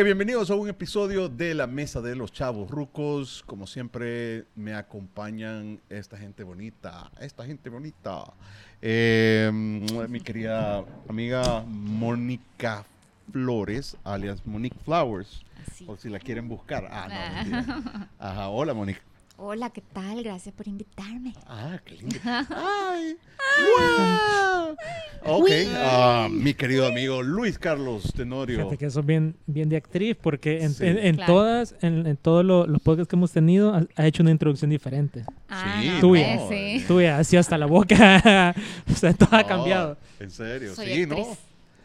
Eh, 0.00 0.02
bienvenidos 0.02 0.50
a 0.50 0.54
un 0.54 0.66
episodio 0.66 1.28
de 1.28 1.52
la 1.52 1.66
Mesa 1.66 2.00
de 2.00 2.16
los 2.16 2.32
Chavos 2.32 2.70
Rucos. 2.70 3.44
Como 3.44 3.66
siempre, 3.66 4.46
me 4.56 4.72
acompañan 4.72 5.78
esta 5.90 6.16
gente 6.16 6.42
bonita, 6.42 7.10
esta 7.20 7.44
gente 7.44 7.68
bonita. 7.68 8.32
Eh, 8.80 9.50
mi 9.52 10.20
querida 10.22 10.86
amiga 11.06 11.62
Mónica 11.68 12.86
Flores, 13.30 13.94
alias 14.02 14.46
Monique 14.46 14.78
Flowers, 14.86 15.44
Así. 15.68 15.84
por 15.84 15.98
si 15.98 16.08
la 16.08 16.18
quieren 16.18 16.48
buscar. 16.48 16.88
Ah, 16.90 17.06
no, 17.06 17.34
mentira. 17.34 18.08
Ajá, 18.18 18.48
hola 18.48 18.72
Monique. 18.72 19.02
Hola, 19.42 19.70
¿qué 19.70 19.80
tal? 19.80 20.22
Gracias 20.22 20.54
por 20.54 20.68
invitarme. 20.68 21.32
Ah, 21.46 21.78
qué 21.82 21.94
lindo. 21.94 22.14
Ay, 22.24 23.16
wow. 23.64 24.76
Ok, 25.24 25.48
ah, 25.76 26.28
mi 26.30 26.52
querido 26.52 26.86
amigo 26.86 27.22
Luis 27.22 27.58
Carlos 27.58 28.12
Tenorio. 28.14 28.58
Fíjate 28.58 28.76
que 28.76 28.84
eso 28.84 29.00
es 29.00 29.06
bien, 29.06 29.34
bien 29.46 29.70
de 29.70 29.78
actriz, 29.78 30.14
porque 30.20 30.62
en, 30.62 30.74
Sí. 30.74 30.84
en- 30.86 30.98
en 30.98 31.16
Claro. 31.16 31.32
todas, 31.32 31.74
en, 31.80 32.06
en 32.06 32.16
todos 32.18 32.44
lo- 32.44 32.66
los 32.66 32.82
podcasts 32.82 33.08
que 33.08 33.16
hemos 33.16 33.32
tenido, 33.32 33.74
ha, 33.74 33.86
ha 33.96 34.06
hecho 34.06 34.22
una 34.22 34.30
introducción 34.30 34.70
diferente. 34.70 35.24
Ah, 35.48 35.78
Sí, 35.80 35.88
no, 35.88 36.00
tuya. 36.00 36.36
pues, 36.46 36.48
sí. 36.80 36.84
Tú 36.86 37.00
ya 37.00 37.18
así 37.18 37.38
hasta 37.38 37.56
la 37.56 37.64
boca, 37.66 38.54
o 38.90 38.94
sea, 38.94 39.14
todo 39.14 39.30
ha 39.32 39.42
No, 39.42 39.48
cambiado. 39.48 39.96
En 40.20 40.30
serio, 40.30 40.74
Soy 40.74 40.86
sí, 40.86 41.02
actriz. 41.04 41.26
¿no? 41.26 41.36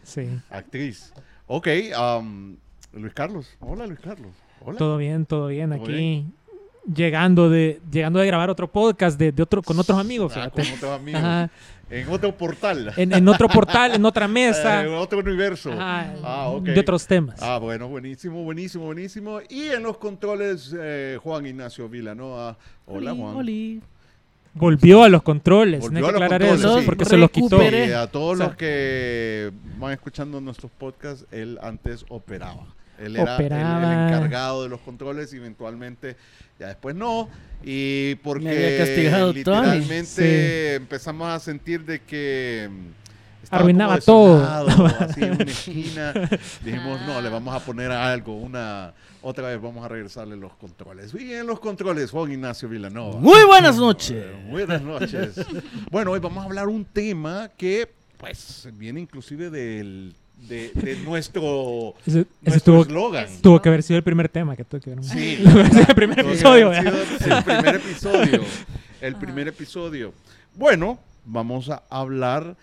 Sí, 0.03 0.27
Actriz. 0.49 1.13
Ok, 1.47 1.67
um, 2.19 2.57
Luis 2.93 3.13
Carlos. 3.13 3.47
Hola, 3.61 3.87
Luis 3.87 3.99
Carlos. 4.01 4.33
Hola. 4.59 4.77
todo 4.77 4.97
bien, 4.97 5.25
todo 5.25 5.47
bien 5.47 5.69
Todo 5.69 5.83
aquí. 5.83 5.91
bien. 5.93 6.33
Llegando 6.93 7.49
de, 7.49 7.81
llegando 7.91 8.19
de 8.19 8.27
grabar 8.27 8.49
otro 8.49 8.67
podcast 8.71 9.17
de, 9.17 9.31
de 9.31 9.41
otro, 9.43 9.63
con 9.63 9.79
otros 9.79 9.97
amigos, 9.97 10.31
Ah, 10.35 10.49
fíjate. 10.51 10.63
con 10.63 10.73
otros 10.77 10.91
amigos. 10.99 11.21
Ajá. 11.21 11.49
En 11.89 12.09
otro 12.09 12.35
portal. 12.35 12.93
En, 12.97 13.13
en 13.13 13.27
otro 13.27 13.47
portal, 13.47 13.93
en 13.93 14.03
otra 14.05 14.27
mesa, 14.27 14.83
en 14.83 14.93
otro 14.93 15.19
universo. 15.19 15.71
ajá, 15.71 16.13
Ah, 16.23 16.47
ok. 16.49 16.63
de 16.63 16.79
otros 16.79 17.05
temas. 17.07 17.39
Ah, 17.41 17.57
bueno, 17.59 17.87
buenísimo, 17.87 18.43
buenísimo, 18.43 18.85
buenísimo. 18.85 19.39
Y 19.49 19.67
en 19.69 19.83
los 19.83 19.97
controles, 19.97 20.75
eh, 20.79 21.17
Juan 21.21 21.45
Ignacio 21.45 21.87
Vilanova. 21.89 22.57
Hola, 22.87 23.13
Juan. 23.13 23.81
Volvió 24.57 25.03
a 25.03 25.09
los 25.09 25.21
controles, 25.21 25.81
Volvió 25.81 25.99
no 26.01 26.07
hay 26.07 26.11
que 26.13 26.17
a 26.17 26.19
los 26.19 26.21
aclarar 26.23 26.49
controles, 26.49 26.65
eso, 26.71 26.79
sí. 26.79 26.85
porque 26.85 27.05
se 27.05 27.17
los 27.17 27.29
quitó. 27.29 27.61
Y 27.61 27.91
a 27.91 28.07
todos 28.07 28.35
O 28.35 28.37
sea, 28.37 28.47
los 28.47 28.55
que 28.55 29.51
van 29.77 29.91
escuchando 29.91 30.39
nuestros 30.39 30.71
podcasts, 30.71 31.25
él 31.31 31.59
antes 31.61 32.05
operaba. 32.09 32.65
Él 32.99 33.15
era 33.17 33.37
el- 33.37 33.43
encargado 33.45 34.63
de 34.63 34.69
los 34.69 34.79
controles 34.81 35.33
y 35.33 35.37
eventualmente 35.37 36.15
ya 36.59 36.67
después 36.67 36.95
no. 36.95 37.29
Y 37.63 38.15
porque 38.15 38.45
Me 38.45 38.51
había 38.51 38.77
castigado 38.77 39.27
Tony. 39.27 39.39
literalmente 39.39 40.75
empezamos 40.75 41.27
a 41.29 41.39
sentir 41.39 41.83
de 41.85 41.99
que 42.01 42.69
mm, 42.71 43.05
Arruinaba 43.51 43.99
todo. 43.99 44.43
así 44.99 45.23
en 45.23 45.33
una 45.33 45.43
esquina. 45.51 46.13
Dijimos, 46.63 46.99
no, 47.05 47.21
le 47.21 47.29
vamos 47.29 47.53
a 47.55 47.59
poner 47.63 47.91
algo, 47.91 48.35
una 48.35 48.93
otra 49.21 49.47
vez 49.49 49.61
vamos 49.61 49.83
a 49.85 49.87
regresarle 49.87 50.35
los 50.35 50.53
controles. 50.55 51.13
Y 51.13 51.33
en 51.33 51.45
los 51.47 51.59
controles, 51.59 52.11
Juan 52.11 52.31
Ignacio 52.31 52.67
Villanova. 52.69 53.19
Muy 53.19 53.43
buenas 53.45 53.77
noches. 53.77 54.11
Eh, 54.11 54.45
Buenas 54.49 54.81
noches. 54.81 55.35
bueno, 55.91 56.11
hoy 56.11 56.19
vamos 56.19 56.43
a 56.43 56.45
hablar 56.45 56.67
un 56.67 56.85
tema 56.85 57.49
que, 57.57 57.91
pues, 58.17 58.67
viene 58.73 58.99
inclusive 59.01 59.49
del, 59.49 60.15
de, 60.47 60.69
de 60.73 60.95
nuestro, 60.97 61.95
nuestro 62.05 62.73
tuvo, 62.73 62.81
eslogan. 62.83 63.27
tuvo 63.41 63.61
que 63.61 63.69
haber 63.69 63.83
sido 63.83 63.97
el 63.97 64.03
primer 64.03 64.29
tema 64.29 64.55
que 64.55 64.63
tuve 64.63 64.81
que 64.81 64.89
ver. 64.91 65.03
Sí. 65.03 65.39
el 65.87 65.95
primer 65.95 66.19
Tuvo 66.21 66.29
episodio. 66.31 66.67
haber 66.67 66.87
El 66.87 67.43
primer 67.43 67.75
episodio. 67.81 68.41
El 69.01 69.15
primer 69.15 69.47
episodio. 69.47 70.13
Bueno, 70.55 70.99
vamos 71.25 71.69
a 71.69 71.83
hablar 71.89 72.55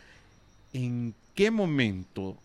en 0.73 1.15
qué 1.35 1.51
momento 1.51 2.37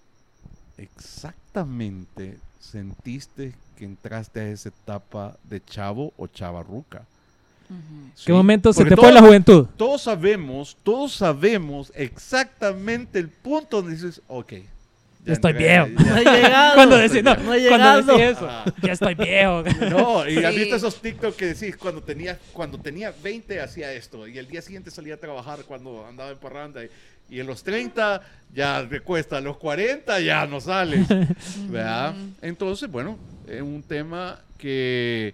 exactamente 0.77 2.37
sentiste 2.59 3.53
que 3.77 3.85
entraste 3.85 4.39
a 4.39 4.49
esa 4.49 4.69
etapa 4.69 5.37
de 5.43 5.63
chavo 5.63 6.13
o 6.17 6.27
chavarruca. 6.27 7.05
Ujú. 7.69 8.09
¿Qué 8.15 8.21
Sí, 8.23 8.31
momento 8.31 8.73
se 8.73 8.83
te 8.85 8.91
todo- 8.95 9.01
fue 9.05 9.11
la 9.13 9.21
juventud? 9.21 9.67
todos 9.77 10.01
sabemos, 10.03 10.77
todos 10.83 11.13
sabemos 11.13 11.91
exactamente 11.95 13.19
el 13.19 13.29
punto 13.29 13.77
donde 13.81 13.95
dices, 13.95 14.21
ok. 14.27 14.53
Ya 15.27 15.33
estoy 15.33 15.51
entré, 15.51 15.67
viejo. 15.67 15.87
No 16.09 16.17
he 16.17 16.23
llegado. 16.23 16.75
Cuando 16.75 16.97
decís, 16.97 17.23
no, 17.23 17.35
No 17.37 17.53
he 17.53 17.67
cuando 17.67 18.01
decís 18.13 18.37
eso, 18.37 18.47
Ah. 18.49 18.65
ya 18.81 18.91
estoy 18.93 19.15
viejo. 19.15 19.63
No, 19.89 20.27
y 20.29 20.37
has 20.43 20.55
visto 20.55 20.75
esos 20.75 21.01
TikTok 21.01 21.35
que 21.35 21.45
decís, 21.53 21.77
cuando 21.77 22.01
tenía, 22.01 22.37
cuando 22.53 22.79
tenía 22.79 23.13
20 23.23 23.61
hacía 23.61 23.91
esto, 23.93 24.27
y 24.27 24.37
el 24.37 24.47
día 24.47 24.61
siguiente 24.61 24.89
salía 24.91 25.13
a 25.15 25.17
trabajar 25.17 25.59
cuando 25.67 26.05
andaba 26.07 26.31
en 26.31 26.37
parranda, 26.37 26.83
y, 26.83 26.89
y 27.29 27.39
en 27.39 27.47
los 27.47 27.63
30 27.63 28.21
ya 28.53 28.87
te 28.89 29.01
cuesta, 29.01 29.37
a 29.37 29.41
los 29.41 29.57
40 29.57 30.19
ya 30.21 30.45
no 30.47 30.61
sales, 30.61 31.07
¿verdad? 31.69 32.15
Entonces, 32.41 32.89
bueno, 32.89 33.17
es 33.47 33.61
un 33.61 33.83
tema 33.83 34.39
que 34.57 35.33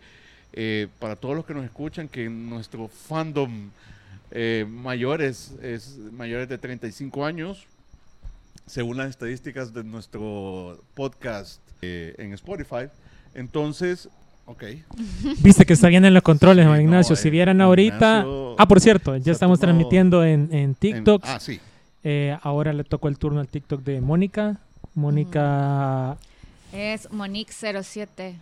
eh, 0.54 0.88
para 1.00 1.16
todos 1.16 1.36
los 1.36 1.46
que 1.46 1.54
nos 1.54 1.64
escuchan, 1.66 2.08
que 2.08 2.30
nuestro 2.30 2.88
fandom 2.88 3.70
eh, 4.32 4.66
mayores 4.68 5.54
es 5.62 5.98
mayores 6.12 6.50
de 6.50 6.58
35 6.58 7.26
años, 7.26 7.66
según 8.66 8.98
las 8.98 9.10
estadísticas 9.10 9.74
de 9.74 9.84
nuestro 9.84 10.82
podcast 10.94 11.62
eh, 11.82 12.16
en 12.18 12.34
Spotify. 12.34 12.88
Entonces, 13.34 14.10
ok. 14.46 14.64
Viste 15.42 15.66
que 15.66 15.74
está 15.74 15.88
bien 15.90 16.06
en 16.06 16.14
los 16.14 16.24
controles, 16.24 16.64
Sí, 16.64 16.68
Juan 16.70 16.82
Ignacio. 16.82 17.14
eh, 17.14 17.18
si 17.18 17.30
vieran 17.30 17.62
ahorita. 17.62 18.20
Ignacio 18.20 18.56
Ah, 18.58 18.68
por 18.68 18.80
cierto, 18.80 19.16
ya 19.18 19.32
estamos 19.32 19.60
tomado 19.60 19.74
transmitiendo 19.78 20.24
en, 20.24 20.50
en 20.52 20.58
En- 20.60 20.76
TikTok. 20.76 21.24
ah, 21.26 21.40
sí. 21.40 21.60
Eh, 22.04 22.38
ahora 22.44 22.72
le 22.74 22.84
tocó 22.84 23.08
el 23.08 23.18
turno 23.18 23.40
al 23.40 23.48
TikTok 23.48 23.82
de 23.84 24.00
Mónica. 24.02 24.58
Mónica. 24.94 26.18
Es 26.72 27.10
Monique07. 27.10 28.34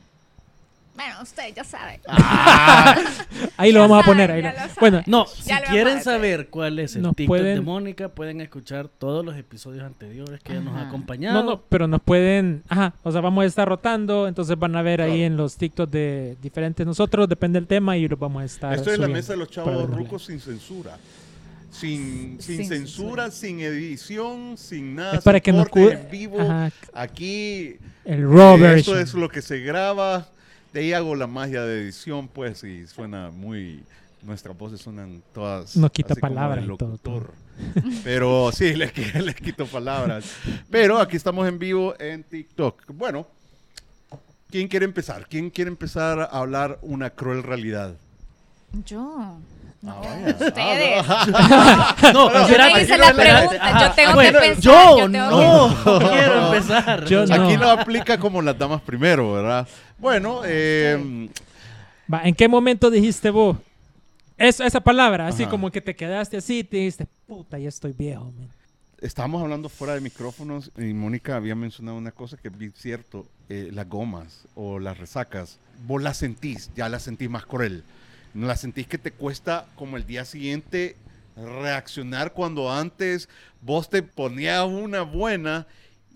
Bueno, 1.04 1.24
usted 1.24 1.44
ya 1.56 1.64
sabe. 1.64 2.00
Ahí 3.58 3.72
lo 3.72 3.80
Ya 3.80 3.88
vamos 3.88 4.04
a 4.04 4.06
poner. 4.06 4.32
Ahí 4.32 4.42
ya 4.42 4.50
lo- 4.50 4.54
lo 4.54 4.60
saben. 4.62 4.76
bueno, 4.80 5.02
No, 5.08 5.26
Ya 5.46 5.58
si 5.60 5.64
quieren 5.72 6.04
saber 6.04 6.50
cuál 6.50 6.80
es 6.80 6.96
el 6.96 7.02
Nos 7.02 7.16
TikTok 7.16 7.36
de 7.38 7.42
pueden- 7.44 7.64
Mónica, 7.66 8.10
pueden 8.10 8.42
escuchar 8.42 8.88
todos 8.88 9.26
los 9.26 9.36
episodios 9.36 9.84
anteriores 9.84 10.40
que 10.42 10.54
ella 10.54 10.62
nos 10.62 10.76
ha 10.76 10.88
acompañado. 10.88 11.42
no, 11.44 11.50
no, 11.52 11.62
pero 11.70 11.88
nos 11.88 12.02
pueden. 12.02 12.64
Ajá, 12.70 12.94
o 13.04 13.12
sea, 13.12 13.22
vamos 13.22 13.44
a 13.44 13.48
estar 13.48 13.68
rotando. 13.68 14.28
Entonces 14.28 14.58
van 14.58 14.76
a 14.76 14.82
ver 14.82 15.02
ahí 15.02 15.24
en 15.24 15.38
los 15.38 15.56
TikToks 15.58 15.92
de 15.92 16.38
diferentes 16.42 16.86
nosotros, 16.86 17.28
depende 17.28 17.60
del 17.60 17.68
tema 17.68 17.98
y 17.98 18.08
los 18.08 18.20
vamos 18.20 18.42
a 18.44 18.46
estar. 18.46 18.74
Esto 18.74 18.92
es 18.92 19.00
la 19.00 19.08
mesa 19.08 19.34
de 19.34 19.40
los 19.40 19.50
chavos 19.50 19.90
rucos 19.90 20.26
sin 20.26 20.40
censura. 20.40 20.98
Sin, 21.72 22.36
sin, 22.42 22.58
Sin 22.58 22.68
censura, 22.68 23.32
sin 23.32 23.62
edición, 23.62 24.58
sin 24.58 24.94
nada. 24.96 25.14
Es 25.18 25.24
para 25.24 25.38
sin 25.38 25.44
que 25.44 25.52
nos 25.54 25.70
corte, 25.70 25.96
cu- 25.96 26.02
en 26.04 26.12
vivo. 26.12 26.42
Ajá, 26.42 26.70
Aquí 26.94 27.78
el 28.04 28.26
eh, 28.26 28.74
esto 28.76 29.00
es 29.00 29.14
lo 29.14 29.30
que 29.30 29.42
se 29.42 29.60
graba. 29.60 30.28
De 30.74 30.80
ahí 30.82 30.94
hago 30.94 31.16
la 31.16 31.28
magia 31.28 31.64
de 31.64 31.82
edición, 31.82 32.28
pues, 32.28 32.64
y 32.64 32.88
suena 32.88 33.30
muy. 33.30 33.84
Nuestras 34.24 34.56
voces 34.58 34.80
suenan 34.82 35.22
todas. 35.34 35.76
No 35.76 35.90
quita 35.92 36.14
así 36.14 36.22
como 36.22 36.36
palabras 36.36 36.68
de 36.68 36.74
y 36.74 36.78
todo, 36.78 36.90
locutor. 36.92 37.34
Pero 38.04 38.52
sí, 38.54 38.74
les, 38.76 38.94
qui- 38.96 39.20
les 39.22 39.36
quito 39.36 39.66
palabras. 39.66 40.26
Pero 40.70 41.00
aquí 41.00 41.18
estamos 41.18 41.48
en 41.48 41.58
vivo 41.60 41.96
en 42.00 42.24
TikTok. 42.24 42.84
Bueno, 42.94 43.26
¿quién 44.50 44.68
quiere 44.68 44.86
empezar? 44.86 45.26
¿Quién 45.28 45.50
quiere 45.50 45.70
empezar 45.70 46.20
a 46.20 46.26
hablar 46.26 46.78
una 46.84 47.10
cruel 47.10 47.42
realidad? 47.44 47.96
Yo. 48.86 49.38
No, 49.82 49.94
Ah, 49.94 50.02
vaya. 50.04 50.28
ustedes. 50.48 51.06
Ah, 51.10 51.96
No, 52.14 52.32
Yo 52.32 52.40
espérate, 52.42 52.74
te 52.76 52.82
hice 52.84 52.98
la 53.00 53.14
pregunta, 53.16 53.82
yo 53.82 53.92
tengo 53.96 54.14
Bueno, 54.14 54.40
que 54.40 54.48
pensar. 54.48 54.62
Yo 54.62 54.72
yo 55.00 55.12
tengo 55.12 55.30
no 55.32 56.00
que- 56.00 56.08
quiero 56.10 56.46
empezar. 56.46 57.06
Yo 57.06 57.26
no. 57.26 57.34
Aquí 57.34 57.58
no 57.58 57.70
aplica 57.72 58.18
como 58.20 58.42
las 58.44 58.56
damas 58.60 58.82
primero, 58.82 59.34
¿verdad? 59.34 59.68
Bueno, 60.02 60.42
eh, 60.46 61.30
Va, 62.12 62.24
¿En 62.24 62.34
qué 62.34 62.48
momento 62.48 62.90
dijiste 62.90 63.30
vos? 63.30 63.56
Esa, 64.36 64.66
esa 64.66 64.82
palabra, 64.82 65.28
así 65.28 65.44
Ajá. 65.44 65.52
como 65.52 65.70
que 65.70 65.80
te 65.80 65.96
quedaste 65.96 66.38
así 66.38 66.60
y 66.60 66.64
te 66.64 66.78
dijiste, 66.78 67.08
puta, 67.28 67.60
ya 67.60 67.70
estoy 67.70 67.94
viejo. 67.94 68.26
man". 68.26 68.50
estábamos 69.00 69.44
hablando 69.44 69.70
fuera 69.70 69.94
de 69.94 70.02
micrófonos 70.02 70.72
y 70.76 70.94
Mónica 70.94 71.36
había 71.36 71.54
mencionado 71.54 72.00
una 72.00 72.12
cosa 72.12 72.36
que 72.38 72.48
es 72.48 72.74
cierto, 72.76 73.28
eh, 73.50 73.70
las 73.72 73.88
gomas 73.88 74.48
o 74.56 74.80
las 74.80 74.98
resacas, 74.98 75.60
vos 75.86 76.02
las 76.02 76.18
sentís, 76.18 76.72
ya 76.76 76.90
las 76.90 77.04
sentís 77.04 77.30
más 77.30 77.46
cruel. 77.46 77.84
No 78.34 78.48
las 78.48 78.62
sentís 78.62 78.88
que 78.88 78.98
te 78.98 79.12
cuesta 79.12 79.68
como 79.76 79.98
el 79.98 80.08
día 80.08 80.26
siguiente 80.26 80.96
reaccionar 81.36 82.34
cuando 82.34 82.72
antes 82.72 83.30
vos 83.62 83.88
te 83.88 84.02
ponías 84.02 84.66
una 84.66 85.04
buena 85.04 85.68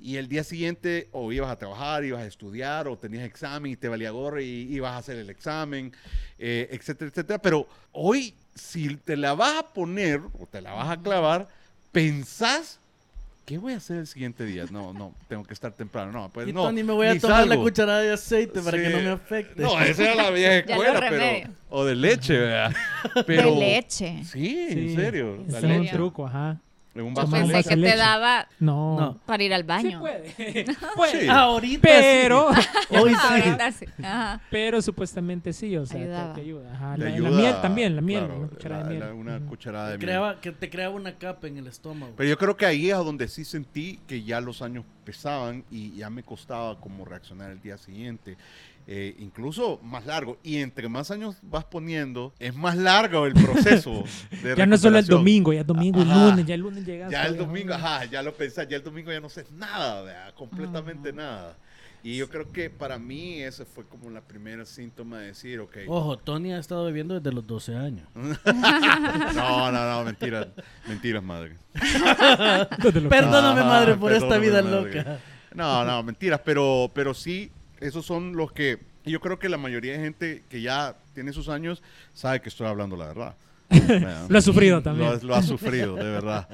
y 0.06 0.18
el 0.18 0.28
día 0.28 0.44
siguiente 0.44 1.10
o 1.12 1.32
ibas 1.32 1.50
a 1.50 1.56
trabajar, 1.58 2.04
ibas 2.06 2.22
a 2.22 2.28
estudiar 2.28 2.88
o 2.88 2.96
tenías 2.98 3.24
examen 3.26 3.72
y 3.72 3.76
te 3.76 3.88
valía 3.88 4.12
gorro 4.12 4.40
y 4.40 4.68
ibas 4.70 4.92
a 4.94 4.98
hacer 4.98 5.18
el 5.18 5.30
examen, 5.32 5.92
eh, 6.38 6.68
etcétera, 6.72 7.10
etcétera. 7.10 7.40
Pero 7.42 7.68
hoy, 7.92 8.36
si 8.54 8.96
te 8.98 9.18
la 9.18 9.34
vas 9.34 9.58
a 9.58 9.68
poner 9.74 10.22
o 10.40 10.46
te 10.46 10.62
la 10.62 10.74
vas 10.74 10.90
a 10.92 11.02
clavar, 11.02 11.48
pensás, 11.92 12.80
¿qué 13.46 13.58
voy 13.58 13.74
a 13.74 13.78
hacer 13.78 13.98
el 13.98 14.08
siguiente 14.08 14.46
día? 14.46 14.66
No, 14.70 14.94
no, 14.94 15.16
tengo 15.28 15.44
que 15.44 15.54
estar 15.54 15.72
temprano. 15.72 16.12
No, 16.12 16.30
pues 16.30 16.48
y 16.48 16.54
no. 16.54 16.64
Tony, 16.64 16.84
me 16.84 16.94
voy 16.94 17.08
a 17.08 17.14
ni 17.16 17.20
tomar 17.20 17.42
la 17.42 17.48
salgo. 17.48 17.64
cucharada 17.64 18.02
de 18.02 18.14
aceite 18.14 18.62
para 18.62 18.78
que 18.78 18.90
no 18.90 18.98
me 19.00 19.10
afecte. 19.10 19.62
No, 19.64 19.82
esa 19.82 20.04
era 20.04 20.16
la 20.24 20.30
vieja 20.30 20.54
escuela, 20.60 21.00
pero. 21.10 21.54
O 21.70 21.84
de 21.84 21.96
leche, 21.96 22.38
¿verdad? 22.38 22.76
Pero, 23.26 23.56
De 23.56 23.60
leche. 23.60 24.24
Sí, 24.24 24.68
Sí, 24.70 24.90
en 24.90 24.96
serio. 24.96 25.44
La 25.48 25.58
es 25.58 25.64
un 25.64 25.70
leche. 25.82 25.94
truco, 25.94 26.28
ajá. 26.28 26.60
En 26.96 27.02
un 27.04 27.10
Yo 27.14 27.22
vaso 27.24 27.36
un 27.36 27.52
pensé 27.52 27.70
que 27.70 27.76
te 27.76 27.96
daba 27.98 28.48
No. 28.60 28.98
No. 29.00 29.18
para 29.26 29.44
ir 29.44 29.54
al 29.54 29.62
Sí 29.64 29.68
baño. 29.68 30.00
puede. 30.00 30.34
Puede. 30.96 31.22
Sí. 31.24 31.28
Ahorita 31.28 31.82
Pero, 31.90 32.50
sí. 32.54 32.62
Hoy 32.98 33.10
sí. 33.14 33.18
Ahorita 33.22 33.72
sí. 33.74 33.86
Ajá. 34.02 34.42
pero 34.50 34.82
supuestamente 34.82 35.52
sí, 35.52 35.76
o 35.76 35.86
sea, 35.86 35.98
te- 35.98 36.04
Ayudaba. 36.06 36.34
te, 36.34 36.42
ayuda. 36.42 36.74
Ajá, 36.74 36.98
la, 36.98 37.10
miel 37.10 37.56
también, 37.62 37.96
la 37.98 38.02
miel, 38.02 38.20
claro, 38.26 38.38
una 38.40 38.48
cucharada 38.48 38.84
la- 38.84 38.90
de 38.90 39.00
la- 39.00 39.06
miel. 39.08 39.16
una 39.18 39.40
cucharada 39.42 39.90
de 39.90 39.98
miel. 39.98 40.08
creaba, 40.08 40.40
que 40.40 40.52
te 40.54 40.70
creaba 40.70 40.96
una 40.96 41.16
capa 41.16 41.48
en 41.48 41.58
el 41.58 41.68
estómago. 41.68 42.14
Pero 42.16 42.30
yo 42.30 42.38
creo 42.38 42.56
que 42.56 42.66
ahí 42.66 42.90
es 42.90 42.98
donde 42.98 43.28
sí 43.28 43.44
sentí 43.44 44.00
que 44.08 44.24
ya 44.24 44.40
los 44.40 44.62
años 44.62 44.86
pesaban 45.04 45.66
y 45.70 45.98
ya 45.98 46.10
me 46.10 46.24
costaba 46.24 46.80
como 46.80 47.04
reaccionar 47.04 47.52
el 47.52 47.62
día 47.62 47.78
siguiente. 47.78 48.38
Eh, 48.88 49.16
incluso 49.20 49.80
más 49.84 50.06
largo. 50.06 50.38
Y 50.44 50.58
entre 50.58 50.88
más 50.90 51.10
años 51.10 51.38
vas 51.42 51.64
poniendo, 51.66 52.34
es 52.40 52.56
más 52.56 52.78
largo 52.78 53.26
el 53.26 53.34
proceso. 53.34 54.04
de 54.44 54.56
Ya 54.56 54.66
no 54.66 54.76
es 54.76 54.82
solo 54.82 55.00
el 55.00 55.08
domingo, 55.08 55.52
ya 55.54 55.62
es 55.62 55.68
domingo 55.68 56.00
y 56.00 56.04
Ajá. 56.04 56.30
lunes, 56.30 56.46
ya 56.46 56.54
el 56.54 56.62
lunes 56.62 56.86
llegas. 56.86 57.12
Ya 57.12 57.26
el 57.26 57.38
domingo, 57.38 57.74
ajá, 57.74 58.06
ya 58.06 58.22
lo 58.22 58.34
pensás, 58.36 58.68
ya 58.68 58.78
el 58.78 58.84
domingo 58.84 59.12
ya 59.12 59.20
no 59.20 59.30
sé 59.30 59.46
nada, 59.54 60.04
¿verdad? 60.04 60.34
completamente 60.36 61.12
nada. 61.12 61.56
Y 62.04 62.18
yo 62.18 62.30
creo 62.30 62.52
que 62.52 62.70
para 62.70 63.00
mí 63.00 63.42
ese 63.42 63.66
fue 63.66 63.84
como 63.84 64.12
la 64.12 64.22
primera 64.22 64.64
síntoma 64.66 65.18
de 65.22 65.28
decir, 65.28 65.60
ok. 65.60 65.78
Ojo, 65.88 66.18
Tony 66.18 66.54
ha 66.54 66.60
estado 66.60 66.86
bebiendo 66.86 67.16
desde 67.20 67.32
los 67.34 67.48
12 67.48 67.76
años. 67.76 68.08
No, 69.34 69.72
no, 69.72 69.90
no, 69.90 70.04
mentiras, 70.04 70.48
mentiras, 70.88 71.24
madre. 71.24 71.56
Perdóname, 73.10 73.62
Ajá, 73.62 73.70
madre, 73.70 73.96
por 73.96 74.12
esta 74.12 74.28
perdóname, 74.28 74.48
vida 74.48 74.62
madre. 74.62 74.96
loca. 75.04 75.20
No, 75.56 75.84
no, 75.84 76.04
mentiras, 76.04 76.40
pero, 76.46 76.92
pero 76.94 77.14
sí, 77.16 77.52
esos 77.88 78.06
son 78.06 78.36
los 78.36 78.52
que 78.52 78.80
yo 79.06 79.20
creo 79.20 79.40
que 79.40 79.50
la 79.50 79.58
mayoría 79.58 79.94
de 79.94 80.00
gente 80.00 80.44
que 80.50 80.62
ya 80.62 80.96
tiene 81.14 81.32
sus 81.34 81.50
años 81.50 81.84
sabe 82.14 82.42
que 82.42 82.50
estoy 82.50 82.68
hablando 82.68 82.96
la 82.96 83.08
verdad. 83.08 83.36
Lo 84.30 84.38
he 84.38 84.42
sufrido 84.42 84.82
también. 84.82 85.12
Lo, 85.12 85.28
lo 85.28 85.36
ha 85.36 85.44
sufrido, 85.44 85.96
de 85.96 86.04
verdad. 86.04 86.48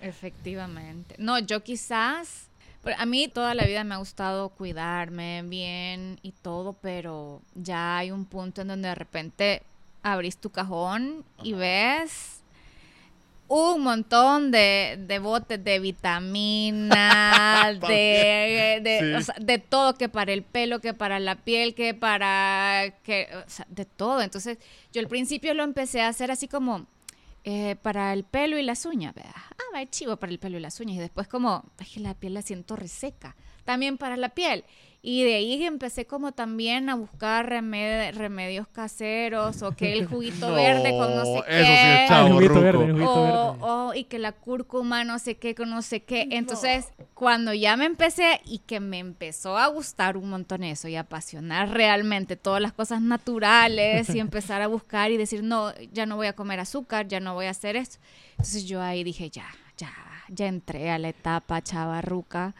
Efectivamente. 0.00 1.14
No, 1.18 1.38
yo 1.38 1.62
quizás, 1.62 2.48
a 2.96 3.06
mí 3.06 3.28
toda 3.28 3.54
la 3.54 3.64
vida 3.64 3.84
me 3.84 3.94
ha 3.94 3.98
gustado 3.98 4.48
cuidarme 4.50 5.42
bien 5.44 6.18
y 6.22 6.32
todo, 6.32 6.74
pero 6.74 7.42
ya 7.54 7.98
hay 7.98 8.10
un 8.10 8.24
punto 8.24 8.62
en 8.62 8.68
donde 8.68 8.88
de 8.88 8.94
repente 8.94 9.62
abrís 10.02 10.36
tu 10.36 10.50
cajón 10.50 11.24
y 11.42 11.52
ves 11.52 12.37
un 13.48 13.82
montón 13.82 14.50
de, 14.50 14.98
de 15.06 15.18
botes 15.18 15.62
de 15.64 15.78
vitaminas, 15.80 17.80
de, 17.88 18.80
de, 18.82 18.98
Sí. 19.00 19.14
o 19.14 19.22
sea, 19.22 19.34
de 19.40 19.58
todo, 19.58 19.94
que 19.94 20.08
para 20.08 20.32
el 20.32 20.42
pelo, 20.42 20.80
que 20.80 20.94
para 20.94 21.18
la 21.18 21.36
piel, 21.36 21.74
que 21.74 21.94
para, 21.94 22.94
que, 23.02 23.28
o 23.34 23.48
sea, 23.48 23.66
de 23.70 23.84
todo. 23.84 24.20
Entonces, 24.22 24.58
yo 24.92 25.00
al 25.00 25.08
principio 25.08 25.54
lo 25.54 25.62
empecé 25.64 26.00
a 26.02 26.08
hacer 26.08 26.30
así 26.30 26.48
como, 26.48 26.86
eh, 27.44 27.76
para 27.82 28.12
el 28.12 28.24
pelo 28.24 28.58
y 28.58 28.62
las 28.62 28.84
uñas, 28.84 29.14
¿verdad? 29.14 29.32
Ah, 29.34 29.64
va 29.74 29.86
chivo 29.88 30.16
para 30.16 30.32
el 30.32 30.38
pelo 30.38 30.58
y 30.58 30.60
las 30.60 30.78
uñas. 30.80 30.96
Y 30.96 31.00
después 31.00 31.28
como, 31.28 31.64
es 31.80 31.88
que 31.88 32.00
la 32.00 32.14
piel 32.14 32.34
la 32.34 32.42
siento 32.42 32.76
reseca. 32.76 33.36
También 33.68 33.98
para 33.98 34.16
la 34.16 34.30
piel. 34.30 34.64
Y 35.02 35.24
de 35.24 35.34
ahí 35.34 35.62
empecé 35.62 36.06
como 36.06 36.32
también 36.32 36.88
a 36.88 36.94
buscar 36.94 37.48
remed- 37.48 38.14
remedios 38.14 38.66
caseros 38.66 39.60
o 39.62 39.72
que 39.72 39.92
el 39.92 40.06
juguito 40.06 40.52
verde 40.54 40.90
con 40.90 41.14
no 41.14 41.24
sé 41.24 41.42
qué. 41.46 41.60
eso 41.60 41.66
sí 41.66 41.72
es 41.72 42.00
el 42.00 42.08
chavo 42.08 42.28
juguito 42.34 42.54
ruco. 42.54 42.60
verde, 42.64 42.84
el 42.86 42.92
juguito 42.92 43.12
O, 43.12 43.52
verde. 43.52 43.58
o- 43.60 43.94
y 43.94 44.04
que 44.04 44.18
la 44.18 44.32
cúrcuma 44.32 45.04
no 45.04 45.18
sé 45.18 45.36
qué, 45.36 45.54
con 45.54 45.68
no 45.68 45.82
sé 45.82 46.02
qué. 46.02 46.28
Entonces, 46.30 46.86
cuando 47.12 47.52
ya 47.52 47.76
me 47.76 47.84
empecé 47.84 48.40
y 48.46 48.58
que 48.60 48.80
me 48.80 48.98
empezó 48.98 49.58
a 49.58 49.66
gustar 49.66 50.16
un 50.16 50.30
montón 50.30 50.64
eso 50.64 50.88
y 50.88 50.96
apasionar 50.96 51.68
realmente 51.70 52.36
todas 52.36 52.62
las 52.62 52.72
cosas 52.72 53.02
naturales 53.02 54.08
y 54.14 54.18
empezar 54.20 54.62
a 54.62 54.66
buscar 54.66 55.10
y 55.12 55.18
decir, 55.18 55.42
no, 55.44 55.72
ya 55.92 56.06
no 56.06 56.16
voy 56.16 56.26
a 56.26 56.32
comer 56.32 56.58
azúcar, 56.58 57.06
ya 57.06 57.20
no 57.20 57.34
voy 57.34 57.46
a 57.46 57.50
hacer 57.50 57.76
esto. 57.76 57.98
Entonces 58.32 58.64
yo 58.64 58.80
ahí 58.82 59.04
dije, 59.04 59.28
ya, 59.30 59.46
ya, 59.76 59.92
ya 60.28 60.46
entré 60.46 60.90
a 60.90 60.98
la 60.98 61.10
etapa 61.10 61.62
chavarruca 61.62 62.54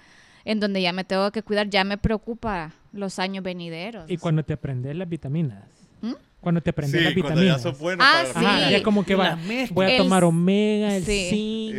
en 0.51 0.61
donde 0.61 0.81
ya 0.81 0.95
me 0.95 1.05
tengo 1.05 1.31
que 1.31 1.43
cuidar, 1.43 1.69
ya 1.69 1.85
me 1.85 1.99
preocupa 1.99 2.73
los 2.93 3.19
años 3.19 3.45
venideros. 3.45 4.11
Y 4.11 4.17
cuando 4.17 4.43
te 4.43 4.55
aprendes 4.55 4.97
las 4.97 5.07
vitaminas. 5.07 5.63
¿Mm? 6.01 6.15
Cuando 6.41 6.63
te 6.63 6.71
aprendes 6.71 6.99
Sí, 6.99 7.05
las 7.05 7.15
ya 7.15 7.23
vitaminas. 7.23 7.61
son 7.63 7.77
buenos 7.79 8.07
Ah, 8.09 8.23
para 8.33 8.41
sí. 8.41 8.47
Ajá, 8.47 8.71
ya 8.71 8.83
como 8.83 9.05
que 9.05 9.15
va. 9.15 9.39
Voy 9.73 9.85
a 9.85 9.91
El- 9.91 9.99
tomar 9.99 10.25
omega, 10.25 10.97
el 10.97 11.05
sí. 11.05 11.29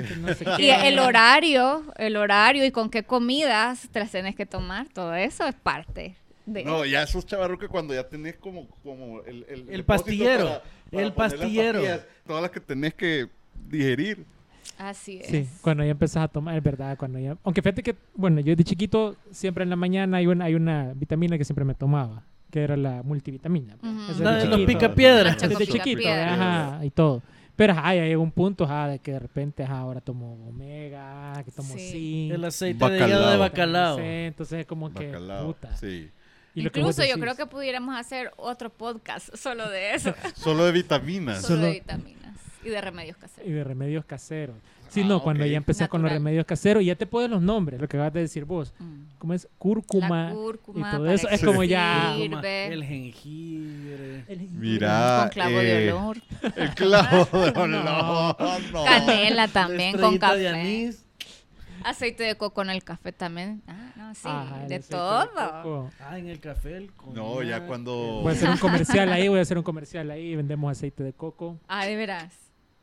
zinc, 0.03 0.17
no 0.17 0.33
sé 0.35 0.45
Y 0.59 0.67
qué. 0.67 0.87
el 0.87 0.99
horario, 0.99 1.83
el 1.97 2.15
horario 2.15 2.63
y 2.63 2.69
con 2.69 2.91
qué 2.91 3.01
comidas 3.03 3.89
te 3.91 3.99
las 4.01 4.11
tienes 4.11 4.35
que 4.35 4.45
tomar, 4.45 4.87
todo 4.89 5.15
eso 5.15 5.47
es 5.47 5.55
parte 5.55 6.15
de... 6.45 6.63
No, 6.63 6.85
ya 6.85 7.01
esos 7.03 7.25
chavarrucos 7.25 7.69
cuando 7.69 7.95
ya 7.95 8.07
tenés 8.07 8.35
como, 8.37 8.67
como 8.83 9.23
el, 9.23 9.45
el, 9.67 9.83
pastillero, 9.83 10.45
para- 10.45 10.61
para 10.91 11.01
el 11.01 11.07
las 11.07 11.15
pastillero. 11.15 11.81
todas 12.27 12.41
las 12.43 12.51
que 12.51 12.59
tenés 12.59 12.93
que 12.93 13.27
digerir. 13.67 14.25
Así 14.79 15.19
es. 15.21 15.27
Sí, 15.27 15.47
cuando 15.61 15.83
ya 15.83 15.91
empezás 15.91 16.23
a 16.23 16.27
tomar, 16.29 16.55
es 16.55 16.63
verdad, 16.63 16.97
cuando 16.97 17.19
ya... 17.19 17.37
Aunque 17.43 17.61
fíjate 17.61 17.83
que, 17.83 17.95
bueno, 18.15 18.39
yo 18.39 18.55
de 18.55 18.63
chiquito, 18.63 19.15
siempre 19.29 19.63
en 19.63 19.69
la 19.69 19.75
mañana 19.75 20.17
hay 20.17 20.27
una, 20.27 20.45
hay 20.45 20.55
una 20.55 20.93
vitamina 20.95 21.37
que 21.37 21.43
siempre 21.43 21.65
me 21.65 21.75
tomaba, 21.75 22.23
que 22.49 22.61
era 22.63 22.77
la 22.77 23.03
multivitamina. 23.03 23.75
Esa 24.09 24.23
La 24.23 24.31
de 24.35 24.39
de 24.43 24.45
los 24.47 24.61
picapiedras. 24.61 25.35
Choco 25.35 25.49
Desde 25.59 25.65
pica 25.73 25.83
chiquito, 25.83 26.09
ajá, 26.09 26.79
y 26.85 26.89
todo. 26.91 27.21
Pero 27.57 27.73
ajá, 27.73 27.93
ya 27.93 28.05
llegó 28.05 28.23
un 28.23 28.31
punto, 28.31 28.63
ajá, 28.63 28.87
de 28.87 28.99
que 28.99 29.11
de 29.11 29.19
repente, 29.19 29.63
ajá, 29.63 29.79
ahora 29.79 29.99
tomo 29.99 30.47
omega, 30.47 31.33
que 31.43 31.51
tomo 31.51 31.73
Sí. 31.73 31.91
zinc. 31.91 32.33
El 32.35 32.45
aceite 32.45 32.79
Bacalao. 32.79 32.99
de 33.05 33.07
hígado 33.13 33.31
de 33.31 33.37
bacalao. 33.37 33.99
Entonces 33.99 34.59
es 34.61 34.65
como 34.65 34.93
que, 34.93 35.07
Bacalao. 35.07 35.45
puta. 35.47 35.75
Sí. 35.75 36.09
Y 36.55 36.61
Incluso 36.61 37.03
yo 37.05 37.19
creo 37.19 37.35
que 37.35 37.45
pudiéramos 37.45 37.97
hacer 37.97 38.31
otro 38.37 38.69
podcast 38.69 39.29
solo 39.35 39.69
de 39.69 39.93
eso, 39.93 40.13
Solo 40.35 40.63
de 40.65 40.71
vitaminas. 40.71 41.41
solo 41.41 41.63
de 41.63 41.71
vitaminas 41.73 42.15
y 42.69 42.73
de 42.73 42.81
remedios 42.81 43.17
Y 43.17 43.21
caseros. 43.21 43.51
de 43.53 43.63
remedios 43.63 44.05
caseros. 44.05 44.55
Sí, 44.89 45.01
Ah, 45.01 45.07
no, 45.07 45.21
cuando 45.21 45.45
ya 45.45 45.55
empezás 45.57 45.87
con 45.87 46.01
los 46.01 46.11
remedios 46.11 46.45
caseros, 46.47 46.83
ya 46.83 46.95
te 46.95 47.05
pones 47.05 47.29
los 47.29 47.41
nombres, 47.43 47.79
lo 47.79 47.87
que 47.87 47.95
acabas 47.97 48.11
de 48.13 48.21
decir 48.21 48.45
vos. 48.45 48.73
Mm. 48.79 49.03
¿Cómo 49.19 49.33
es? 49.35 49.47
Cúrcuma. 49.59 50.29
La 50.29 50.33
cúrcuma, 50.33 50.79
y 50.79 50.91
todo 50.91 51.01
¿para 51.03 51.13
eso. 51.13 51.29
Es 51.29 51.43
como 51.43 51.63
ya... 51.63 52.13
sirve? 52.17 52.67
El 52.73 52.83
jengibre. 52.83 54.25
Mira. 54.51 55.19
con 55.23 55.29
clavo 55.29 55.59
eh, 55.59 55.63
de 55.63 55.93
olor. 55.93 56.17
El 56.55 56.69
clavo 56.73 57.39
de 57.39 57.49
olor. 57.59 57.85
no. 57.85 58.37
Canela 58.85 59.35
La 59.35 59.47
también 59.47 59.91
con 59.93 60.13
estrellita 60.15 60.35
de 60.35 60.43
café. 60.45 60.59
anís. 60.59 61.05
Aceite 61.83 62.23
de 62.23 62.35
coco 62.35 62.61
en 62.63 62.71
el 62.71 62.83
café 62.83 63.13
también. 63.13 63.61
Ah, 63.67 63.91
no, 63.95 64.13
sí, 64.15 64.21
Ajá, 64.25 64.63
el 64.63 64.69
de 64.69 64.79
todo. 64.79 65.89
Ah, 66.01 66.17
en 66.19 66.27
el 66.27 66.39
café. 66.39 66.75
El 66.77 66.91
No, 67.13 67.41
ya 67.43 67.65
cuando- 67.67 68.21
Voy 68.21 68.29
a 68.33 68.35
hacer 68.35 68.49
un 68.49 68.57
comercial 68.59 69.13
ahí, 69.13 69.27
voy 69.27 69.39
a 69.39 69.43
hacer 69.43 69.57
un 69.57 69.63
comercial 69.63 70.09
ahí, 70.11 70.35
vendemos 70.35 70.71
aceite 70.71 71.03
de 71.03 71.13
coco. 71.13 71.57
Ah, 71.69 71.85
de 71.85 71.95
veras. 71.95 72.33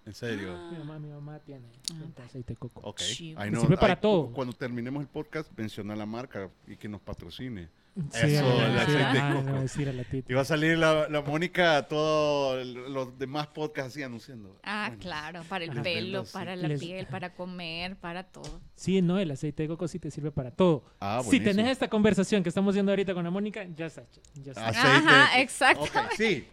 En 0.06 0.14
serio. 0.14 0.56
Mi 0.70 0.78
mamá, 0.78 0.98
mi 1.00 1.08
mamá 1.10 1.38
tiene 1.40 1.66
vende 1.92 2.22
aceite 2.22 2.52
de 2.52 2.56
coco. 2.56 2.80
Ok. 2.84 2.98
Chivo. 3.00 3.40
Ahí 3.40 3.50
Y 3.52 3.56
sirve 3.56 3.76
para 3.76 3.94
ahí 3.94 4.00
todo. 4.00 4.26
cu- 4.28 4.32
Cuando 4.34 4.52
terminemos 4.54 5.00
el 5.02 5.08
podcast, 5.08 5.50
menciona 5.56 5.96
la 5.96 6.06
marca 6.06 6.48
y 6.66 6.76
que 6.76 6.88
nos 6.88 7.00
patrocine. 7.00 7.68
Sí, 8.12 8.18
Eso, 8.34 8.62
el 8.62 8.74
decir, 8.74 8.96
aceite 8.98 9.22
de 9.22 9.34
le 9.34 9.34
coco. 9.46 9.60
decir 9.62 9.88
a 9.88 9.92
la 9.94 10.04
tita. 10.04 10.30
Y 10.30 10.34
va 10.34 10.42
a 10.42 10.44
salir 10.44 10.76
la, 10.76 11.08
la 11.08 11.22
Mónica, 11.22 11.88
todos 11.88 12.64
los 12.66 13.18
demás 13.18 13.46
podcasts 13.48 13.92
así 13.94 14.02
anunciando. 14.02 14.54
Ah, 14.62 14.88
Bueno, 14.90 15.02
claro, 15.02 15.42
para 15.48 15.64
el 15.64 15.80
pelo, 15.82 16.24
Sí. 16.26 16.32
para 16.32 16.54
la 16.56 16.68
Les- 16.68 16.78
piel, 16.78 17.06
para 17.06 17.32
comer, 17.34 17.96
para 17.96 18.22
todo. 18.22 18.60
Sí, 18.74 19.00
no, 19.00 19.18
el 19.18 19.30
aceite 19.30 19.62
de 19.62 19.68
coco 19.70 19.88
sí 19.88 19.98
te 19.98 20.10
sirve 20.10 20.30
para 20.30 20.50
todo. 20.50 20.84
Ah, 21.00 21.22
si 21.28 21.40
tenés 21.40 21.68
esta 21.68 21.88
conversación 21.88 22.42
que 22.42 22.50
estamos 22.50 22.72
haciendo 22.74 22.92
ahorita 22.92 23.14
con 23.14 23.24
la 23.24 23.30
Mónica, 23.30 23.64
ya 23.74 23.86
está. 23.86 24.04
Ya 24.34 24.52
está. 24.52 24.68
Aceite 24.68 24.88
Ajá, 24.88 25.20
de 25.22 25.26
coco. 25.30 25.40
exacto. 25.42 25.82
Ok, 25.84 26.10
sí. 26.18 26.46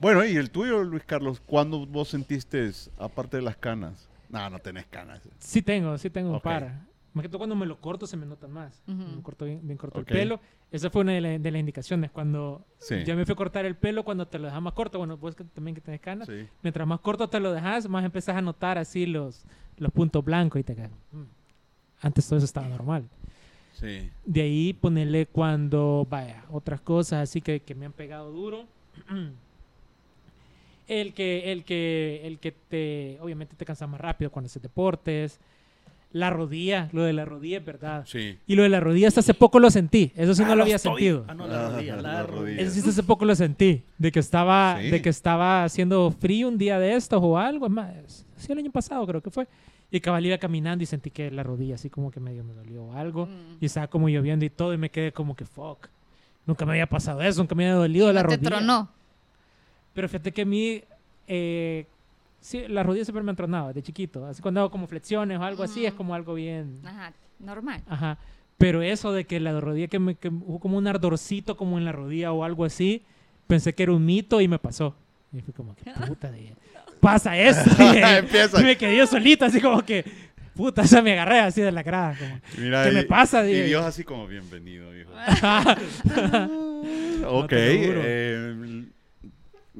Bueno, 0.00 0.24
¿y 0.24 0.36
el 0.36 0.50
tuyo, 0.50 0.82
Luis 0.82 1.04
Carlos? 1.04 1.40
¿Cuándo 1.44 1.86
vos 1.86 2.08
sentiste, 2.08 2.70
aparte 2.98 3.36
de 3.36 3.42
las 3.42 3.56
canas? 3.56 4.08
No, 4.30 4.48
no 4.48 4.58
tenés 4.58 4.86
canas. 4.86 5.20
Sí 5.38 5.60
tengo, 5.60 5.98
sí 5.98 6.08
tengo 6.08 6.30
un 6.30 6.36
Ok. 6.36 6.42
par. 6.42 6.88
Más 7.12 7.22
que 7.24 7.28
todo 7.28 7.38
cuando 7.38 7.56
me 7.56 7.66
lo 7.66 7.78
corto 7.80 8.06
se 8.06 8.16
me 8.16 8.24
notan 8.24 8.52
más. 8.52 8.82
Ujú. 8.86 8.96
Me 9.16 9.22
corto 9.22 9.44
bien, 9.44 9.60
bien 9.62 9.76
corto 9.76 9.98
el 9.98 10.04
pelo. 10.06 10.40
Esa 10.70 10.88
fue 10.90 11.02
una 11.02 11.12
de, 11.12 11.20
la- 11.20 11.38
de 11.38 11.50
las 11.50 11.58
indicaciones. 11.58 12.10
Cuando 12.12 12.64
Sí. 12.78 13.02
ya 13.04 13.16
me 13.16 13.26
fui 13.26 13.32
a 13.32 13.36
cortar 13.36 13.66
el 13.66 13.74
pelo, 13.76 14.04
cuando 14.04 14.26
te 14.28 14.38
lo 14.38 14.46
dejas 14.46 14.62
más 14.62 14.72
corto, 14.74 14.98
bueno, 14.98 15.16
vos 15.16 15.34
que 15.34 15.42
también 15.44 15.74
que 15.74 15.80
tenés 15.80 16.00
canas, 16.00 16.28
Sí. 16.28 16.46
mientras 16.62 16.86
más 16.86 17.00
corto 17.00 17.28
te 17.28 17.40
lo 17.40 17.52
dejas, 17.52 17.88
más 17.88 18.04
empezás 18.04 18.36
a 18.36 18.40
notar 18.40 18.78
así 18.78 19.06
los, 19.06 19.44
los 19.76 19.90
puntos 19.92 20.24
blancos 20.24 20.60
y 20.60 20.64
te 20.64 20.76
quedas. 20.76 20.92
"Mm". 21.12 21.22
Antes 22.00 22.26
todo 22.26 22.36
eso 22.38 22.46
estaba 22.46 22.68
normal. 22.68 23.08
Sí. 23.74 24.08
De 24.24 24.42
ahí 24.42 24.72
ponerle 24.72 25.26
cuando, 25.26 26.06
vaya, 26.08 26.44
otras 26.50 26.80
cosas 26.80 27.24
así 27.28 27.40
que, 27.42 27.60
que 27.60 27.74
me 27.74 27.84
han 27.86 27.92
pegado 27.92 28.30
duro. 28.30 28.66
el 30.90 31.14
que, 31.14 31.52
el 31.52 31.64
que, 31.64 32.22
el 32.24 32.38
que 32.38 32.52
te, 32.52 33.18
obviamente 33.20 33.54
te 33.56 33.64
cansa 33.64 33.86
más 33.86 34.00
rápido 34.00 34.30
cuando 34.30 34.46
haces 34.46 34.60
deportes. 34.62 35.40
La 36.12 36.28
rodilla, 36.28 36.88
lo 36.92 37.04
de 37.04 37.12
la 37.12 37.24
rodilla 37.24 37.58
es 37.58 37.64
verdad. 37.64 38.02
Sí. 38.04 38.36
Y 38.48 38.56
lo 38.56 38.64
de 38.64 38.68
la 38.68 38.80
rodilla 38.80 39.06
hasta 39.06 39.20
hace 39.20 39.32
poco 39.32 39.60
lo 39.60 39.70
sentí. 39.70 40.10
Eso 40.16 40.34
sí 40.34 40.42
Ah, 40.44 40.48
no 40.48 40.54
lo 40.56 40.62
había 40.64 40.74
estoy- 40.74 40.90
sentido. 40.94 41.24
Ah, 41.28 41.34
no, 41.34 41.46
la 41.46 41.66
Ah, 41.66 41.70
rodilla. 41.70 41.96
la 41.96 42.02
La 42.02 42.22
rodilla. 42.24 42.40
rodilla. 42.40 42.62
Eso 42.62 42.72
sí 42.72 42.78
hasta 42.80 42.90
hace 42.90 43.02
poco 43.04 43.24
lo 43.24 43.34
sentí. 43.36 43.84
De 43.96 44.10
que 44.10 44.18
estaba, 44.18 44.78
Sí. 44.80 44.90
de 44.90 45.02
que 45.02 45.08
estaba 45.08 45.62
haciendo 45.62 46.10
frío 46.10 46.48
un 46.48 46.58
día 46.58 46.80
de 46.80 46.96
estos 46.96 47.20
o 47.22 47.38
algo. 47.38 47.66
Es 47.66 47.72
más, 47.72 48.26
sí, 48.36 48.50
el 48.50 48.58
año 48.58 48.72
pasado 48.72 49.06
creo 49.06 49.20
que 49.20 49.30
fue. 49.30 49.46
Y 49.92 50.00
cabal 50.00 50.26
iba 50.26 50.36
caminando 50.38 50.82
y 50.82 50.86
sentí 50.86 51.10
que 51.12 51.30
la 51.30 51.44
rodilla 51.44 51.76
así 51.76 51.90
como 51.90 52.10
que 52.10 52.18
medio 52.18 52.42
me 52.42 52.54
dolió 52.54 52.82
o 52.86 52.92
algo. 52.94 53.26
Mm. 53.26 53.58
Y 53.60 53.66
estaba 53.66 53.86
como 53.86 54.08
lloviendo 54.08 54.44
y 54.44 54.50
todo 54.50 54.74
y 54.74 54.78
me 54.78 54.90
quedé 54.90 55.12
como 55.12 55.36
que 55.36 55.44
fuck. 55.44 55.86
Nunca 56.44 56.66
me 56.66 56.72
había 56.72 56.86
pasado 56.88 57.22
eso, 57.22 57.40
nunca 57.40 57.54
me 57.54 57.66
había 57.66 57.76
dolido 57.76 58.12
la 58.12 58.22
¿No 58.24 58.28
te 58.30 58.34
rodilla. 58.36 58.50
tronó? 58.50 58.88
Pero 59.94 60.08
fíjate 60.08 60.32
que 60.32 60.42
a 60.42 60.46
mí, 60.46 60.82
eh, 61.26 61.86
Sí, 62.40 62.64
las 62.68 62.86
rodillas 62.86 63.06
siempre 63.06 63.22
me 63.22 63.30
han 63.30 63.36
tronado 63.36 63.72
de 63.72 63.82
chiquito. 63.82 64.24
Así 64.26 64.40
cuando 64.40 64.60
hago 64.60 64.70
como 64.70 64.86
flexiones 64.86 65.38
o 65.38 65.44
algo 65.44 65.62
así, 65.62 65.84
es 65.84 65.92
como 65.92 66.14
algo 66.14 66.34
bien. 66.34 66.80
Ajá, 66.84 67.12
normal. 67.38 67.82
Ajá. 67.86 68.18
Pero 68.56 68.82
eso 68.82 69.12
de 69.12 69.26
que 69.26 69.40
la 69.40 69.58
rodilla 69.60 69.88
que 69.88 69.98
me 69.98 70.14
que 70.14 70.28
hubo 70.28 70.58
como 70.58 70.78
un 70.78 70.86
ardorcito 70.86 71.56
como 71.56 71.78
en 71.78 71.84
la 71.84 71.92
rodilla 71.92 72.32
o 72.32 72.44
algo 72.44 72.64
así, 72.64 73.02
pensé 73.46 73.74
que 73.74 73.82
era 73.82 73.92
un 73.92 74.04
mito 74.04 74.40
y 74.40 74.48
me 74.48 74.58
pasó. 74.58 74.96
Y 75.32 75.40
fue 75.42 75.52
como 75.52 75.74
que 75.76 75.90
puta 76.08 76.30
de 76.30 76.54
pasa 76.98 77.36
eso. 77.36 77.60
Y 78.58 78.62
me 78.64 78.76
quedé 78.76 78.96
yo 78.96 79.06
solito 79.06 79.44
así 79.44 79.60
como 79.60 79.82
que 79.84 80.04
puta, 80.54 80.82
esa 80.82 81.02
me 81.02 81.12
agarré 81.12 81.40
así 81.40 81.60
de 81.60 81.72
la 81.72 81.82
grada 81.82 82.16
como. 82.18 82.40
Mira, 82.58 82.84
¿Qué 82.84 82.92
y- 82.92 82.94
me 82.94 83.02
pasa? 83.04 83.44
Y 83.46 83.52
Dije. 83.52 83.64
Dios 83.64 83.84
así 83.84 84.02
como 84.04 84.26
bienvenido, 84.26 84.96
hijo. 84.98 85.10
ok, 87.26 87.52
eh, 87.52 88.84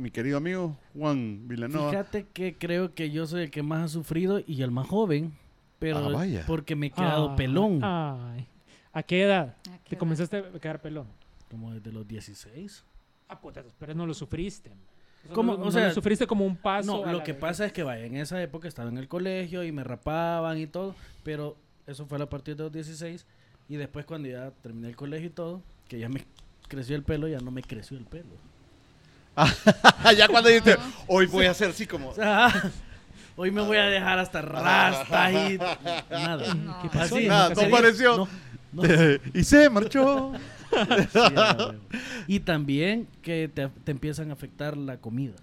mi 0.01 0.11
querido 0.11 0.39
amigo 0.39 0.77
Juan 0.95 1.47
Villanova. 1.49 1.91
Fíjate 1.91 2.27
que 2.33 2.57
creo 2.57 2.95
que 2.95 3.11
yo 3.11 3.27
soy 3.27 3.43
el 3.45 3.51
que 3.51 3.63
más 3.63 3.83
ha 3.85 3.89
sufrido 3.89 4.41
y 4.47 4.63
el 4.63 4.71
más 4.71 4.87
joven, 4.89 5.33
pero 5.79 5.99
Ah, 5.99 6.09
vaya. 6.09 6.45
porque 6.47 6.75
me 6.77 6.87
he 6.87 6.91
quedado 6.91 7.31
Ah, 7.31 7.37
pelón, 7.37 7.81
Ay. 7.85 8.47
¿A 8.93 9.03
qué 9.03 9.23
edad 9.23 9.57
qué 9.85 9.91
te 9.91 9.97
comenzaste 9.99 10.39
a 10.39 10.59
quedar 10.59 10.81
pelón? 10.81 11.07
como 11.51 11.73
desde 11.73 11.91
los 11.93 12.07
16. 12.07 12.85
Ah, 13.29 13.41
puta, 13.41 13.63
pero 13.79 13.93
no 13.95 14.07
lo 14.07 14.15
sufriste. 14.15 14.71
O 14.71 15.27
sea, 15.27 15.35
¿Cómo? 15.35 15.53
no- 15.55 15.63
O 15.63 15.65
no 15.67 15.71
sea, 15.73 15.89
lo 15.89 15.95
sufriste 15.95 16.27
como 16.27 16.45
un 16.47 16.57
paso. 16.57 16.99
No, 17.03 17.05
a 17.05 17.13
lo 17.13 17.23
que 17.25 17.33
vez. 17.33 17.41
pasa 17.41 17.67
es 17.67 17.73
que 17.73 17.83
vaya, 17.83 18.05
en 18.07 18.17
esa 18.17 18.41
época 18.43 18.69
estaba 18.69 18.89
en 18.89 18.99
el 18.99 19.07
colegio 19.09 19.63
y 19.65 19.73
me 19.73 19.83
rapaban 19.85 20.59
y 20.59 20.67
todo, 20.67 20.95
pero 21.25 21.57
eso 21.87 22.07
fue 22.07 22.21
a 22.23 22.29
partir 22.29 22.57
de 22.57 22.63
los 22.65 22.73
16 22.73 23.27
y 23.69 23.77
después 23.77 24.07
cuando 24.07 24.29
ya 24.29 24.51
terminé 24.63 24.89
el 24.89 24.97
colegio 24.97 25.27
y 25.27 25.31
todo, 25.31 25.63
que 25.89 25.99
ya 25.99 26.09
me 26.09 26.25
creció 26.69 26.95
el 26.97 27.03
pelo, 27.03 27.27
ya 27.29 27.39
no 27.41 27.51
me 27.51 27.63
creció 27.63 27.99
el 27.99 28.05
pelo. 28.07 28.31
ya 30.17 30.29
cuando 30.29 30.49
dijiste, 30.49 30.77
hoy 31.07 31.27
voy 31.27 31.47
a 31.47 31.53
hacer 31.53 31.71
así 31.71 31.87
como... 31.87 32.09
O 32.09 32.15
sea, 32.15 32.71
hoy 33.37 33.51
me 33.51 33.61
voy 33.63 33.77
a 33.77 33.85
dejar 33.87 34.19
hasta 34.19 34.43
rastas 34.43 35.33
y 35.51 35.59
nada. 36.11 36.55
No. 36.55 36.83
¿Qué 36.83 36.89
pasó? 36.89 37.17
Así, 37.17 37.27
Nada, 37.27 37.49
no 37.51 37.61
se- 37.61 37.69
pareció. 37.69 38.17
No, 38.73 38.83
no. 38.83 38.89
y 39.35 39.45
se 39.45 39.69
marchó. 39.71 40.33
Sí, 40.71 41.19
y 42.29 42.39
también 42.41 43.09
que 43.23 43.51
te, 43.53 43.67
te 43.83 43.91
empiezan 43.91 44.31
a 44.31 44.35
afectar 44.35 44.77
la 44.77 44.99
comida. 44.99 45.35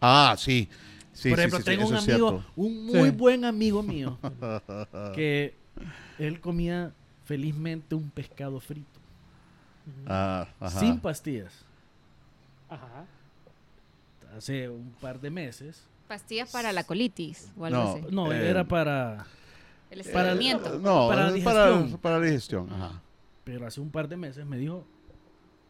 Ah, 0.00 0.34
sí. 0.38 0.66
Sí, 1.12 1.28
Por 1.28 1.38
ejemplo, 1.40 1.58
sí, 1.58 1.64
sí, 1.64 1.70
tengo 1.76 1.88
un 1.90 1.94
amigo, 1.96 2.42
un 2.56 2.86
muy 2.86 3.10
Sí. 3.10 3.14
buen 3.14 3.44
amigo 3.44 3.82
mío, 3.82 4.18
que 5.14 5.54
él 6.18 6.40
comía 6.40 6.90
felizmente 7.26 7.94
un 7.94 8.08
pescado 8.08 8.60
frito, 8.60 8.98
Ah, 10.06 10.46
ajá. 10.58 10.80
sin 10.80 10.98
pastillas. 11.00 11.52
Ajá. 12.70 13.04
Hace 14.36 14.68
un 14.68 14.92
par 15.00 15.20
de 15.20 15.30
meses. 15.30 15.86
Pastillas 16.08 16.50
para 16.50 16.72
la 16.72 16.84
colitis 16.84 17.50
o 17.56 17.64
algo 17.64 17.78
No. 17.82 17.90
así. 17.92 18.00
No, 18.10 18.32
Eh, 18.32 18.48
era 18.50 18.64
para... 18.64 19.26
El 19.90 20.02
para 20.04 20.32
el- 20.32 20.38
estreñimiento. 20.38 20.78
No, 20.78 21.08
Para 21.08 21.30
la 21.30 21.36
es 21.36 21.44
para, 21.44 21.66
digestión. 21.68 22.00
para 22.00 22.18
la 22.18 22.24
digestión. 22.26 22.72
Ajá. 22.72 23.02
Pero 23.44 23.66
hace 23.66 23.80
un 23.80 23.90
par 23.90 24.08
de 24.08 24.16
meses 24.16 24.46
me 24.46 24.56
dijo, 24.56 24.84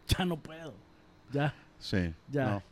ya 0.06 0.24
no 0.24 0.36
puedo. 0.40 0.74
Ya, 1.32 1.54
Sí. 1.78 2.12
Ya. 2.30 2.44
no, 2.44 2.50
ya 2.50 2.62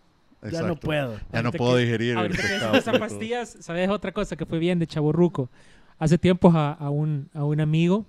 no 0.43 0.49
exacto. 0.49 0.77
puedo. 0.81 1.15
Ya 1.33 1.43
no 1.43 1.49
Ahorita 1.49 1.59
puedo 1.59 1.75
que- 1.77 1.81
digerir 1.83 2.17
el 2.19 2.31
pescado. 2.31 2.73
esas 2.75 2.85
frito. 2.85 2.99
pastillas, 3.01 3.57
¿sabes 3.61 3.89
otra 3.89 4.13
cosa 4.13 4.37
que 4.37 4.47
fue 4.47 4.59
bien 4.59 4.79
de 4.79 4.87
chaburruco? 4.87 5.49
Hace 5.99 6.19
tiempos 6.19 6.55
a, 6.55 6.73
a 6.73 6.89
un, 6.91 7.29
a 7.35 7.45
un 7.45 7.61
amigo, 7.61 8.07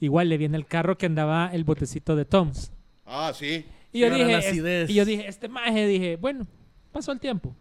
igual 0.00 0.28
le 0.30 0.38
viene 0.38 0.56
el 0.56 0.66
carro 0.66 0.96
que 0.96 1.06
andaba 1.06 1.50
el 1.52 1.64
botecito 1.64 2.16
de 2.16 2.24
Toms. 2.24 2.72
Ah, 3.06 3.32
sí. 3.34 3.66
Y 3.92 4.00
yo, 4.00 4.10
dije, 4.10 4.86
y 4.88 4.94
yo 4.94 5.04
dije, 5.04 5.26
este 5.28 5.48
maje, 5.48 5.86
dije, 5.86 6.16
bueno, 6.16 6.46
pasó 6.92 7.12
el 7.12 7.20
tiempo. 7.20 7.54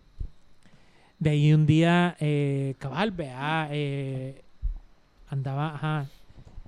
De 1.18 1.32
ahí 1.32 1.54
un 1.54 1.66
día, 1.66 2.16
eh, 2.20 2.76
cabal, 2.80 3.12
vea, 3.12 3.68
eh, 3.72 4.42
andaba, 5.30 5.76
ajá, 5.76 6.06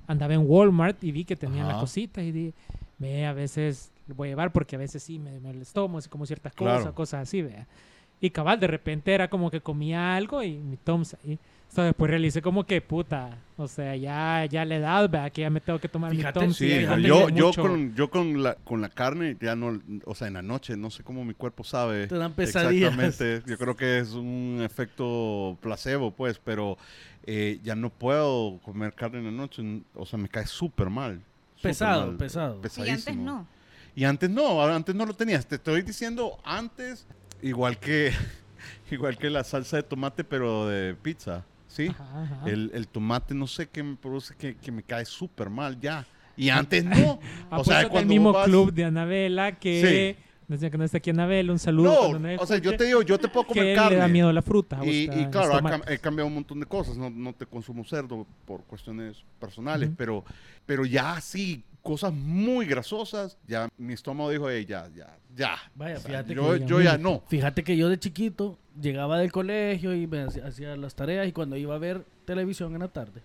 andaba 0.08 0.34
en 0.34 0.44
Walmart 0.46 1.02
y 1.04 1.12
vi 1.12 1.24
que 1.24 1.36
tenían 1.38 1.64
Ajá. 1.66 1.74
las 1.74 1.82
cositas 1.82 2.24
y 2.24 2.32
dije, 2.32 2.54
ve, 2.98 3.26
a 3.26 3.34
veces 3.34 3.92
lo 4.08 4.16
voy 4.16 4.28
a 4.28 4.32
llevar 4.32 4.52
porque 4.52 4.76
a 4.76 4.80
veces 4.80 5.02
sí 5.04 5.20
me, 5.20 5.40
me 5.40 5.52
el 5.52 5.62
estómago, 5.62 6.00
así 6.00 6.10
como 6.10 6.26
ciertas 6.26 6.54
Claro. 6.54 6.78
cosas, 6.80 6.94
cosas 6.94 7.22
así, 7.28 7.42
vea. 7.42 7.66
Y 8.20 8.30
cabal, 8.30 8.60
de 8.60 8.68
repente 8.68 9.14
era 9.14 9.30
como 9.30 9.50
que 9.50 9.62
comía 9.62 10.16
algo 10.16 10.44
y 10.44 10.58
mi 10.58 10.76
Toms 10.78 11.16
ahí. 11.24 11.40
Entonces 11.72 11.92
después 11.92 12.12
realicé 12.12 12.42
como 12.42 12.66
que, 12.66 12.82
puta, 12.82 13.30
o 13.56 13.66
sea, 13.66 13.96
ya, 13.96 14.44
ya 14.44 14.66
la 14.66 14.76
edad, 14.76 15.10
vea, 15.10 15.30
que 15.30 15.40
ya 15.40 15.50
me 15.50 15.62
tengo 15.62 15.80
que 15.80 15.88
tomar 15.88 16.12
Fíjate, 16.12 16.38
mi 16.42 16.46
Toms. 16.48 16.58
Sí, 16.58 16.66
y 16.66 16.82
ya 16.82 16.98
yo, 16.98 17.30
yo, 17.30 17.54
con, 17.54 17.96
yo 17.96 18.10
con 18.10 18.44
la, 18.44 18.56
con 18.56 18.82
la 18.82 18.90
carne, 18.90 19.38
ya 19.40 19.56
no, 19.56 19.82
o 20.04 20.14
sea, 20.14 20.28
en 20.28 20.34
la 20.34 20.42
noche, 20.42 20.76
no 20.76 20.92
sé 20.92 21.02
cómo 21.02 21.24
mi 21.24 21.34
cuerpo 21.34 21.64
sabe. 21.64 22.08
Te 22.08 22.18
dan 22.18 22.34
pesadillas. 22.34 22.94
Exactamente, 22.94 23.50
yo 23.50 23.58
creo 23.58 23.78
que 23.78 24.00
es 24.00 24.12
un 24.12 24.60
efecto 24.62 25.58
placebo, 25.62 26.12
pues, 26.12 26.42
pero 26.44 26.78
eh, 27.24 27.62
ya 27.64 27.74
no 27.74 27.90
puedo 27.90 28.60
comer 28.66 28.94
carne 28.94 29.20
en 29.20 29.26
la 29.28 29.32
noche, 29.32 29.64
o 29.96 30.06
sea, 30.06 30.20
me 30.20 30.28
cae 30.28 30.48
súper 30.48 30.90
mal. 30.90 31.22
Pesado, 31.62 32.08
mal, 32.08 32.18
pesado. 32.18 32.58
Y 32.58 32.64
pesadísimo. 32.64 32.98
antes 32.98 33.16
no. 33.16 33.48
Y 33.96 34.04
antes 34.04 34.30
no, 34.30 34.62
antes 34.62 34.94
no 34.94 35.06
lo 35.06 35.14
tenías. 35.14 35.46
Te 35.46 35.56
estoy 35.56 35.84
diciendo 35.84 36.38
antes, 36.44 37.08
igual 37.42 37.78
que, 37.80 38.12
igual 38.92 39.18
que 39.18 39.30
la 39.30 39.46
salsa 39.46 39.78
de 39.78 39.84
tomate, 39.84 40.26
pero 40.26 40.68
de 40.68 40.96
pizza, 40.96 41.46
¿sí? 41.72 41.88
Ajá, 41.88 42.24
ajá. 42.24 42.50
El, 42.50 42.72
el 42.74 42.88
tomate, 42.88 43.34
no 43.34 43.48
sé 43.48 43.68
qué 43.70 43.82
me 43.84 43.96
produce, 43.96 44.36
que, 44.36 44.56
que 44.56 44.72
me 44.72 44.84
cae 44.84 45.06
súper 45.06 45.50
mal 45.50 45.80
ya. 45.80 46.06
Y 46.38 46.50
antes 46.50 46.84
no. 46.84 47.20
Ah, 47.50 47.58
o 47.60 47.64
pues 47.64 47.68
sea, 47.68 47.78
es 47.78 47.84
del 47.84 47.92
cuando 47.92 48.10
mismo 48.10 48.30
vos 48.32 48.36
vas- 48.42 48.46
club 48.46 48.74
de 48.74 48.86
Anabela 48.86 49.58
que... 49.60 50.18
Decía 50.48 50.70
que 50.70 50.78
no 50.78 50.84
está 50.84 50.98
aquí 50.98 51.12
Anabela, 51.12 51.54
un 51.54 51.60
saludo. 51.60 52.20
No, 52.20 52.30
o 52.42 52.46
sea, 52.46 52.58
yo 52.58 52.76
te 52.76 52.84
digo, 52.84 53.02
yo 53.04 53.18
te 53.18 53.30
puedo 53.30 53.48
que 53.48 53.54
comer 53.54 53.68
él 53.68 53.76
carne. 53.78 53.92
le 53.92 53.96
da 54.02 54.08
miedo 54.10 54.34
la 54.34 54.42
fruta. 54.42 54.80
Y, 54.84 55.04
y 55.10 55.28
claro, 55.32 55.58
he 55.88 55.98
cambiado 55.98 56.28
un 56.28 56.34
montón 56.34 56.60
de 56.60 56.66
cosas. 56.66 56.98
No, 56.98 57.10
no 57.10 57.32
te 57.32 57.46
consumo 57.46 57.86
cerdo 57.86 58.28
por 58.46 58.62
cuestiones 58.66 59.24
personales, 59.40 59.88
Ujú. 59.88 59.96
pero, 59.98 60.26
pero 60.66 60.84
ya 60.84 61.22
sí, 61.22 61.64
cosas 61.82 62.14
muy 62.14 62.66
grasosas, 62.66 63.38
ya 63.48 63.70
mi 63.78 63.94
estómago 63.94 64.30
dijo, 64.30 64.50
"Ey, 64.50 64.66
ya, 64.66 64.88
ya, 64.96 65.18
ya. 65.36 65.56
Vaya, 65.76 65.98
O 65.98 66.00
sea, 66.00 66.08
fíjate 66.10 66.36
yo, 66.36 66.54
que- 66.54 66.66
yo 66.66 66.82
ya 66.82 66.98
no. 66.98 67.24
Fíjate 67.28 67.64
que 67.64 67.76
yo 67.78 67.90
de 67.90 68.00
chiquito 68.00 68.58
llegaba 68.80 69.18
del 69.20 69.32
colegio 69.32 69.94
y 69.96 70.06
me 70.08 70.22
hacía, 70.22 70.46
hacía 70.48 70.76
las 70.76 70.96
tareas 70.96 71.28
y 71.28 71.32
cuando 71.32 71.58
iba 71.58 71.74
a 71.76 71.80
ver 71.80 72.06
televisión 72.26 72.74
en 72.74 72.80
la 72.82 72.88
tarde, 72.88 73.22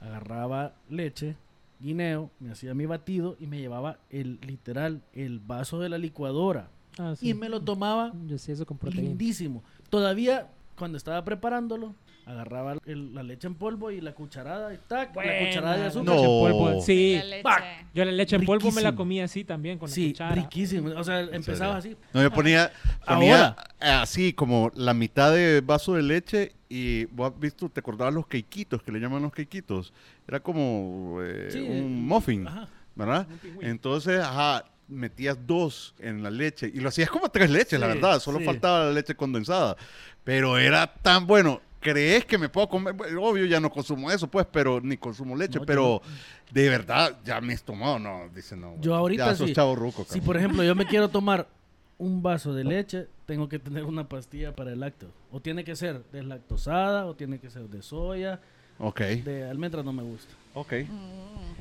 agarraba 0.00 0.74
leche, 0.88 1.36
guineo, 1.80 2.30
me 2.40 2.50
hacía 2.52 2.74
mi 2.74 2.86
batido 2.86 3.36
y 3.40 3.46
me 3.46 3.58
llevaba 3.58 3.98
el 4.10 4.38
literal, 4.46 5.02
el 5.14 5.38
vaso 5.40 5.80
de 5.80 5.88
la 5.88 5.98
licuadora 5.98 6.68
Ah, 6.98 7.14
sí. 7.16 7.30
y 7.30 7.34
me 7.34 7.48
lo 7.48 7.60
tomaba 7.62 8.12
Yo 8.26 8.36
sí, 8.38 8.52
eso 8.52 8.66
con 8.66 8.76
proteína. 8.76 9.08
lindísimo. 9.08 9.62
Todavía 9.88 10.48
cuando 10.80 10.96
estaba 10.98 11.22
preparándolo, 11.24 11.94
agarraba 12.26 12.74
el- 12.86 13.14
la 13.14 13.22
leche 13.22 13.46
en 13.46 13.54
polvo 13.54 13.90
y 13.90 14.00
la 14.00 14.12
cucharada 14.14 14.72
y 14.74 14.78
tac, 14.88 15.14
la 15.14 15.38
cucharada 15.46 15.76
de 15.76 15.86
azúcar. 15.86 16.14
leche 16.16 16.26
en 16.26 16.32
No. 16.32 16.38
polvo. 16.40 16.80
Sí, 16.82 17.20
La 17.44 17.62
yo 17.94 18.04
la 18.04 18.12
leche 18.12 18.36
en 18.36 18.44
polvo 18.46 18.72
me 18.72 18.80
la 18.82 18.94
comía 18.94 19.24
así 19.24 19.44
también, 19.44 19.78
con 19.78 19.88
Sí, 19.88 20.06
la 20.06 20.12
cuchara. 20.12 20.34
riquísimo. 20.36 20.88
O 20.96 21.04
sea, 21.04 21.20
empezaba 21.20 21.76
así. 21.76 21.96
No, 22.14 22.22
yo 22.22 22.30
ponía, 22.32 22.72
ponía 23.06 23.48
Ahora. 23.80 24.00
así 24.02 24.32
como 24.32 24.72
la 24.74 24.94
mitad 24.94 25.32
de 25.34 25.60
vaso 25.60 25.94
de 25.94 26.02
leche 26.02 26.52
y 26.68 27.04
vos 27.06 27.32
has 27.32 27.38
visto, 27.38 27.68
te 27.68 27.80
acordabas 27.80 28.14
los 28.14 28.26
queiquitos, 28.26 28.82
que 28.82 28.90
le 28.92 29.00
llaman 29.00 29.22
los 29.22 29.32
queiquitos. 29.32 29.92
Era 30.26 30.40
como 30.40 31.18
eh, 31.22 31.48
Sí, 31.50 31.58
un 31.60 32.06
muffin, 32.06 32.46
Ajá. 32.48 32.68
¿verdad? 32.94 33.26
Un. 33.58 33.64
Entonces, 33.64 34.18
ajá, 34.20 34.64
metías 34.90 35.38
dos 35.46 35.94
en 35.98 36.22
la 36.22 36.30
leche 36.30 36.70
y 36.72 36.80
lo 36.80 36.88
hacías 36.88 37.10
como 37.10 37.28
tres 37.30 37.50
leches, 37.50 37.78
la 37.78 37.86
verdad. 37.86 38.20
Solo 38.20 38.38
sí. 38.38 38.44
faltaba 38.44 38.86
la 38.86 38.92
leche 38.92 39.14
condensada. 39.14 39.76
Pero 40.24 40.58
era 40.58 40.92
tan 40.92 41.26
bueno. 41.26 41.60
¿Crees 41.80 42.26
que 42.26 42.36
me 42.36 42.50
puedo 42.50 42.68
comer? 42.68 42.94
Obvio, 43.18 43.46
ya 43.46 43.58
no 43.58 43.70
consumo 43.70 44.10
eso, 44.10 44.28
pues, 44.28 44.46
pero 44.52 44.82
ni 44.82 44.98
consumo 44.98 45.34
leche. 45.34 45.54
No, 45.54 45.62
yo 45.62 45.66
pero 45.66 46.02
de 46.50 46.68
verdad, 46.68 47.18
ya 47.24 47.40
mi 47.40 47.54
estómago 47.54 47.98
no, 47.98 48.28
dice 48.34 48.54
no. 48.54 48.76
Yo 48.82 48.94
ahorita 48.94 49.28
ya 49.28 49.34
sos 49.34 49.48
sí. 49.48 49.54
chavo 49.54 49.74
ruco, 49.74 50.04
Si 50.06 50.20
por 50.20 50.36
ejemplo 50.36 50.62
yo 50.62 50.74
me 50.74 50.84
quiero 50.84 51.08
tomar 51.10 51.48
un 51.96 52.22
vaso 52.22 52.52
de 52.52 52.64
leche, 52.64 53.08
tengo 53.24 53.48
que 53.48 53.58
tener 53.58 53.84
una 53.84 54.10
pastilla 54.10 54.54
para 54.54 54.72
el 54.72 54.80
lácteo. 54.80 55.08
O 55.30 55.40
tiene 55.40 55.64
que 55.64 55.74
ser 55.74 56.02
deslactosada, 56.12 57.06
o 57.06 57.14
tiene 57.14 57.38
que 57.38 57.48
ser 57.48 57.62
de 57.62 57.80
soya, 57.80 58.40
Ok, 58.82 59.00
de 59.00 59.44
almendra 59.44 59.82
no 59.82 59.92
me 59.92 60.02
gusta. 60.02 60.34
Ok. 60.54 60.72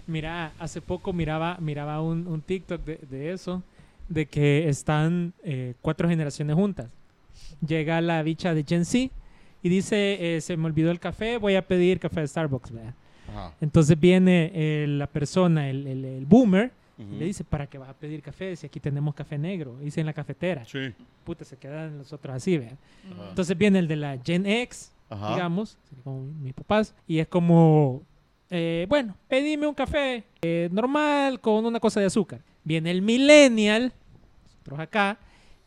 Mira, 0.08 0.54
hace 0.60 0.82
poco 0.82 1.14
miraba, 1.14 1.58
miraba 1.60 2.02
un, 2.02 2.28
un 2.28 2.42
TikTok 2.42 2.84
de, 2.84 2.98
de 3.10 3.32
eso, 3.32 3.62
de 4.08 4.26
que 4.26 4.68
están 4.68 5.34
eh, 5.44 5.76
cuatro 5.82 6.10
generaciones 6.10 6.56
juntas. 6.56 6.88
Llega 7.66 8.02
la 8.02 8.22
bicha 8.24 8.54
de 8.54 8.64
Gen 8.68 8.86
Z 8.86 9.14
y 9.62 9.70
dice, 9.70 10.36
eh, 10.38 10.42
se 10.42 10.58
me 10.58 10.66
olvidó 10.66 10.90
el 10.92 11.00
café, 11.00 11.38
voy 11.38 11.56
a 11.56 11.66
pedir 11.68 12.00
café 12.00 12.22
de 12.22 12.28
Starbucks. 12.28 12.72
Entonces 13.62 14.00
viene 14.00 14.52
eh, 14.54 14.86
la 14.88 15.06
persona, 15.08 15.70
el, 15.70 15.86
el- 15.86 16.06
el 16.06 16.26
boomer, 16.26 16.72
y 16.98 17.16
le 17.16 17.26
dice, 17.26 17.46
¿para 17.46 17.66
qué 17.68 17.78
vas 17.78 17.88
a 17.90 17.94
pedir 17.94 18.22
café 18.22 18.54
si 18.58 18.68
aquí 18.68 18.80
tenemos 18.82 19.16
café 19.16 19.38
negro? 19.38 19.78
Dice 19.80 20.02
en 20.02 20.06
la 20.06 20.12
cafetera. 20.14 20.66
Sí. 20.66 20.92
Puta, 21.24 21.46
se 21.46 21.56
quedan 21.56 21.98
los 22.00 22.12
otros 22.12 22.36
así, 22.36 22.58
¿verdad? 22.58 22.78
Mm. 23.06 23.30
Entonces 23.30 23.58
viene 23.58 23.80
el 23.80 23.88
de 23.88 23.96
la 23.96 24.18
Gen 24.22 24.46
X, 24.46 24.92
Ajá. 25.10 25.34
digamos, 25.36 25.78
como 26.04 26.24
mi- 26.24 26.34
mis 26.46 26.54
papás, 26.54 26.94
y 27.08 27.20
es 27.20 27.28
como, 27.30 28.02
eh, 28.50 28.86
bueno, 28.90 29.16
pedime 29.28 29.68
un 29.68 29.76
café 29.76 30.24
eh, 30.42 30.70
normal 30.72 31.40
con 31.40 31.66
una 31.66 31.80
cosa 31.80 32.00
de 32.00 32.08
azúcar. 32.08 32.42
Viene 32.64 32.92
el 32.92 33.02
millennial, 33.02 33.94
nosotros 34.44 34.80
acá, 34.80 35.18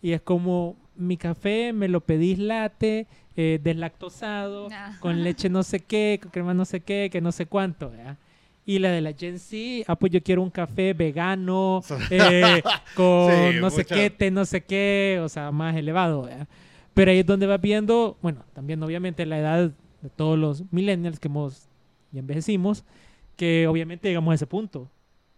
y 0.01 0.13
es 0.13 0.21
como, 0.21 0.77
mi 0.97 1.17
café 1.17 1.73
me 1.73 1.89
lo 1.89 2.01
pedís 2.01 2.39
latte, 2.39 3.07
eh, 3.37 3.59
deslactosado, 3.63 4.67
Ajá. 4.67 4.99
con 5.01 5.23
leche 5.23 5.49
no 5.49 5.63
sé 5.63 5.81
qué, 5.81 6.19
con 6.21 6.31
crema 6.31 6.55
no 6.55 6.65
sé 6.65 6.81
qué, 6.81 7.09
que 7.11 7.21
no 7.21 7.33
sé 7.33 7.47
cuánto, 7.47 7.91
¿verdad? 7.91 8.19
Y 8.65 8.79
la 8.79 8.91
de 8.91 9.01
la 9.01 9.13
Gen 9.13 9.39
Z, 9.39 9.85
ah, 9.89 9.97
pues 9.97 10.13
yo 10.13 10.23
quiero 10.23 10.43
un 10.43 10.51
café 10.51 10.93
vegano, 10.93 11.83
eh, 12.11 12.63
con 12.95 13.31
Sí, 13.33 13.59
no 13.61 13.71
sé 13.71 13.85
qué, 13.85 14.11
té 14.11 14.31
no 14.31 14.45
sé 14.45 14.63
qué, 14.63 15.21
o 15.23 15.29
sea, 15.29 15.51
más 15.51 15.75
elevado, 15.77 16.23
¿verdad? 16.23 16.47
Pero 16.95 17.11
ahí 17.11 17.21
es 17.21 17.27
donde 17.27 17.47
vas 17.47 17.61
viendo, 17.61 18.19
bueno, 18.23 18.45
también 18.53 18.83
obviamente 18.83 19.25
la 19.25 19.39
edad 19.39 19.71
de 20.03 20.11
todos 20.11 20.39
los 20.39 20.65
millennials 20.71 21.19
que 21.19 21.29
hemos, 21.29 21.69
ya 22.13 22.21
envejecimos, 22.21 22.85
que 23.37 23.67
obviamente 23.67 24.09
llegamos 24.09 24.33
a 24.33 24.35
ese 24.37 24.47
punto 24.47 24.89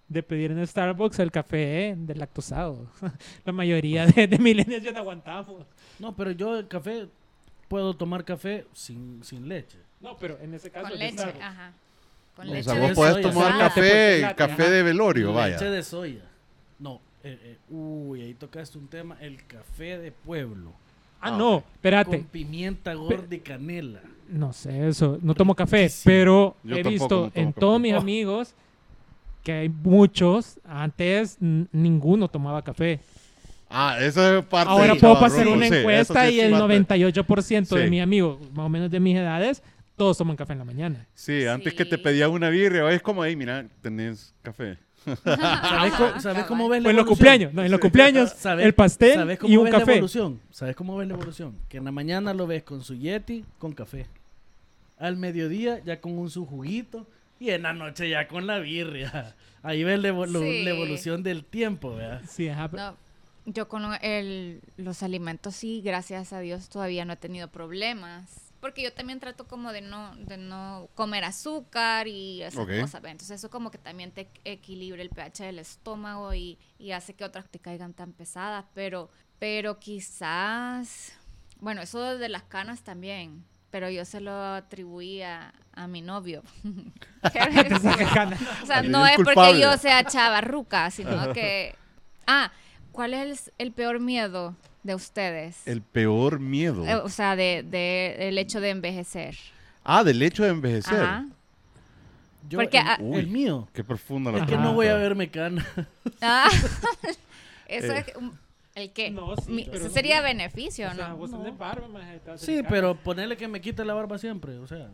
de 0.09 0.23
pedir 0.23 0.50
en 0.50 0.66
Starbucks 0.66 1.19
el 1.21 1.31
café 1.31 1.95
deslactosado. 1.97 2.87
la 3.45 3.52
mayoría 3.52 4.07
de, 4.07 4.26
de 4.26 4.38
millennials 4.38 4.83
ya 4.85 4.93
no 4.93 4.99
aguantamos. 4.99 5.64
No, 5.99 6.14
pero 6.14 6.31
yo 6.33 6.59
el 6.59 6.69
café 6.69 7.09
puedo 7.69 7.95
tomar 7.95 8.25
café 8.25 8.66
sin, 8.75 9.23
sin 9.25 9.49
leche. 9.49 9.78
No, 10.00 10.16
pero 10.19 10.38
en 10.40 10.52
ese 10.54 10.71
caso 10.71 10.90
Con 10.90 10.99
leche, 10.99 11.16
Starbucks. 11.19 11.43
ajá. 11.45 11.73
Con 12.37 12.49
O 12.49 12.52
leche 12.52 12.64
sea, 12.64 12.75
de 12.75 12.81
vos 12.81 12.88
de 12.90 12.95
podés 12.95 13.12
soya. 13.14 13.28
tomar 13.31 13.52
porque 13.52 13.64
café, 13.64 14.21
late, 14.21 14.35
café 14.35 14.62
ajá. 14.64 14.71
de 14.73 14.83
velorio, 14.83 15.33
vaya. 15.33 15.54
Leche 15.54 15.71
de 15.71 15.83
soya. 15.83 16.25
No, 16.78 17.00
eh, 17.23 17.38
eh, 17.43 17.59
uy, 17.71 18.21
ahí 18.23 18.35
tocaste 18.35 18.76
un 18.76 18.88
tema, 18.88 19.16
el 19.21 19.43
café 19.47 19.99
de 19.99 20.12
pueblo. 20.12 20.73
Ah, 21.21 21.28
Ah, 21.28 21.38
no, 21.38 21.59
espérate. 21.73 22.19
Con 22.19 22.26
pimienta 22.26 22.93
gorda 22.93 23.35
y 23.35 23.40
canela. 23.40 24.02
No 24.28 24.52
sé 24.52 24.88
eso, 24.88 25.19
no 25.23 25.35
tomo 25.35 25.54
café, 25.54 25.90
pero 26.04 26.57
Yo 26.64 26.76
he 26.76 26.83
tampoco 26.83 26.90
visto 26.90 27.21
no 27.35 27.40
en 27.40 27.47
café. 27.52 27.61
todos 27.61 27.81
mis 27.81 27.95
Oh. 27.95 27.99
amigos 27.99 28.54
que 29.43 29.52
hay 29.52 29.69
muchos, 29.69 30.59
antes 30.64 31.37
ninguno 31.40 32.28
tomaba 32.28 32.62
café. 32.62 33.00
Ah, 33.69 33.97
esa 34.00 34.38
es 34.38 34.45
parte 34.45 34.71
Ahora 34.71 34.95
puedo 34.95 35.19
pasar 35.19 35.47
una 35.49 35.66
sí, 35.66 35.73
eso 35.73 35.76
encuesta 35.81 36.26
sí 36.28 36.35
y 36.35 36.40
es 36.40 36.47
el 36.47 36.52
parte. 36.52 36.64
98% 36.64 37.75
de 37.76 37.85
Sí. 37.85 37.90
mis 37.90 38.02
amigos, 38.02 38.38
más 38.54 38.66
o 38.66 38.69
menos 38.69 38.90
de 38.90 39.00
mis 39.00 39.16
edades, 39.16 39.62
todos 39.97 40.16
toman 40.16 40.37
café 40.37 40.52
en 40.54 40.61
la 40.61 40.64
mañana. 40.64 41.07
Sí, 41.14 41.45
antes 41.47 41.75
que 41.75 41.85
te 41.85 41.97
Sí. 41.97 42.02
pedía 42.02 42.28
una 42.28 42.49
birria, 42.50 42.85
hoy 42.85 42.95
es 42.95 43.02
como 43.02 43.23
ahí, 43.23 43.37
mira, 43.37 43.66
tenés 43.83 44.35
café. 44.43 44.78
¿Sabes, 45.25 45.93
cómo, 45.95 46.21
sabes 46.21 46.45
cómo 46.45 46.69
ves 46.69 46.83
la 46.83 46.85
Pues 46.87 46.91
en 46.93 46.97
los 46.97 47.05
evolución? 47.05 47.07
cumpleaños, 47.07 47.55
no, 47.55 47.65
en 47.65 47.71
los 47.71 47.81
cumpleaños, 47.81 48.31
¿Sabes- 48.37 48.67
el 48.67 48.75
pastel 48.75 49.15
¿sabes 49.15 49.39
cómo 49.39 49.53
y 49.53 49.57
un 49.57 49.65
ves 49.65 49.73
la 49.73 49.79
café. 49.81 49.93
evolución? 49.93 50.41
¿Sabes 50.51 50.77
cómo 50.77 50.97
ves 50.97 51.09
la 51.09 51.15
evolución? 51.15 51.57
Que 51.69 51.77
en 51.79 51.85
la 51.85 51.93
mañana 51.93 52.33
lo 52.35 52.47
ves 52.47 52.63
con 52.63 52.83
su 52.83 52.95
Yeti, 52.95 53.45
con 53.59 53.73
café. 53.73 54.07
Al 54.99 55.17
mediodía 55.17 55.81
ya 55.85 56.01
con 56.01 56.17
un 56.19 56.31
su 56.31 56.47
juguito 56.47 57.07
y 57.41 57.51
en 57.51 57.63
la 57.63 57.73
noche 57.73 58.09
ya 58.09 58.29
con 58.29 58.47
la 58.47 58.59
birria. 58.59 59.35
Ahí 59.63 59.83
ves 59.85 59.99
la, 60.01 60.11
evolu- 60.11 60.41
Sí. 60.41 60.63
la 60.65 60.71
evolución 60.71 61.23
del 61.23 61.45
tiempo, 61.45 61.95
¿verdad? 61.97 62.23
Sí, 62.29 62.49
ajá, 62.49 62.69
No, 62.73 62.97
yo 63.47 63.69
con 63.69 63.83
el- 64.03 64.61
los 64.77 65.03
alimentos 65.03 65.55
sí, 65.57 65.83
gracias 65.85 66.33
a 66.33 66.41
Dios 66.41 66.69
todavía 66.69 67.05
no 67.05 67.13
he 67.15 67.17
tenido 67.17 67.49
problemas. 67.49 68.44
Porque 68.64 68.83
yo 68.83 68.94
también 68.94 69.21
trato 69.21 69.47
como 69.47 69.75
de 69.75 69.83
no, 69.83 70.16
de 70.16 70.38
no 70.38 70.88
comer 70.94 71.23
azúcar 71.25 72.09
y 72.09 72.42
esas 72.42 72.64
Ok. 72.64 72.80
cosas. 72.80 73.02
¿ve? 73.02 73.11
Entonces 73.11 73.38
eso 73.38 73.50
como 73.50 73.71
que 73.71 73.76
también 73.76 74.11
te 74.11 74.30
equilibra 74.42 75.02
el 75.02 75.11
pH 75.11 75.44
del 75.44 75.59
estómago 75.59 76.33
y, 76.33 76.59
y 76.78 76.92
hace 76.92 77.12
que 77.12 77.26
otras 77.26 77.47
te 77.50 77.59
caigan 77.59 77.92
tan 77.92 78.14
pesadas. 78.14 78.64
Pero, 78.73 79.11
pero 79.38 79.78
quizás, 79.78 81.12
bueno, 81.61 81.83
eso 81.83 82.16
de 82.16 82.30
las 82.30 82.44
canas 82.44 82.80
también. 82.80 83.44
Pero 83.71 83.90
yo 83.90 84.06
se 84.06 84.23
lo 84.23 84.33
atribuía 84.33 85.52
a 85.75 85.87
mi 85.87 86.00
novio. 86.00 86.42
O 88.62 88.66
sea, 88.66 88.83
no 88.83 89.06
es 89.06 89.16
porque 89.16 89.61
yo 89.61 89.76
sea 89.76 90.04
chavarruca, 90.04 90.90
sino 90.90 91.35
que... 91.35 91.75
Ah, 92.26 92.50
¿cuál 92.92 93.12
es 93.12 93.49
el, 93.59 93.66
el 93.66 93.73
peor 93.73 94.00
miedo 94.00 94.56
de 94.85 94.95
ustedes? 94.95 95.66
El 95.66 95.83
peor 95.83 96.38
miedo. 96.38 96.87
Eh, 96.87 96.94
o 96.94 97.09
sea, 97.09 97.35
de, 97.35 97.64
de- 97.68 98.29
el 98.29 98.38
hecho 98.38 98.61
de 98.61 98.70
envejecer. 98.70 99.35
Ah, 99.83 100.05
del 100.05 100.23
hecho 100.23 100.44
de 100.44 100.51
envejecer. 100.51 101.01
Ajá. 101.03 101.27
Yo, 102.49 102.59
Porque, 102.59 102.79
el, 102.79 102.87
ah, 102.87 102.99
Uy. 103.01 103.16
el 103.18 103.27
mío. 103.27 103.66
Qué 103.73 103.83
profunda 103.83 104.31
la 104.31 104.38
Es 104.38 104.47
que 104.47 104.55
Ajá. 104.55 104.62
no 104.62 104.75
voy 104.75 104.87
a 104.87 104.97
pregunta. 104.97 105.09
verme 105.09 105.31
cana. 105.31 105.66
Ah, 106.20 106.49
eso 107.68 107.92
Eh. 107.92 108.05
es... 108.07 108.14
¿El 108.75 108.90
qué? 108.92 109.09
No, 109.11 109.37
sí, 109.37 109.53
Mi- 109.53 109.64
pero 109.64 109.77
ese 109.77 109.85
no 109.88 109.90
sería 109.94 110.20
beneficio, 110.20 110.88
O 110.90 110.94
sea, 110.94 111.09
¿no? 111.09 111.16
vos 111.16 111.31
No. 111.31 111.38
tenés 111.38 111.57
barba, 111.57 111.87
maje, 111.88 112.20
Sí, 112.38 112.61
pero 112.68 112.97
ponerle 112.97 113.37
que 113.37 113.47
me 113.47 113.61
quite 113.61 113.85
la 113.85 113.94
barba 113.94 114.18
siempre, 114.18 114.59
o 114.59 114.66
sea. 114.66 114.90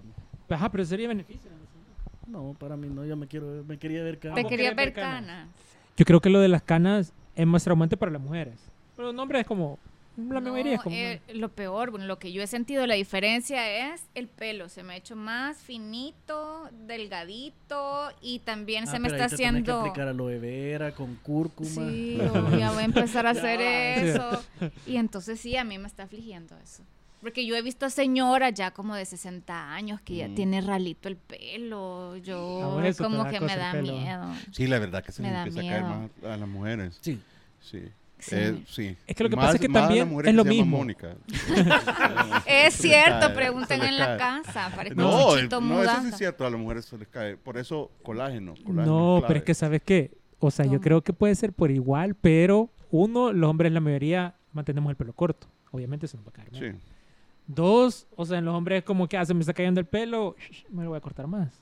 Ajá, 0.50 0.70
pero 0.70 0.85
sería 0.85 1.09
beneficio. 1.09 1.50
no, 2.26 2.55
para 2.59 2.76
mí 2.76 2.88
no, 2.88 3.05
yo 3.07 3.16
me 3.16 3.26
quiero, 3.26 3.64
me 3.66 3.79
quería 3.79 4.03
ver 4.03 4.18
cana. 4.18 4.35
Te 4.35 4.44
quería 4.44 4.74
ver 4.74 4.92
canas. 4.92 5.22
canas. 5.26 5.48
Yo 5.96 6.05
creo 6.05 6.20
que 6.20 6.29
lo 6.31 6.40
de 6.40 6.48
las 6.48 6.62
canas 6.62 7.12
es 7.35 7.46
más 7.46 7.64
traumante 7.64 7.96
para 7.96 8.12
las 8.12 8.20
mujeres. 8.20 8.55
Pero 9.00 9.12
los 9.12 9.22
hombres 9.22 9.40
es 9.40 9.46
como... 9.46 9.78
La 10.16 10.40
mayoría 10.40 10.72
es 10.74 10.78
No, 10.80 10.84
como... 10.84 10.96
eh, 10.96 11.22
lo 11.32 11.48
peor, 11.48 11.90
bueno, 11.90 12.04
lo 12.04 12.18
que 12.18 12.30
yo 12.32 12.42
he 12.42 12.46
sentido, 12.46 12.86
la 12.86 12.94
diferencia 12.96 13.92
es 13.94 14.02
el 14.14 14.26
pelo. 14.28 14.68
Se 14.68 14.82
me 14.82 14.92
ha 14.92 14.96
hecho 14.96 15.16
más 15.16 15.56
finito, 15.58 16.68
delgadito 16.86 18.10
y 18.20 18.40
también 18.40 18.84
Ah, 18.84 18.90
se 18.90 18.98
me 18.98 19.08
pero 19.08 19.22
está 19.22 19.24
ahí 19.24 19.30
te 19.30 19.36
tenés 19.36 19.52
que 19.52 19.70
haciendo... 19.70 19.80
aplicar 19.80 20.08
aloe 20.08 20.38
vera 20.38 20.92
con 20.92 21.14
cúrcuma. 21.16 21.68
Sí, 21.70 22.18
ya 22.58 22.70
voy 22.72 22.82
a 22.82 22.84
empezar 22.84 23.26
a 23.26 23.30
hacer 23.30 23.60
Ya. 23.60 23.94
eso. 23.96 24.42
Y 24.86 24.96
entonces 24.96 25.40
sí, 25.40 25.56
a 25.56 25.64
mí 25.64 25.78
me 25.78 25.86
está 25.86 26.02
afligiendo 26.02 26.54
eso. 26.58 26.82
Porque 27.22 27.46
yo 27.46 27.56
he 27.56 27.62
visto 27.62 27.88
señoras 27.88 28.52
ya 28.52 28.72
como 28.72 28.94
de 28.96 29.06
60 29.06 29.72
años 29.72 30.00
que 30.02 30.16
ya 30.16 30.28
Mm. 30.28 30.34
tiene 30.34 30.60
ralito 30.60 31.08
el 31.08 31.16
pelo. 31.16 32.12
A 32.12 32.18
Yo 32.18 32.78
te 32.82 32.94
como 32.94 33.24
que 33.28 33.40
me 33.40 33.56
da 33.56 33.72
miedo. 33.74 34.26
Sí, 34.52 34.66
la 34.66 34.78
verdad 34.78 35.02
que 35.02 35.12
se 35.12 35.22
Me 35.22 35.30
da 35.30 35.44
empieza 35.46 35.60
a 35.60 35.70
caer 35.70 35.84
más 35.84 36.10
a 36.24 36.36
las 36.36 36.48
mujeres. 36.48 36.98
Sí. 37.00 37.18
Sí. 37.62 37.84
Sí. 38.20 38.37
Eh, 38.37 38.62
sí. 38.66 38.96
Es 39.06 39.16
que 39.16 39.24
lo 39.24 39.30
que 39.30 39.37
Más- 39.37 39.46
pasa 39.46 39.54
es 39.56 39.61
que 39.61 39.68
también 39.68 40.11
es 40.18 40.22
que 40.24 40.33
lo 40.33 40.44
mismo. 40.44 40.85
Es 42.46 42.74
cierto, 42.74 43.33
pregunten 43.35 43.83
en 43.83 43.98
la 43.98 44.16
casa. 44.16 44.70
Parece 44.74 44.94
No, 44.94 45.37
el- 45.37 45.48
no, 45.48 45.83
eso 45.83 46.02
sí 46.02 46.09
es 46.09 46.16
cierto, 46.18 46.46
a 46.46 46.50
las 46.50 46.61
mujeres 46.61 46.85
se 46.85 46.98
les 46.98 47.09
cae. 47.09 47.37
Por 47.37 47.59
eso 47.59 47.90
colágeno. 48.02 48.54
colágeno 48.64 48.85
No, 48.87 49.14
clave. 49.18 49.26
pero 49.28 49.38
es 49.38 49.44
que 49.44 49.54
sabes 49.54 49.83
qué, 49.85 50.11
o 50.38 50.50
sea, 50.50 50.66
yo 50.66 50.80
creo 50.80 51.02
que 51.02 51.12
puede 51.12 51.35
ser 51.35 51.52
por 51.52 51.70
igual, 51.70 52.14
pero 52.14 52.70
uno, 52.90 53.33
los 53.33 53.48
hombres 53.50 53.72
la 53.72 53.80
mayoría 53.80 54.35
mantenemos 54.52 54.90
el 54.90 54.96
pelo 54.96 55.12
corto, 55.12 55.46
obviamente 55.70 56.06
se 56.09 56.16
nos 56.16 56.26
va 56.26 56.30
a 56.30 56.33
caer. 56.33 56.48
Sí. 56.52 56.78
Dos, 57.46 58.06
o 58.16 58.24
sea, 58.24 58.38
en 58.38 58.44
los 58.44 58.54
hombres 58.54 58.78
es 58.78 58.85
como 58.85 59.09
que 59.09 59.16
ah, 59.16 59.24
se 59.24 59.35
me 59.35 59.40
está 59.40 59.52
cayendo 59.52 59.80
el 59.80 59.87
pelo, 59.87 60.37
me 60.70 60.85
lo 60.85 60.90
voy 60.90 60.98
a 60.98 61.00
cortar 61.00 61.26
más. 61.26 61.61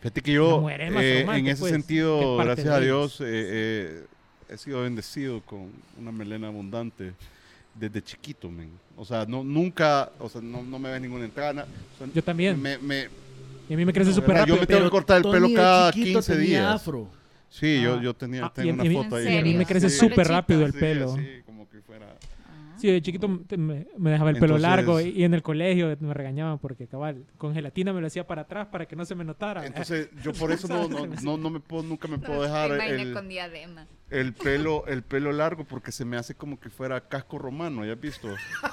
Fíjate 0.00 0.20
que 0.20 0.32
yo, 0.32 0.68
es 0.68 0.92
más 0.92 1.02
eh, 1.02 1.20
en 1.22 1.46
ese 1.46 1.60
pues, 1.60 1.72
sentido, 1.72 2.36
gracias 2.36 2.68
a. 2.68 2.78
Dios, 2.78 3.20
eh, 3.22 3.24
eh, 3.26 4.04
he 4.48 4.56
sido 4.56 4.82
bendecido 4.82 5.40
con 5.42 5.70
una 6.00 6.12
melena 6.12 6.48
abundante 6.48 7.12
desde 7.74 8.02
chiquito, 8.02 8.50
men. 8.50 8.70
O 8.96 9.04
sea, 9.04 9.24
no, 9.26 9.42
nunca, 9.42 10.10
o 10.18 10.28
sea, 10.28 10.40
no, 10.40 10.62
no 10.62 10.78
me 10.78 10.90
ves 10.90 11.00
ninguna 11.00 11.24
entrada. 11.24 11.66
o 11.94 11.98
sea, 11.98 12.06
Yo 12.14 12.22
también. 12.22 12.60
Me, 12.60 12.78
me- 12.78 13.08
Y 13.68 13.74
a 13.74 13.76
mí 13.76 13.84
me 13.84 13.92
crece 13.92 14.10
No, 14.10 14.16
súper 14.16 14.28
¿verdad? 14.34 14.46
Yo 14.46 14.54
rápido. 14.54 14.60
me 14.60 14.66
tengo 14.66 14.84
que 14.84 14.90
cortar 14.90 15.16
el 15.18 15.22
Tony 15.24 15.34
pelo 15.34 15.54
cada 15.54 15.92
chiquito 15.92 16.18
15 16.20 16.32
tenía 16.34 16.46
días. 16.48 16.74
afro. 16.74 17.08
sí, 17.48 17.80
yo, 17.82 17.94
Ah. 17.94 18.02
yo 18.02 18.14
tenía, 18.14 18.46
Ah, 18.46 18.52
tengo 18.54 18.70
a 18.70 18.74
una 18.74 18.84
mí- 18.84 18.94
foto 18.94 19.16
ahí. 19.16 19.26
¿En 19.26 19.32
y 19.32 19.38
a 19.38 19.42
mí 19.42 19.54
me 19.54 19.66
crece 19.66 19.88
súper 19.90 20.10
Pelechito. 20.16 20.32
rápido 20.34 20.66
el 20.66 20.72
Sí, 20.72 20.78
pelo. 20.78 21.12
así, 21.14 21.26
como 21.46 21.68
que 21.68 21.80
fuera... 21.80 22.06
Sí, 22.76 22.88
de 22.90 23.00
chiquito 23.00 23.28
me- 23.28 23.86
me, 23.96 24.10
dejaba 24.10 24.30
el 24.30 24.36
pelo 24.36 24.56
Entonces- 24.56 24.62
largo 24.62 25.00
y, 25.00 25.08
y 25.10 25.24
en 25.24 25.32
el 25.32 25.42
colegio 25.42 25.96
me 26.00 26.12
regañaban 26.12 26.58
porque 26.58 26.86
cabal, 26.86 27.24
con 27.38 27.54
gelatina 27.54 27.92
me 27.94 28.00
lo 28.00 28.06
hacía 28.08 28.26
para 28.26 28.42
atrás 28.42 28.66
para 28.70 28.86
que 28.86 28.94
no 28.96 29.04
se 29.06 29.14
me 29.14 29.24
notara. 29.24 29.64
Entonces, 29.64 30.08
yo 30.22 30.32
por 30.34 30.50
eso 30.52 30.68
no, 30.68 30.88
no, 30.88 31.06
no, 31.06 31.36
no 31.38 31.50
me 31.50 31.60
puedo, 31.60 31.82
nunca 31.84 32.06
me 32.08 32.18
puedo 32.18 32.42
dejar 32.42 32.72
el, 32.72 33.12
con 33.14 33.28
diadema. 33.28 33.86
El 34.10 34.32
pelo, 34.34 34.86
el 34.86 35.02
pelo 35.02 35.32
largo 35.32 35.64
porque 35.64 35.90
se 35.90 36.04
me 36.04 36.16
hace 36.16 36.34
como 36.34 36.60
que 36.60 36.70
fuera 36.70 37.08
casco 37.08 37.38
romano, 37.38 37.84
¿ya 37.84 37.92
has 37.94 38.00
visto? 38.00 38.28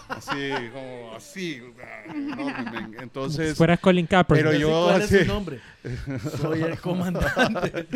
Así, 0.09 0.51
como 0.73 1.13
así. 1.15 1.61
enorme, 2.09 2.97
Entonces, 3.01 3.57
fueras 3.57 3.79
Colin 3.79 4.05
Kaepernick. 4.07 4.45
Pero 4.45 4.57
yo 4.59 4.83
¿Cuál 4.85 5.01
así- 5.01 5.15
es 5.15 5.21
su 5.21 5.27
nombre? 5.27 5.59
Soy 6.41 6.61
el 6.61 6.79
comandante. 6.79 7.87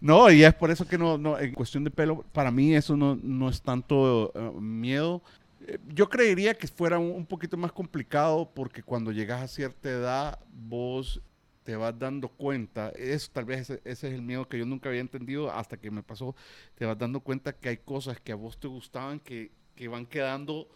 no, 0.00 0.30
y 0.30 0.44
es 0.44 0.52
por 0.54 0.70
eso 0.70 0.86
que 0.86 0.98
no, 0.98 1.16
no, 1.18 1.38
en 1.38 1.52
cuestión 1.54 1.84
de 1.84 1.90
pelo, 1.90 2.24
para 2.32 2.50
mí 2.50 2.74
eso 2.74 2.96
no, 2.96 3.18
no 3.22 3.48
es 3.48 3.62
tanto 3.62 4.32
eh, 4.34 4.50
miedo. 4.60 5.22
Eh, 5.66 5.78
Yo 5.94 6.08
creería 6.08 6.54
que 6.54 6.66
fuera 6.66 6.98
un, 6.98 7.10
un 7.12 7.24
poquito 7.26 7.56
más 7.56 7.72
complicado 7.72 8.50
porque 8.54 8.82
cuando 8.82 9.12
llegas 9.12 9.40
a 9.40 9.48
cierta 9.48 9.88
edad, 9.88 10.38
vos 10.52 11.20
te 11.64 11.76
vas 11.76 11.98
dando 11.98 12.28
cuenta, 12.28 12.90
eso 12.96 13.30
tal 13.32 13.44
vez 13.44 13.60
ese, 13.70 13.80
ese 13.84 14.08
es 14.08 14.14
el 14.14 14.22
miedo 14.22 14.48
que 14.48 14.58
yo 14.58 14.66
nunca 14.66 14.88
había 14.88 15.00
entendido 15.00 15.50
hasta 15.52 15.76
que 15.76 15.90
me 15.90 16.02
pasó, 16.02 16.34
te 16.74 16.84
vas 16.86 16.98
dando 16.98 17.20
cuenta 17.20 17.52
que 17.52 17.68
hay 17.68 17.76
cosas 17.78 18.20
que 18.20 18.32
a 18.32 18.36
vos 18.36 18.58
te 18.58 18.68
gustaban 18.68 19.20
que, 19.20 19.50
que 19.76 19.88
van 19.88 20.06
quedando 20.06 20.68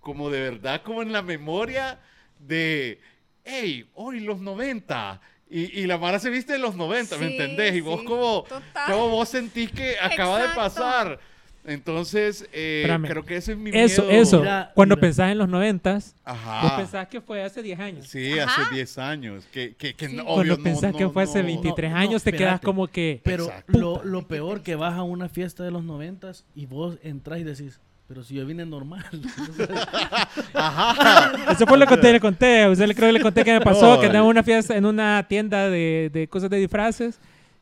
como 0.00 0.30
de 0.30 0.40
verdad, 0.40 0.82
como 0.82 1.02
en 1.02 1.12
la 1.12 1.22
memoria 1.22 2.00
de, 2.38 3.00
hey, 3.44 3.88
hoy 3.94 4.20
los 4.20 4.40
90. 4.40 5.20
Y, 5.48 5.80
y 5.80 5.86
la 5.86 5.98
Mara 5.98 6.18
se 6.18 6.30
viste 6.30 6.54
en 6.54 6.62
los 6.62 6.74
90, 6.76 7.18
¿me 7.18 7.26
Sí, 7.26 7.32
entendés? 7.32 7.74
Y 7.74 7.80
vos 7.82 8.00
sí, 8.00 8.06
como, 8.06 8.46
como 8.86 9.08
vos 9.10 9.28
sentís 9.28 9.70
que 9.70 9.96
acaba 10.00 10.38
de 10.38 10.44
Exacto. 10.46 10.60
pasar. 10.60 11.20
Entonces, 11.64 12.42
eh, 12.52 12.80
Espérame. 12.82 13.06
creo 13.08 13.24
que 13.24 13.36
ese 13.36 13.52
es 13.52 13.58
mi 13.58 13.70
Eso, 13.72 14.02
miedo. 14.02 14.20
eso. 14.22 14.40
Mira, 14.40 14.72
Cuando 14.74 14.96
mira. 14.96 15.06
pensás 15.06 15.30
en 15.30 15.38
los 15.38 15.48
noventas, 15.48 16.14
vos 16.26 16.34
Ajá. 16.36 16.76
pensás 16.76 17.06
que 17.08 17.20
fue 17.20 17.42
hace 17.44 17.62
10 17.62 17.78
años. 17.78 18.08
Sí, 18.08 18.36
Ajá. 18.38 18.62
hace 18.64 18.74
10 18.74 18.98
años. 18.98 19.44
Que, 19.52 19.74
que, 19.76 19.94
que 19.94 20.08
Sí. 20.08 20.16
no- 20.16 20.24
Cuando 20.24 20.42
obvio 20.42 20.56
no- 20.56 20.62
pensás 20.64 20.92
no- 20.92 20.98
que 20.98 21.08
fue 21.08 21.22
hace 21.22 21.38
no- 21.40 21.46
23 21.46 21.90
no, 21.90 21.96
no, 21.96 22.02
años, 22.02 22.22
te 22.24 22.32
quedas 22.32 22.54
espérate. 22.54 22.64
como 22.64 22.88
que... 22.88 23.20
Pero 23.22 23.44
Exacto. 23.44 23.78
lo, 23.78 24.04
lo 24.04 24.26
peor 24.26 24.62
que 24.62 24.74
vas 24.74 24.94
a 24.94 25.02
una 25.04 25.28
fiesta 25.28 25.62
de 25.62 25.70
los 25.70 25.84
noventas 25.84 26.44
y 26.54 26.66
vos 26.66 26.98
entras 27.04 27.38
y 27.38 27.44
decís, 27.44 27.80
Pero 28.08 28.24
si 28.24 28.34
yo 28.34 28.44
vine 28.44 28.66
normal. 28.66 29.04
Ajá. 30.54 31.52
Eso 31.52 31.66
fue 31.66 31.78
lo 31.78 31.86
que 31.86 31.96
te 31.96 32.12
le 32.12 32.20
conté. 32.20 32.62
A 32.64 32.70
usted 32.70 32.86
le 32.86 32.94
creo 32.94 33.08
que 33.08 33.12
le 33.14 33.20
conté 33.20 33.44
que 33.44 33.52
me 33.52 33.60
pasó, 33.60 33.94
No, 33.94 34.00
que 34.00 34.06
andaba 34.06 34.24
en 34.24 34.30
una 34.30 34.42
fiesta, 34.42 34.76
en 34.76 34.84
una 34.84 35.24
tienda 35.28 35.70
de, 35.70 36.10
de 36.12 36.28
cosas 36.28 36.50
de 36.50 36.58
disfraces 36.58 37.18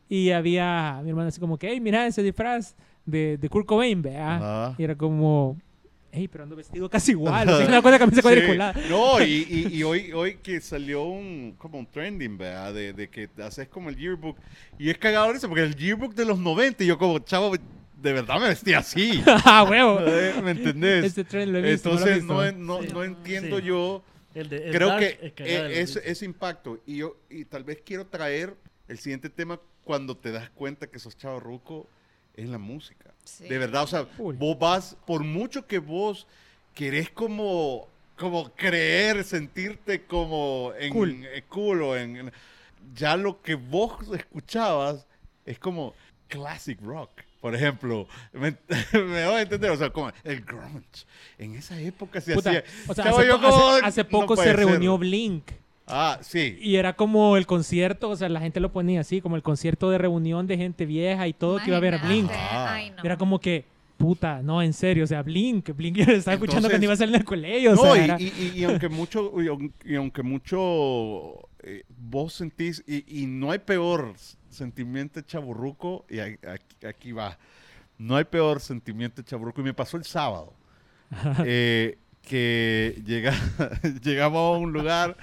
y 0.09 0.31
había 0.31 1.01
mi 1.05 1.11
hermana 1.11 1.29
así 1.29 1.39
como 1.39 1.57
que, 1.59 1.69
hey, 1.71 1.81
mira 1.81 2.07
ese 2.07 2.23
disfraz 2.23 2.75
de, 3.05 3.37
de 3.39 3.49
Kurt 3.49 3.67
Cobain, 3.67 4.01
vea. 4.03 4.37
Ajá. 4.37 4.75
Y 4.79 4.85
era 4.85 4.95
como, 4.97 5.57
hey, 6.13 6.29
pero 6.29 6.45
ando 6.45 6.57
vestido 6.57 6.89
casi 6.89 7.13
igual. 7.13 7.49
Así, 7.49 7.65
una 7.65 7.83
cosa 7.83 7.93
de 7.93 7.99
camisa 7.99 8.17
Sí. 8.17 8.23
cuadriculada. 8.23 8.75
No, 8.89 9.21
y, 9.23 9.47
y, 9.71 9.77
y 9.77 9.83
hoy, 9.83 10.13
hoy 10.13 10.37
que 10.37 10.61
salió 10.61 11.05
un, 11.05 11.55
como 11.59 11.79
un 11.79 11.87
trending, 11.87 12.37
¿verdad? 12.39 12.75
De, 12.75 12.93
de 12.93 13.09
que 13.09 13.29
haces 13.43 13.69
como 13.69 13.89
el 13.89 13.97
yearbook. 13.97 14.37
Y 14.79 14.91
es 14.91 14.99
cagado 14.99 15.33
eso, 15.33 15.49
porque 15.49 15.63
el 15.63 15.75
yearbook 15.77 16.15
de 16.15 16.25
los 16.25 16.39
90, 16.39 16.85
y 16.85 16.87
yo 16.89 16.99
como, 16.99 17.19
chavo, 17.21 17.53
de 17.55 18.13
verdad 18.13 18.41
me 18.41 18.49
vestía 18.49 18.79
así. 18.79 19.23
¡Ah, 19.27 19.67
huevo! 19.69 20.01
Eh, 20.07 20.35
¿Me 20.43 20.53
entendés? 20.53 21.05
Este 21.05 21.25
tren 21.25 21.53
lo 21.53 21.59
he 21.59 21.63
visto. 21.73 21.91
no 21.93 22.01
lo 22.01 22.07
he 22.07 22.13
Entonces, 22.19 22.53
visto. 22.53 22.63
no, 22.63 22.79
no, 22.81 22.83
Sí. 22.83 22.89
no 22.95 23.05
entiendo 23.05 23.59
Sí. 23.59 23.65
yo. 23.67 24.03
El 24.33 24.49
de, 24.49 24.69
el 24.69 24.73
Creo 24.73 24.97
que 24.97 25.35
es 25.39 25.97
ese, 25.97 26.11
ese 26.11 26.25
impacto. 26.25 26.79
Y 26.87 26.99
yo 26.99 27.17
y 27.29 27.45
tal 27.45 27.65
vez 27.65 27.83
quiero 27.85 28.07
traer 28.07 28.55
el 28.87 28.97
siguiente 28.99 29.29
tema 29.29 29.59
cuando 29.83 30.17
te 30.17 30.31
das 30.31 30.49
cuenta 30.51 30.87
que 30.87 31.01
sos 31.01 31.17
chavo 31.17 31.41
ruco 31.41 31.89
es 32.43 32.49
la 32.49 32.59
música. 32.59 33.13
Sí. 33.25 33.45
De 33.49 33.59
verdad, 33.59 33.83
o 33.85 33.87
sea, 33.87 34.07
Uy. 34.19 34.37
vos 34.37 34.59
vas, 34.59 34.97
por 35.07 35.23
mucho 35.25 35.67
que 35.67 35.79
vos 35.79 36.27
querés 36.75 37.11
como, 37.11 37.89
como 38.17 38.51
creer, 38.55 39.23
sentirte 39.25 40.05
como 40.05 40.73
en 40.79 40.93
Cool. 40.93 41.25
eh, 41.27 41.45
cool 41.49 41.83
o 41.83 41.97
en, 41.97 42.17
en- 42.17 42.33
ya 42.95 43.17
lo 43.17 43.41
que 43.43 43.55
vos 43.55 43.93
escuchabas 44.15 45.07
es 45.45 45.59
como 45.59 45.95
classic 46.29 46.81
rock. 46.83 47.11
Por 47.41 47.55
ejemplo, 47.55 48.07
me, 48.33 48.51
me 48.93 49.27
voy 49.27 49.35
a 49.37 49.43
entender, 49.43 49.71
o 49.71 49.77
sea, 49.77 49.91
como 49.91 50.13
el 50.25 50.41
grunge. 50.43 51.07
En 51.39 51.55
esa 51.55 51.81
época 51.81 52.21
se 52.21 52.35
Puta, 52.35 52.51
hacía. 52.51 52.65
o 52.89 52.95
sea, 52.95 53.05
hace, 53.05 53.27
yo 53.27 53.41
po- 53.41 53.47
hace- 53.47 53.57
como, 53.57 53.87
hace 53.87 54.03
no 54.05 54.09
poco 54.11 54.35
puede 54.35 54.51
se 54.51 54.57
ser. 54.57 54.67
reunió 54.67 54.99
Blink 54.99 55.51
Ah, 55.93 56.19
sí. 56.23 56.59
y 56.61 56.77
era 56.77 56.95
como 56.95 57.37
el 57.37 57.47
concierto, 57.47 58.11
o 58.11 58.17
sea, 58.17 58.29
la 58.29 58.41
gente 58.41 58.61
lo 58.61 58.73
ponía 58.73 59.01
así, 59.01 59.21
como 59.21 59.37
el 59.37 59.43
concierto 59.43 59.91
de 59.91 59.99
reunión 59.99 60.47
de 60.47 60.57
gente 60.57 60.87
vieja 60.87 61.27
y 61.29 61.33
todo 61.33 61.59
que 61.59 61.67
iba 61.69 61.77
a 61.77 61.81
ver 61.81 61.95
a 61.95 61.99
Blink. 62.07 62.31
Ah. 62.33 62.75
Ay, 62.75 62.91
no. 62.97 63.03
Era 63.05 63.17
como 63.17 63.39
que, 63.41 63.65
puta, 63.99 64.41
no, 64.43 64.63
en 64.63 64.73
serio, 64.73 65.05
o 65.05 65.07
sea, 65.07 65.23
Blink, 65.23 65.75
Blink 65.77 65.97
yo 65.97 66.05
estaba 66.05 66.35
escuchando 66.35 66.69
Entonces- 66.69 66.71
cuando 66.71 66.85
iba 66.85 66.93
a 66.95 66.97
salir 66.97 67.13
del 67.15 67.25
colegio, 67.25 67.73
o 67.73 67.75
No, 67.75 67.83
sea, 67.83 67.97
y, 68.01 68.05
era- 68.05 68.21
y- 68.21 68.33
y- 68.55 68.61
y 68.61 68.65
aunque 68.65 68.89
mucho, 68.89 69.33
y, 69.43 69.47
aun- 69.49 69.73
y 69.85 69.95
aunque 69.97 70.23
mucho 70.23 71.49
eh, 71.63 71.83
vos 71.99 72.33
sentís, 72.33 72.83
y, 72.87 73.23
y 73.23 73.27
no 73.27 73.51
hay 73.51 73.59
peor 73.59 74.15
sentimiento 74.49 75.21
chaburruco, 75.21 76.07
y 76.09 76.19
aquí 76.87 77.13
va, 77.13 77.39
no 77.99 78.17
hay 78.17 78.25
peor 78.25 78.61
sentimiento 78.61 79.21
chaburruco, 79.21 79.61
y 79.61 79.65
me 79.65 79.75
pasó 79.75 79.99
el 79.99 80.05
sábado, 80.05 80.55
eh, 81.45 81.99
que 82.23 83.03
llega, 83.05 83.33
llegamos 84.03 84.57
a 84.57 84.59
un 84.59 84.73
lugar 84.73 85.17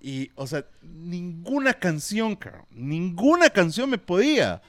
y, 0.00 0.30
o 0.34 0.46
sea, 0.46 0.64
ninguna 0.82 1.74
canción, 1.74 2.36
cabrón, 2.36 2.66
ninguna 2.70 3.50
canción 3.50 3.90
me 3.90 3.98
podía. 3.98 4.60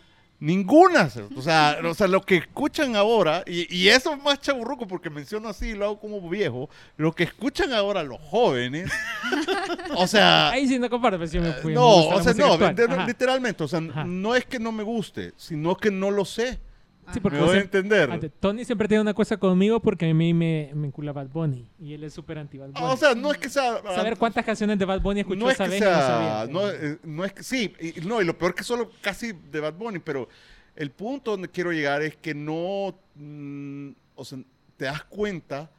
Ninguna, 0.42 1.10
o 1.36 1.42
sea, 1.42 1.80
o 1.84 1.94
sea, 1.94 2.08
lo 2.08 2.22
que 2.22 2.38
escuchan 2.38 2.96
ahora, 2.96 3.44
y, 3.46 3.76
y 3.76 3.90
eso 3.90 4.14
es 4.14 4.24
más 4.24 4.40
chaburruco 4.40 4.88
porque 4.88 5.10
menciono 5.10 5.50
así 5.50 5.72
y 5.72 5.74
lo 5.74 5.84
hago 5.84 6.00
como 6.00 6.30
viejo, 6.30 6.70
lo 6.96 7.14
que 7.14 7.26
escuchan 7.26 7.74
ahora 7.74 8.04
los 8.04 8.22
jóvenes, 8.22 8.90
o 9.98 10.08
sea, 10.08 10.52
Ahí 10.52 10.66
sí 10.66 10.80
no 10.80 10.90
comparto, 10.90 11.18
pero 11.18 11.30
sí 11.30 11.40
me 11.40 11.52
fui. 11.52 11.72
me 11.72 11.76
no, 11.76 12.08
o 12.08 12.24
sea, 12.24 12.34
no, 12.34 12.58
literalmente, 13.06 13.66
o 13.66 13.68
sea, 13.68 13.80
Ajá. 13.80 14.06
no 14.06 14.34
es 14.34 14.46
que 14.46 14.60
no 14.60 14.72
me 14.72 14.82
guste, 14.84 15.34
sino 15.36 15.76
que 15.76 15.92
no 15.92 16.10
lo 16.10 16.24
sé, 16.24 16.58
Sí, 17.14 17.20
porque 17.20 17.38
me 17.40 17.46
voy 17.46 17.58
a 17.58 17.62
entender. 17.62 18.32
Tony 18.40 18.66
siempre 18.66 18.88
tiene 18.88 19.02
una 19.02 19.14
cosa 19.14 19.38
conmigo 19.38 19.80
porque 19.80 20.10
a 20.10 20.14
mí 20.14 20.34
me, 20.34 20.72
me 20.74 20.88
encula 20.88 21.12
Bad 21.12 21.28
Bunny 21.28 21.70
y 21.80 21.94
él 21.94 22.04
es 22.04 22.14
súper 22.14 22.38
anti 22.38 22.58
Bad 22.58 22.70
Bunny. 22.70 22.86
O 22.86 22.98
sea, 22.98 23.16
no 23.16 23.32
es 23.32 23.38
que 23.38 23.50
sea... 23.50 23.82
Saber 23.84 24.18
cuántas 24.18 24.46
canciones 24.46 24.78
de 24.78 24.86
Bad 24.86 25.02
Bunny 25.02 25.22
escuchó 25.22 25.40
no 25.40 25.50
es 25.50 25.56
esa 25.56 25.66
que 25.66 25.70
vez 25.72 25.82
no 25.82 25.88
sea, 25.88 26.00
sabía. 26.00 26.54
no, 26.54 26.70
eh, 26.70 27.00
no 27.04 27.26
es 27.26 27.34
que 27.34 27.44
sí, 27.44 27.74
y, 27.80 28.02
no, 28.02 28.22
y 28.22 28.26
lo 28.26 28.38
peor 28.38 28.56
que 28.56 28.64
solo 28.64 28.92
casi 29.02 29.32
de 29.34 29.60
Bad 29.60 29.74
Bunny, 29.74 30.00
pero 30.00 30.30
el 30.76 30.92
punto 30.92 31.32
donde 31.32 31.50
quiero 31.50 31.72
llegar 31.72 32.02
es 32.02 32.16
que 32.16 32.34
no, 32.34 32.96
mm, 33.16 33.90
o 34.16 34.26
sea, 34.26 34.40
te 34.78 34.86
das 34.86 35.04
cuenta 35.04 35.70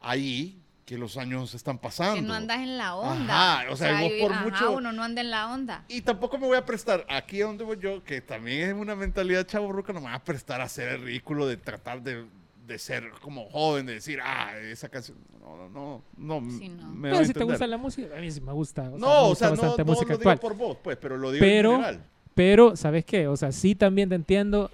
ahí 0.00 0.59
que 0.90 0.98
los 0.98 1.16
años 1.16 1.54
están 1.54 1.78
pasando. 1.78 2.16
Que 2.16 2.22
no 2.22 2.34
andas 2.34 2.58
en 2.58 2.76
la 2.76 2.96
onda. 2.96 3.60
Ajá, 3.60 3.70
o 3.70 3.76
sea, 3.76 4.00
vos 4.00 4.10
yo- 4.10 4.24
por 4.26 4.32
ajá, 4.32 4.42
mucho- 4.44 4.72
uno 4.72 4.90
no 4.90 5.04
anda 5.04 5.20
en 5.20 5.30
la 5.30 5.52
onda. 5.54 5.84
Y 5.86 6.00
tampoco 6.00 6.36
me 6.36 6.48
voy 6.48 6.56
a 6.58 6.64
prestar, 6.66 7.06
aquí 7.08 7.38
donde 7.38 7.62
voy 7.62 7.78
yo, 7.80 8.02
que 8.02 8.20
también 8.20 8.70
es 8.70 8.74
una 8.74 8.96
mentalidad 8.96 9.46
chaburruca, 9.46 9.92
no 9.92 10.00
me 10.00 10.06
voy 10.08 10.16
a 10.16 10.24
prestar 10.24 10.60
a 10.60 10.64
hacer 10.64 10.88
el 10.88 11.02
ridículo 11.02 11.46
de 11.46 11.56
tratar 11.58 12.02
de, 12.02 12.26
de 12.66 12.78
ser 12.80 13.08
como 13.22 13.48
joven, 13.50 13.86
de 13.86 13.94
decir, 13.94 14.18
ah, 14.20 14.50
esa 14.58 14.88
canción, 14.88 15.16
no, 15.40 15.68
no, 15.68 16.02
no, 16.16 16.40
no 16.40 16.58
Sí, 16.58 16.68
no. 16.70 16.88
me 16.88 17.10
Pero 17.12 17.24
si 17.24 17.34
te 17.34 17.44
gusta 17.44 17.68
la 17.68 17.76
música, 17.76 18.08
a 18.16 18.20
mí 18.20 18.28
sí 18.32 18.40
me 18.40 18.50
gusta. 18.52 18.82
O 18.82 18.84
sea, 18.86 18.90
me 18.94 18.98
No, 18.98 19.28
o 19.28 19.34
sea, 19.36 19.50
no, 19.50 19.76
no 19.76 19.84
música 19.84 20.12
lo 20.14 20.18
digo 20.18 20.30
actual. 20.30 20.38
por 20.40 20.56
vos, 20.56 20.76
pues, 20.82 20.96
pero 20.96 21.16
lo 21.16 21.30
digo 21.30 21.40
Pero- 21.44 21.70
en 21.70 21.76
general. 21.84 22.04
Pero, 22.34 22.74
¿sabes 22.74 23.04
qué? 23.04 23.28
O 23.28 23.36
sea, 23.36 23.52
sí 23.52 23.76
también 23.76 24.08
te 24.08 24.16
entiendo. 24.16 24.72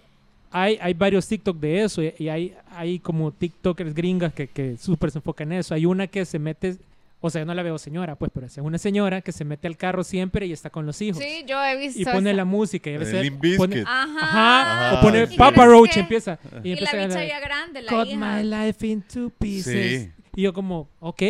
Hay, 0.58 0.78
hay 0.80 0.94
varios 0.94 1.26
TikTok 1.28 1.58
de 1.58 1.82
eso 1.82 2.02
y, 2.02 2.14
y 2.18 2.28
hay, 2.30 2.54
hay 2.70 2.98
como 2.98 3.30
TikTokers 3.30 3.92
gringas 3.94 4.32
que, 4.32 4.46
que 4.46 4.76
súper 4.78 5.10
se 5.10 5.18
enfocan 5.18 5.52
en 5.52 5.58
eso. 5.58 5.74
Hay 5.74 5.84
una 5.84 6.06
que 6.06 6.24
se 6.24 6.38
mete, 6.38 6.76
o 7.20 7.28
sea, 7.28 7.42
yo 7.42 7.46
no 7.46 7.52
la 7.52 7.62
veo 7.62 7.76
señora, 7.76 8.14
pues, 8.14 8.30
pero 8.32 8.46
es 8.46 8.56
una 8.58 8.78
señora 8.78 9.20
que 9.20 9.32
se 9.32 9.44
mete 9.44 9.66
al 9.66 9.76
carro 9.76 10.02
siempre 10.02 10.46
y 10.46 10.52
está 10.52 10.70
con 10.70 10.86
los 10.86 11.00
hijos. 11.02 11.22
Sí, 11.22 11.44
yo 11.46 11.62
he 11.62 11.76
visto. 11.76 12.00
y 12.00 12.04
pone 12.06 12.30
esa. 12.30 12.36
la 12.38 12.44
música 12.46 12.90
y 12.90 12.94
a 12.94 12.98
veces 12.98 13.30
pone. 13.58 13.82
Ajá. 13.86 14.90
ajá, 14.90 14.98
o 14.98 15.02
pone 15.02 15.26
sí. 15.26 15.36
Papa 15.36 15.64
Y 15.64 15.68
Roach 15.68 15.92
que- 15.94 16.00
empieza 16.00 16.38
y, 16.64 16.68
Y 16.68 16.72
empieza 16.72 16.96
la 16.96 17.06
bicha 17.06 17.24
ya 17.24 17.40
grande, 17.40 17.82
la 17.82 17.92
Cut 17.92 18.08
hija. 18.08 18.16
my 18.38 18.42
life 18.48 18.86
into 18.86 19.30
pieces. 19.38 20.02
Sí. 20.04 20.10
Y 20.36 20.42
yo 20.42 20.52
como, 20.52 20.88
ok. 21.00 21.22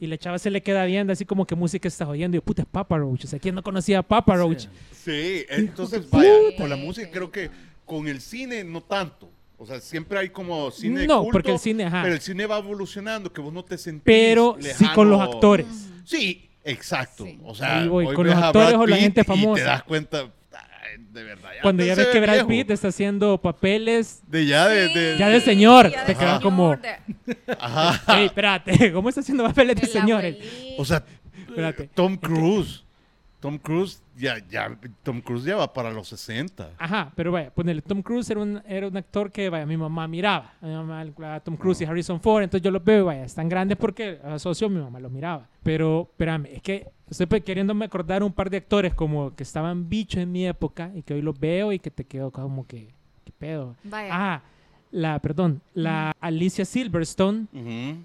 Y 0.00 0.06
la 0.06 0.16
chava 0.16 0.38
se 0.38 0.50
le 0.52 0.62
queda 0.62 0.84
viendo 0.84 1.12
así 1.12 1.24
como 1.24 1.44
que 1.44 1.56
música 1.56 1.88
está 1.88 2.08
oyendo. 2.08 2.36
Y 2.36 2.38
yo, 2.38 2.44
puta, 2.44 2.62
es 2.62 2.68
Papa 2.68 2.96
Roach. 2.98 3.24
O 3.24 3.26
sea, 3.26 3.40
¿quién 3.40 3.56
no 3.56 3.64
conocía 3.64 3.98
a 3.98 4.02
Papa 4.04 4.36
Roach? 4.36 4.66
Sí, 4.92 5.44
entonces 5.48 6.08
de 6.08 6.16
vaya, 6.16 6.32
con 6.56 6.70
la 6.70 6.76
música 6.76 7.08
creo 7.10 7.32
que 7.32 7.50
con 7.88 8.06
el 8.06 8.20
cine 8.20 8.62
no 8.62 8.80
tanto. 8.82 9.28
O 9.56 9.66
sea, 9.66 9.80
siempre 9.80 10.16
hay 10.20 10.28
como 10.28 10.70
cine 10.70 11.00
de 11.00 11.06
No, 11.08 11.18
culto, 11.22 11.32
porque 11.32 11.50
el 11.50 11.58
cine, 11.58 11.84
ajá. 11.86 12.02
pero 12.02 12.14
el 12.14 12.20
cine 12.20 12.46
va 12.46 12.58
evolucionando, 12.58 13.32
que 13.32 13.40
vos 13.40 13.52
no 13.52 13.64
te 13.64 13.76
sentís 13.76 14.02
Pero 14.04 14.56
sí 14.60 14.86
con 14.94 15.10
los 15.10 15.20
actores. 15.20 15.66
Sí, 16.04 16.48
exacto. 16.62 17.24
Sí. 17.24 17.40
O 17.44 17.54
sea, 17.56 17.80
Ahí 17.80 17.88
voy, 17.88 18.06
hoy 18.06 18.14
con 18.14 18.24
ves 18.26 18.34
los 18.36 18.44
a 18.44 18.46
actores 18.48 18.68
Brad 18.70 18.80
o 18.82 18.86
la 18.86 18.94
Pitt 18.96 19.02
gente 19.02 19.20
Y 19.22 19.24
famosa. 19.24 19.62
te 19.64 19.68
das 19.68 19.82
cuenta, 19.82 20.30
de 21.10 21.24
verdad. 21.24 21.50
Cuando 21.62 21.84
ya 21.84 21.96
ves 21.96 22.06
ve 22.06 22.12
que 22.12 22.20
Brad. 22.20 22.46
Pitt 22.46 22.70
está 22.70 22.88
haciendo 22.88 23.38
papeles. 23.40 24.20
De 24.28 24.46
ya 24.46 24.68
de... 24.68 24.88
Sí, 24.88 24.94
de- 24.94 25.16
Ya 25.18 25.28
de 25.28 25.40
señor, 25.40 25.90
ya 25.90 26.04
te 26.04 26.14
quedas 26.14 26.40
como- 26.40 26.76
de- 26.76 27.36
Ajá. 27.58 28.00
Ey, 28.18 28.26
espérate, 28.26 28.92
¿cómo 28.92 29.08
está 29.08 29.22
haciendo 29.22 29.42
papeles 29.44 29.74
de 29.80 29.86
señores? 29.88 30.36
O 30.78 30.84
sea, 30.84 31.04
Espérate. 31.48 31.88
Tom 31.94 32.16
Cruise. 32.16 32.84
Tom 33.40 33.58
Cruise 33.58 34.02
ya, 34.16 34.38
ya, 34.48 34.76
Tom 35.02 35.20
Cruise 35.20 35.44
ya 35.44 35.56
va 35.56 35.72
para 35.72 35.92
los 35.92 36.08
60. 36.08 36.70
Ajá, 36.76 37.12
pero 37.14 37.30
vaya, 37.30 37.50
ponele, 37.50 37.82
Tom 37.82 38.02
Cruise 38.02 38.28
era 38.30 38.40
un, 38.40 38.60
era 38.66 38.88
un 38.88 38.96
actor 38.96 39.30
que, 39.30 39.48
vaya, 39.48 39.64
mi 39.64 39.76
mamá 39.76 40.08
miraba. 40.08 40.54
A 40.60 40.66
mi 40.66 40.72
mamá, 40.72 41.04
a 41.34 41.40
Tom 41.40 41.56
Cruise 41.56 41.80
y 41.82 41.84
Harrison 41.84 42.20
Ford, 42.20 42.42
entonces 42.42 42.64
yo 42.64 42.70
los 42.70 42.82
veo, 42.82 43.02
y 43.02 43.04
vaya, 43.04 43.24
están 43.24 43.48
grandes 43.48 43.78
porque 43.78 44.20
asocio 44.24 44.68
mi 44.68 44.80
mamá 44.80 44.98
los 44.98 45.12
miraba. 45.12 45.48
Pero, 45.62 46.08
espérame, 46.10 46.46
es 46.46 46.62
que 46.62 46.88
estoy 47.08 47.40
queriéndome 47.42 47.84
acordar 47.84 48.22
un 48.22 48.32
par 48.32 48.50
de 48.50 48.56
actores 48.56 48.94
como 48.94 49.34
que 49.34 49.44
estaban 49.44 49.88
bichos 49.88 50.20
en 50.20 50.32
mi 50.32 50.46
época 50.46 50.90
y 50.94 51.02
que 51.02 51.14
hoy 51.14 51.22
los 51.22 51.38
veo 51.38 51.72
y 51.72 51.78
que 51.78 51.90
te 51.90 52.04
quedo 52.04 52.32
como 52.32 52.66
que, 52.66 52.92
¿qué 53.24 53.32
pedo? 53.38 53.76
Vaya. 53.84 54.10
Ah, 54.12 54.42
la, 54.90 55.18
perdón, 55.18 55.60
la 55.74 56.14
Alicia 56.20 56.64
Silverstone, 56.64 57.46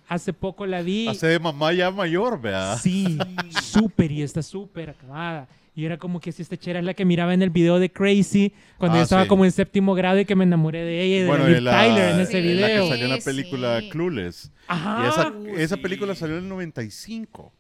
hace 0.07 0.33
poco 0.33 0.65
la 0.65 0.81
vi. 0.81 1.07
Hace 1.07 1.27
de 1.27 1.39
mamá 1.39 1.73
ya 1.73 1.91
mayor, 1.91 2.39
¿verdad? 2.41 2.77
Sí, 2.81 3.17
súper 3.61 4.11
y 4.11 4.21
está 4.21 4.41
súper 4.41 4.89
acabada. 4.91 5.47
Y 5.75 5.85
era 5.85 5.97
como 5.97 6.19
que 6.19 6.31
si 6.31 6.43
esta 6.43 6.55
chera 6.55 6.77
es 6.79 6.85
la 6.85 6.93
que 6.93 7.03
miraba 7.03 7.33
en 7.33 7.41
el 7.41 7.49
video 7.49 7.79
de 7.79 7.91
Crazy 7.91 8.53
cuando 8.77 8.97
Ah, 8.97 8.99
yo 8.99 9.03
estaba 9.05 9.23
sí. 9.23 9.27
como 9.27 9.43
en 9.43 9.51
séptimo 9.51 9.95
grado 9.95 10.19
y 10.19 10.25
que 10.25 10.35
me 10.35 10.43
enamoré 10.43 10.83
de 10.83 11.01
ella 11.01 11.15
y 11.15 11.19
de 11.21 11.27
Bueno, 11.27 11.45
la 11.45 11.49
Liv 11.49 11.61
la- 11.63 11.81
Tyler 11.81 12.09
en 12.13 12.19
ese 12.19 12.31
Sí, 12.31 12.41
La 12.53 12.67
video. 12.67 12.83
que 12.83 12.89
salió 12.89 13.05
en 13.05 13.11
la 13.11 13.17
película 13.17 13.79
sí. 13.79 13.89
Clueless. 13.89 14.51
Ajá. 14.67 15.03
y 15.03 15.07
esa, 15.09 15.29
Uh, 15.31 15.47
esa 15.57 15.75
sí. 15.77 15.81
película 15.81 16.13
salió 16.13 16.37
en 16.37 16.43
el 16.43 16.49
95. 16.49 17.51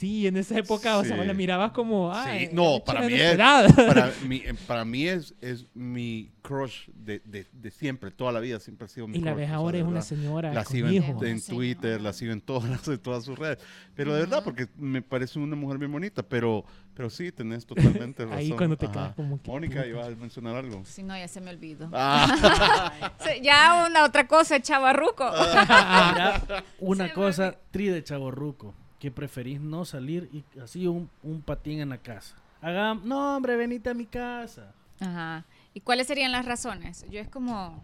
Sí, 0.00 0.26
en 0.26 0.36
esa 0.38 0.58
época, 0.58 0.96
o 0.98 1.04
sea, 1.04 1.20
Sí. 1.20 1.26
la 1.26 1.34
mirabas 1.34 1.72
como. 1.72 2.10
Sí, 2.14 2.20
Ay, 2.24 2.48
no, 2.52 2.78
la 2.78 2.84
para 2.84 3.00
mí 3.02 3.12
es, 3.14 3.36
para 3.36 4.12
mí, 4.24 4.36
eh, 4.44 4.54
para 4.66 4.84
mí 4.86 5.06
es, 5.06 5.34
es 5.42 5.66
mi 5.74 6.32
crush 6.42 6.88
de, 6.94 7.20
de, 7.26 7.46
de 7.52 7.70
siempre, 7.70 8.10
toda 8.10 8.32
la 8.32 8.40
vida 8.40 8.58
siempre 8.60 8.86
ha 8.86 8.88
sido 8.88 9.06
mi 9.06 9.18
Y 9.18 9.20
la 9.20 9.32
crush, 9.32 9.40
ves 9.40 9.48
o 9.48 9.50
sea, 9.50 9.56
ahora 9.56 9.78
es 9.78 9.84
una 9.84 10.00
señora. 10.02 10.54
La 10.54 10.64
sigo 10.64 10.88
en, 10.88 11.04
en 11.26 11.40
Sí. 11.40 11.52
Twitter, 11.52 12.00
la 12.00 12.12
sigo 12.14 12.32
en 12.32 12.40
todas, 12.40 12.64
en 12.88 12.98
todas 12.98 13.24
sus 13.24 13.38
redes. 13.38 13.58
Pero 13.94 14.14
de 14.14 14.20
verdad, 14.20 14.42
porque 14.42 14.68
me 14.76 15.02
parece 15.02 15.38
una 15.38 15.54
mujer 15.54 15.76
bien 15.76 15.92
bonita, 15.92 16.22
pero, 16.22 16.64
pero 16.94 17.10
sí, 17.10 17.30
tenés 17.30 17.66
totalmente 17.66 18.24
razón. 18.24 18.38
Ahí 18.38 18.50
cuando 18.52 18.78
te 18.78 18.90
quedas 18.90 19.14
como 19.14 19.40
que. 19.42 19.50
Mónica, 19.50 19.86
ibas 19.86 20.06
a 20.06 20.10
mencionar 20.12 20.56
algo. 20.56 20.82
Si 20.86 21.02
no, 21.02 21.14
ya 21.16 21.28
se 21.28 21.42
me 21.42 21.50
olvidó. 21.50 21.90
Ah, 21.92 23.12
Sí, 23.20 23.40
Ya 23.42 23.84
una 23.86 24.04
otra 24.04 24.26
cosa, 24.26 24.60
chavarruco. 24.62 25.24
Ah. 25.30 26.62
Una 26.78 27.08
Se 27.08 27.12
cosa 27.12 27.54
tri 27.70 27.88
de 27.88 28.02
chaborruco, 28.02 28.74
que 29.00 29.10
preferís 29.10 29.60
no 29.60 29.84
salir 29.84 30.28
y 30.32 30.44
así 30.60 30.86
un, 30.86 31.10
un 31.24 31.40
patín 31.42 31.80
en 31.80 31.88
la 31.88 31.98
casa. 31.98 32.36
Hagam, 32.60 33.00
no 33.04 33.36
hombre, 33.36 33.56
venite 33.56 33.90
a 33.90 33.94
mi 33.94 34.06
casa. 34.06 34.72
Ajá. 35.00 35.44
¿Y 35.74 35.80
cuáles 35.80 36.06
serían 36.06 36.30
las 36.30 36.44
razones? 36.44 37.04
Yo 37.10 37.18
es 37.18 37.28
como... 37.28 37.82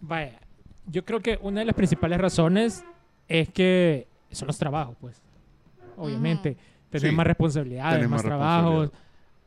Vaya, 0.00 0.38
Yo 0.86 1.04
creo 1.04 1.20
que 1.20 1.38
una 1.42 1.60
de 1.60 1.66
las 1.66 1.74
principales 1.74 2.20
razones 2.20 2.84
es 3.26 3.48
que 3.48 4.06
son 4.30 4.46
los 4.46 4.58
trabajos, 4.58 4.94
pues. 5.00 5.20
Obviamente. 5.96 6.56
Tener 6.90 7.10
Sí. 7.10 7.16
más 7.16 7.26
responsabilidades, 7.26 7.94
Tener 7.94 8.08
más, 8.08 8.18
más 8.22 8.24
trabajos. 8.26 8.90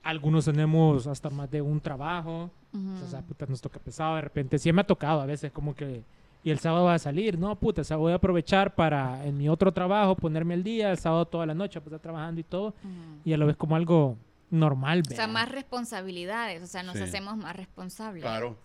Algunos 0.03 0.45
tenemos 0.45 1.05
hasta 1.07 1.29
más 1.29 1.49
de 1.51 1.61
un 1.61 1.79
trabajo. 1.79 2.49
O 2.73 3.07
sea, 3.07 3.21
puta, 3.21 3.45
nos 3.47 3.61
toca 3.61 3.79
pesado 3.79 4.15
de 4.15 4.21
repente. 4.21 4.57
Sí 4.57 4.71
me 4.73 4.81
ha 4.81 4.87
tocado 4.87 5.21
a 5.21 5.25
veces 5.27 5.51
como 5.51 5.75
que... 5.75 6.03
Y 6.43 6.51
el 6.51 6.59
sábado 6.59 6.85
va 6.85 6.93
a 6.93 6.99
salir. 6.99 7.37
No, 7.37 7.55
puta, 7.59 7.81
o 7.81 7.83
sea, 7.83 7.97
voy 7.97 8.13
a 8.13 8.15
aprovechar 8.15 8.73
para 8.75 9.25
en 9.25 9.37
mi 9.37 9.49
otro 9.49 9.73
trabajo 9.73 10.15
ponerme 10.15 10.53
el 10.53 10.63
día, 10.63 10.91
el 10.91 10.97
sábado 10.97 11.25
toda 11.25 11.45
la 11.45 11.53
noche, 11.53 11.81
pues 11.81 11.87
estar 11.93 11.99
trabajando 11.99 12.39
y 12.39 12.43
todo. 12.45 12.73
Y 13.25 13.31
ya 13.31 13.37
lo 13.37 13.45
ves 13.45 13.57
como 13.57 13.75
algo 13.75 14.17
normal, 14.49 15.03
O 15.11 15.13
sea, 15.13 15.27
más 15.27 15.49
responsabilidades, 15.49 16.63
o 16.63 16.67
sea, 16.67 16.81
nos 16.81 16.95
Sí. 16.97 17.03
hacemos 17.03 17.35
más 17.37 17.55
responsables. 17.55 18.23
Claro, 18.23 18.57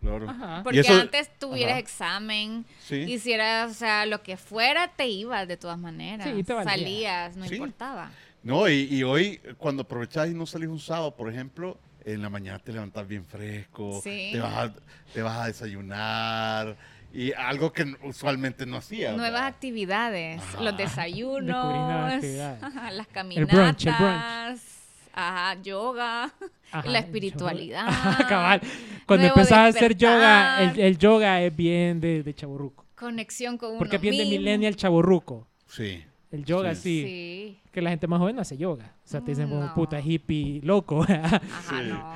claro. 0.00 0.28
Ajá. 0.28 0.60
Porque 0.64 0.80
eso- 0.80 0.92
antes 0.92 1.30
tuvieras 1.38 1.72
Ajá. 1.74 1.78
examen, 1.80 2.64
Sí. 2.80 2.96
hicieras, 2.96 3.70
o 3.70 3.74
sea, 3.74 4.04
lo 4.06 4.22
que 4.22 4.36
fuera, 4.36 4.88
te 4.88 5.08
ibas 5.08 5.46
de 5.48 5.56
todas 5.56 5.78
maneras. 5.78 6.28
Sí, 6.28 6.42
te 6.42 6.52
valía. 6.52 6.70
Salías, 6.72 7.36
no 7.36 7.46
Sí. 7.46 7.54
importaba. 7.54 8.10
No, 8.42 8.68
y, 8.68 8.88
y 8.90 9.02
hoy 9.02 9.38
cuando 9.56 9.82
aprovechás 9.82 10.28
y 10.28 10.34
no 10.34 10.46
salís 10.46 10.68
un 10.68 10.78
sábado, 10.80 11.14
por 11.14 11.30
ejemplo, 11.30 11.78
en 12.04 12.22
la 12.22 12.28
mañana 12.30 12.58
te 12.58 12.72
levantás 12.72 13.06
bien 13.06 13.24
fresco, 13.24 14.00
Sí. 14.02 14.30
te, 14.32 14.40
vas 14.40 14.54
a, 14.56 14.74
te 15.14 15.22
vas 15.22 15.38
a 15.38 15.46
desayunar 15.46 16.76
y 17.12 17.32
algo 17.32 17.72
que 17.72 17.94
usualmente 18.04 18.66
no 18.66 18.76
hacías. 18.78 19.16
Nuevas 19.16 19.32
¿verdad? 19.32 19.46
actividades, 19.48 20.42
Ajá. 20.42 20.62
los 20.62 20.76
desayunos, 20.76 21.56
actividades. 22.14 22.62
ajá, 22.62 22.90
las 22.92 23.06
El 23.08 23.12
brunch, 23.14 23.36
el 23.36 23.46
brunch. 23.46 23.84
caminatas, 23.84 24.60
ajá, 25.12 25.62
yoga, 25.62 26.32
Ajá, 26.72 26.88
la 26.88 26.98
espiritualidad. 27.00 27.86
yoga. 27.86 28.26
Cabal. 28.28 28.60
Cuando 29.06 29.26
empezás 29.26 29.52
a 29.58 29.66
hacer 29.66 29.96
yoga, 29.96 30.62
el, 30.62 30.78
el 30.80 30.98
yoga 30.98 31.42
es 31.42 31.54
bien 31.54 32.00
de, 32.00 32.22
de 32.22 32.34
chaburruco. 32.34 32.86
Conexión 32.94 33.56
con 33.58 33.78
Porque 33.78 33.96
uno 33.96 33.96
es 33.96 34.02
bien 34.02 34.16
de 34.18 34.24
mismo. 34.24 34.38
millennial 34.38 34.76
chaburruco. 34.76 35.48
Sí. 35.66 36.04
El 36.30 36.44
yoga 36.44 36.74
Sí. 36.76 36.80
sí. 36.82 37.02
Sí. 37.04 37.60
Que 37.72 37.82
la 37.82 37.90
gente 37.90 38.06
más 38.06 38.18
joven 38.20 38.36
no 38.36 38.42
hace 38.42 38.56
yoga. 38.56 38.94
O 39.04 39.08
sea, 39.08 39.20
te 39.20 39.32
dicen 39.32 39.48
como 39.48 39.62
No. 39.64 39.74
puta 39.74 40.00
hippie 40.00 40.60
loco. 40.62 41.02
Ajá, 41.08 41.40
Sí. 41.68 41.74
no. 41.88 42.14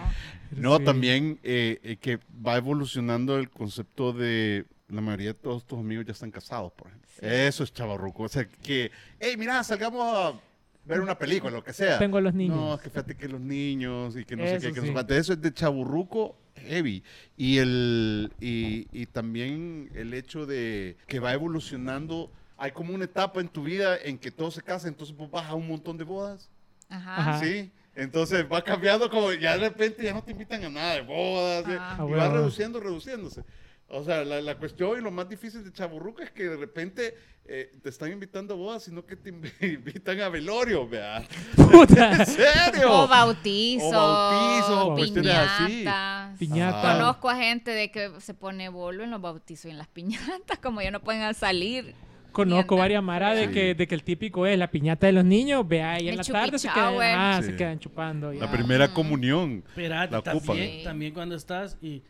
No, 0.52 0.76
Sí. 0.78 0.84
también 0.84 1.40
eh, 1.42 1.80
eh, 1.82 1.96
que 1.96 2.18
va 2.46 2.56
evolucionando 2.56 3.38
el 3.38 3.50
concepto 3.50 4.12
de 4.12 4.66
la 4.94 5.00
mayoría 5.00 5.28
de 5.28 5.34
todos 5.34 5.66
tus 5.66 5.78
amigos 5.78 6.06
ya 6.06 6.12
están 6.12 6.30
casados, 6.30 6.72
por 6.72 6.88
ejemplo. 6.88 7.10
Sí. 7.12 7.26
Eso 7.26 7.64
es 7.64 7.72
chavarruco. 7.72 8.24
O 8.24 8.28
sea, 8.28 8.46
que, 8.46 8.90
hey, 9.20 9.34
mira, 9.36 9.62
salgamos 9.64 10.02
a 10.02 10.40
ver 10.84 11.00
una 11.00 11.18
película, 11.18 11.52
lo 11.52 11.64
que 11.64 11.72
sea. 11.72 11.98
Tengo 11.98 12.18
a 12.18 12.20
los 12.20 12.34
niños. 12.34 12.56
No, 12.56 12.74
es 12.74 12.80
que 12.80 12.90
fíjate 12.90 13.16
que 13.16 13.28
los 13.28 13.40
niños 13.40 14.16
y 14.16 14.24
que 14.24 14.36
no 14.36 14.44
sé 14.44 14.56
Eso 14.56 14.68
qué, 14.68 14.74
que 14.74 14.80
no 14.80 14.82
sí. 14.82 14.86
sé 14.88 14.92
cuánto. 14.92 15.14
Eso 15.14 15.32
es 15.32 15.40
de 15.40 15.52
chaburruco 15.52 16.36
heavy. 16.56 17.02
Y, 17.36 17.58
el, 17.58 18.32
y, 18.40 18.86
y 18.92 19.06
también 19.06 19.90
el 19.94 20.14
hecho 20.14 20.46
de 20.46 20.96
que 21.06 21.20
va 21.20 21.32
evolucionando. 21.32 22.30
Hay 22.56 22.70
como 22.70 22.94
una 22.94 23.04
etapa 23.04 23.40
en 23.40 23.48
tu 23.48 23.64
vida 23.64 23.96
en 24.00 24.16
que 24.16 24.30
todos 24.30 24.54
se 24.54 24.62
casan, 24.62 24.90
entonces 24.90 25.16
vos 25.16 25.28
vas 25.28 25.46
a 25.46 25.54
un 25.54 25.66
montón 25.66 25.98
de 25.98 26.04
bodas. 26.04 26.48
Ajá. 26.88 27.16
Ajá. 27.16 27.40
Sí. 27.40 27.72
Entonces 27.96 28.46
va 28.50 28.62
cambiando 28.62 29.10
como 29.10 29.32
ya 29.32 29.54
de 29.58 29.68
repente 29.68 30.02
ya 30.02 30.12
no 30.14 30.22
te 30.22 30.32
invitan 30.32 30.64
a 30.64 30.68
nada 30.68 30.94
de 30.94 31.02
bodas. 31.02 31.64
Ah. 31.78 32.04
Y 32.08 32.12
va 32.12 32.28
reduciendo, 32.28 32.78
reduciéndose. 32.80 33.42
O 33.88 34.02
sea, 34.02 34.24
la, 34.24 34.40
la 34.40 34.56
cuestión 34.56 34.98
y 34.98 35.02
lo 35.02 35.10
más 35.10 35.28
difícil 35.28 35.62
de 35.62 35.72
Chaburruca 35.72 36.24
es 36.24 36.30
que 36.32 36.44
de 36.44 36.56
repente 36.56 37.14
eh, 37.46 37.70
te 37.82 37.90
están 37.90 38.10
invitando 38.10 38.54
a 38.54 38.56
bodas, 38.56 38.82
sino 38.84 39.04
que 39.04 39.14
te 39.14 39.32
inv- 39.32 39.52
invitan 39.74 40.20
a 40.22 40.28
velorio, 40.30 40.88
vea. 40.88 41.22
Puta. 41.54 42.12
¿En 42.20 42.26
serio? 42.26 42.90
O 42.90 43.06
bautizos, 43.06 43.92
O 43.92 43.92
bautizos, 43.92 44.78
o 44.86 44.94
cuestiones 44.94 45.32
así. 45.36 45.66
piñatas. 45.66 46.38
Piñata. 46.38 46.78
Ajá. 46.90 46.98
Conozco 46.98 47.28
a 47.30 47.36
gente 47.36 47.70
de 47.72 47.90
que 47.90 48.10
se 48.20 48.34
pone 48.34 48.68
bolo 48.70 49.04
en 49.04 49.10
los 49.10 49.20
bautizos 49.20 49.66
y 49.66 49.70
en 49.70 49.78
las 49.78 49.88
piñatas, 49.88 50.58
como 50.62 50.80
ya 50.80 50.90
no 50.90 51.00
pueden 51.00 51.32
salir. 51.34 51.94
Conozco 52.32 52.76
varias 52.76 53.00
maras 53.02 53.36
de 53.36 53.46
Sí. 53.46 53.52
que, 53.52 53.74
de 53.76 53.86
que 53.86 53.94
el 53.94 54.02
típico 54.02 54.44
es 54.46 54.58
la 54.58 54.68
piñata 54.70 55.06
de 55.06 55.12
los 55.12 55.24
niños. 55.24 55.68
Ve 55.68 55.82
ahí 55.82 56.08
en 56.08 56.14
El 56.14 56.16
la 56.16 56.24
tarde 56.24 56.58
se 56.58 56.68
quedan, 56.68 56.92
shower. 56.94 57.14
ah, 57.16 57.38
Sí. 57.40 57.50
se 57.50 57.56
quedan 57.56 57.78
chupando. 57.78 58.32
La 58.32 58.46
ya. 58.46 58.50
primera 58.50 58.86
Ajá. 58.86 58.94
comunión. 58.94 59.62
Espérate, 59.68 60.10
La 60.10 60.18
ocupan. 60.18 60.40
también, 60.46 60.82
también 60.84 61.14
cuando 61.14 61.36
estás 61.36 61.76
y 61.80 62.02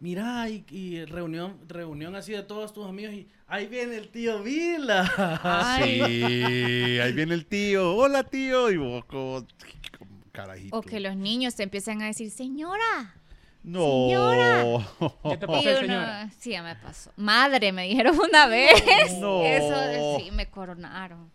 mira 0.00 0.48
y, 0.48 0.64
y 0.70 1.04
reunión 1.04 1.58
reunión 1.68 2.14
así 2.16 2.32
de 2.32 2.42
todos 2.42 2.72
tus 2.72 2.86
amigos 2.86 3.14
y 3.14 3.28
ahí 3.46 3.66
viene 3.66 3.96
el 3.96 4.08
tío 4.08 4.42
Vila. 4.42 5.10
Ay. 5.42 6.00
Sí, 6.06 7.00
ahí 7.00 7.12
viene 7.12 7.34
el 7.34 7.46
tío. 7.46 7.94
Hola, 7.94 8.24
tío. 8.24 8.70
Y 8.70 8.76
vos 8.76 9.04
como, 9.06 9.46
como 9.98 10.20
carajito. 10.32 10.76
O 10.76 10.82
que 10.82 11.00
los 11.00 11.16
niños 11.16 11.54
te 11.54 11.62
empiezan 11.62 12.02
a 12.02 12.06
decir, 12.06 12.30
señora. 12.30 13.14
No. 13.62 14.84
¿Qué 15.28 15.36
te 15.38 15.46
pasó, 15.46 15.68
uno- 15.68 15.78
señora? 15.80 16.30
sí, 16.38 16.50
ya 16.50 16.62
me 16.62 16.76
pasó. 16.76 17.10
Madre, 17.16 17.72
me 17.72 17.88
dijeron 17.88 18.16
una 18.18 18.46
vez. 18.46 18.70
No. 19.18 19.42
Eso 19.42 20.18
sí, 20.20 20.30
me 20.30 20.46
coronaron. 20.48 21.30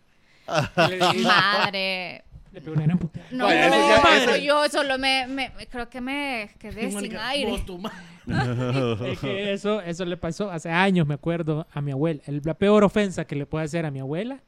Madre. 1.24 2.24
Le 2.52 2.62
pegó 2.62 2.74
una 2.76 2.84
gran 2.86 2.98
puteada. 2.98 3.28
No, 3.32 3.46
Vaya, 3.46 3.70
no 3.70 3.76
eso 3.76 4.04
ya- 4.04 4.24
eso- 4.24 4.44
yo 4.44 4.70
solo 4.70 4.98
me, 4.98 5.26
me- 5.28 5.50
me- 5.58 5.68
creo 5.68 5.90
que 5.90 6.02
me 6.02 6.50
quedé 6.60 6.84
sin 6.88 6.94
Mónica, 6.94 7.28
aire. 7.30 7.50
vos, 7.52 7.66
tu 7.66 7.78
ma- 7.78 7.92
Es 9.08 9.20
que 9.20 9.54
eso, 9.54 9.82
eso 9.82 10.06
le 10.06 10.18
pasó 10.18 10.52
hace 10.52 10.70
años, 10.70 11.08
me 11.08 11.14
acuerdo, 11.16 11.66
a 11.74 11.82
mi 11.82 11.92
abuela. 11.92 12.22
El- 12.28 12.42
la 12.44 12.54
peor 12.54 12.84
ofensa 12.84 13.26
que 13.26 13.36
le 13.36 13.46
puede 13.46 13.66
hacer 13.66 13.86
a 13.86 13.92
mi 13.92 14.00
abuela 14.00 14.40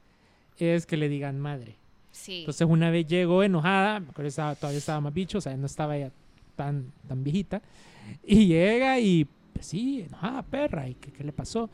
es 0.60 0.86
que 0.86 0.98
le 0.98 1.10
digan 1.10 1.40
madre. 1.40 1.76
Sí. 2.12 2.40
Entonces 2.42 2.68
una 2.70 2.90
vez 2.92 3.08
llegó 3.08 3.42
enojada, 3.44 4.00
me 4.00 4.10
acuerdo 4.10 4.24
que 4.24 4.28
estaba- 4.28 4.56
todavía 4.56 4.78
estaba 4.80 5.02
más 5.02 5.14
bicho, 5.14 5.38
o 5.40 5.42
sea, 5.42 5.56
no 5.58 5.66
estaba 5.66 5.98
ya 5.98 6.12
tan, 6.56 6.92
tan 7.08 7.24
viejita, 7.24 7.62
y 8.26 8.46
llega 8.48 9.00
y, 9.00 9.26
pues 9.54 9.66
sí, 9.66 10.02
enojada, 10.08 10.44
perra, 10.44 10.88
¿y 10.88 10.94
qué, 10.96 11.12
qué 11.12 11.24
le 11.24 11.32
pasó? 11.32 11.70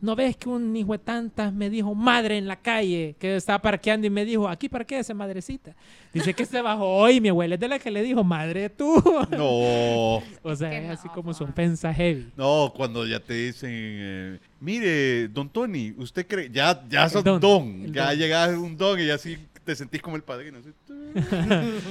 ¿No 0.00 0.14
ves 0.14 0.36
que 0.36 0.48
un 0.48 0.76
hijo 0.76 0.92
de 0.92 0.98
tantas 0.98 1.52
me 1.52 1.68
dijo 1.68 1.94
madre 1.94 2.38
en 2.38 2.46
la 2.46 2.56
calle, 2.56 3.16
que 3.18 3.36
estaba 3.36 3.60
parqueando 3.60 4.06
y 4.06 4.10
me 4.10 4.24
dijo, 4.24 4.48
aquí 4.48 4.68
parquéese, 4.68 5.12
madrecita? 5.12 5.74
Dice 6.12 6.34
que 6.34 6.44
se 6.44 6.62
bajó 6.62 6.86
hoy, 6.86 7.20
mi 7.20 7.28
abuela 7.28 7.54
es 7.54 7.60
de 7.60 7.68
la 7.68 7.78
que 7.78 7.90
le 7.90 8.02
dijo, 8.02 8.22
madre 8.22 8.70
tú. 8.70 9.02
No. 9.30 10.22
o 10.42 10.56
sea, 10.56 10.72
es 10.72 10.90
así 10.90 11.08
no, 11.08 11.14
como 11.14 11.34
su 11.34 11.44
ofensa 11.44 11.92
heavy. 11.92 12.30
No, 12.36 12.72
cuando 12.76 13.06
ya 13.06 13.20
te 13.20 13.34
dicen, 13.34 13.70
eh, 13.72 14.38
mire, 14.60 15.28
don 15.28 15.48
Tony, 15.48 15.94
usted 15.96 16.26
cree, 16.26 16.50
ya, 16.50 16.84
ya 16.88 17.08
sos 17.08 17.24
don, 17.24 17.92
ya 17.92 18.14
llegas 18.14 18.50
a 18.50 18.58
un 18.58 18.76
don 18.76 18.98
y 19.00 19.10
así 19.10 19.36
te 19.64 19.76
sentís 19.76 20.00
como 20.00 20.16
el 20.16 20.22
padrino. 20.22 20.58
así, 20.58 20.70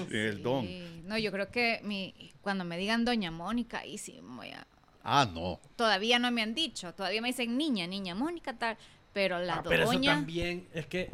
el 0.12 0.42
don. 0.42 0.66
Sí. 0.66 0.84
No, 1.08 1.18
yo 1.18 1.32
creo 1.32 1.50
que 1.50 1.80
mi, 1.84 2.14
cuando 2.42 2.66
me 2.66 2.78
digan 2.78 3.06
Doña 3.06 3.32
Mónica, 3.32 3.80
ahí 3.80 3.98
sí 3.98 4.20
voy 4.22 4.50
a... 4.50 4.68
Ah, 5.10 5.26
no. 5.34 5.62
Todavía 5.78 6.20
no 6.20 6.30
me 6.32 6.42
han 6.42 6.54
dicho, 6.54 6.94
todavía 6.94 7.22
me 7.22 7.30
dicen 7.30 7.58
niña, 7.58 7.88
niña 7.88 8.14
Mónica, 8.14 8.52
tal. 8.58 8.78
Pero 9.14 9.40
la 9.40 9.56
Ah, 9.56 9.64
pero 9.64 9.84
eso 9.84 9.94
doña... 9.94 10.16
también 10.16 10.68
es 10.74 10.86
que 10.86 11.10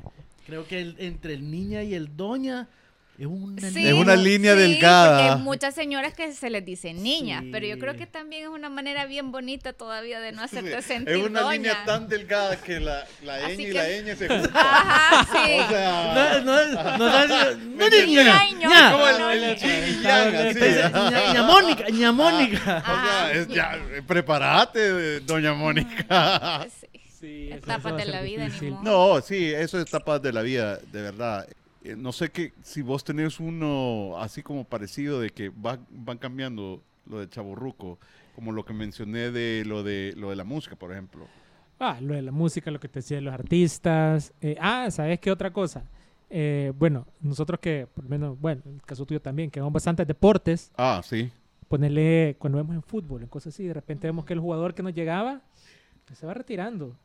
creo 0.48 0.68
que 0.68 0.82
el- 0.82 0.96
entre 0.98 1.36
el 1.36 1.50
niña 1.52 1.84
y 1.84 1.94
el 1.94 2.18
doña 2.18 2.68
es 3.20 3.28
una 3.28 3.70
Sí, 3.70 3.88
Es 3.88 3.94
una 3.94 4.16
línea 4.16 4.54
sí, 4.56 4.60
delgada. 4.60 5.18
Porque 5.18 5.30
hay 5.34 5.40
muchas 5.42 5.76
señoras 5.76 6.14
que 6.16 6.34
se 6.34 6.50
les 6.50 6.66
dicen 6.66 7.04
niñas, 7.04 7.44
Sí. 7.44 7.50
pero 7.52 7.68
yo 7.68 7.78
creo 7.78 7.96
que 7.96 8.08
también 8.08 8.44
es 8.44 8.50
una 8.50 8.70
manera 8.70 9.06
bien 9.06 9.32
bonita 9.32 9.72
todavía 9.74 10.20
de 10.20 10.32
no 10.32 10.42
hacerte 10.42 10.82
Sí, 10.82 10.88
sentir 10.88 11.16
es 11.16 11.24
una 11.24 11.42
doña. 11.42 11.54
línea 11.54 11.86
tan 11.86 12.08
delgada 12.10 12.58
que 12.60 12.80
la, 12.80 13.06
la 13.24 13.40
ñ 13.50 13.54
y 13.54 13.66
que- 13.66 13.74
la 13.74 13.84
ñ 13.88 14.16
se 14.16 14.28
juntan. 14.30 14.52
Ajá, 14.56 15.26
sí. 15.32 15.54
O 15.60 15.70
sea, 15.70 16.42
No, 16.42 16.42
no, 16.44 16.66
no, 16.66 16.98
no, 16.98 17.56
no, 17.56 17.90
niña, 17.90 18.24
Ña, 18.24 18.68
ña. 18.68 18.92
como 18.92 19.08
el, 19.08 19.44
y 19.44 20.02
yang, 20.02 21.34
ña, 21.34 21.44
Mónica, 21.44 21.90
ña 21.90 22.12
Mónica. 22.12 22.84
O 22.86 23.08
sea, 23.08 23.32
es 23.32 23.48
ya, 23.48 23.76
eh, 23.92 24.02
prepárate, 24.06 25.20
doña 25.22 25.54
Mónica. 25.54 26.66
Sí. 27.20 27.50
Etapas 27.52 27.96
de 27.96 28.06
la 28.06 28.22
vida. 28.22 28.50
No, 28.82 29.22
sí, 29.22 29.54
eso 29.54 29.80
es 29.80 29.86
etapas 29.88 30.22
de 30.22 30.34
la 30.34 30.42
vida, 30.42 30.78
de 30.92 31.02
verdad. 31.02 31.48
Eh, 31.84 31.96
No 31.98 32.12
sé 32.12 32.30
que 32.32 32.54
si 32.62 32.82
vos 32.82 33.04
tenés 33.04 33.40
uno 33.40 34.16
así 34.20 34.42
como 34.42 34.64
parecido 34.64 35.20
de 35.20 35.30
que 35.30 35.50
va- 35.50 35.80
van 35.90 36.18
cambiando 36.18 36.82
lo 37.06 37.20
de 37.20 37.30
Chaburruco, 37.30 38.00
como 38.36 38.52
lo 38.52 38.64
que 38.66 38.74
mencioné 38.74 39.32
de 39.32 39.64
lo 39.66 39.84
de 39.84 40.14
lo 40.18 40.30
de 40.30 40.36
la 40.36 40.44
música, 40.44 40.76
por 40.76 40.92
ejemplo. 40.92 41.28
Ah, 41.80 42.00
lo 42.02 42.14
de 42.14 42.22
la 42.22 42.32
música, 42.32 42.72
lo 42.72 42.80
que 42.80 42.88
te 42.88 43.00
decía 43.00 43.18
de 43.18 43.22
los 43.22 43.34
artistas. 43.34 44.34
Eh, 44.42 44.56
ah, 44.60 44.90
¿sabes 44.90 45.20
qué 45.20 45.32
otra 45.32 45.52
cosa? 45.52 45.84
Eh, 46.30 46.72
bueno, 46.78 47.06
nosotros 47.22 47.60
que, 47.60 47.88
por 47.94 48.06
lo 48.06 48.10
menos, 48.10 48.40
bueno, 48.40 48.62
en 48.66 48.76
el 48.76 48.82
caso 48.82 49.06
tuyo 49.06 49.22
también, 49.22 49.52
que 49.52 49.60
vemos 49.60 49.74
bastantes 49.74 50.08
deportes, 50.08 50.72
Ah, 50.78 51.02
sí. 51.04 51.30
ponerle, 51.68 52.38
cuando 52.40 52.58
vemos 52.58 52.76
en 52.76 52.82
fútbol, 52.84 53.22
en 53.24 53.28
cosas 53.28 53.54
así, 53.54 53.66
de 53.68 53.74
repente 53.74 54.08
vemos 54.08 54.26
que 54.26 54.34
el 54.34 54.40
jugador 54.40 54.74
que 54.74 54.82
nos 54.82 54.94
llegaba 54.94 55.42
pues, 56.06 56.18
se 56.18 56.26
va 56.26 56.34
retirando. 56.34 56.96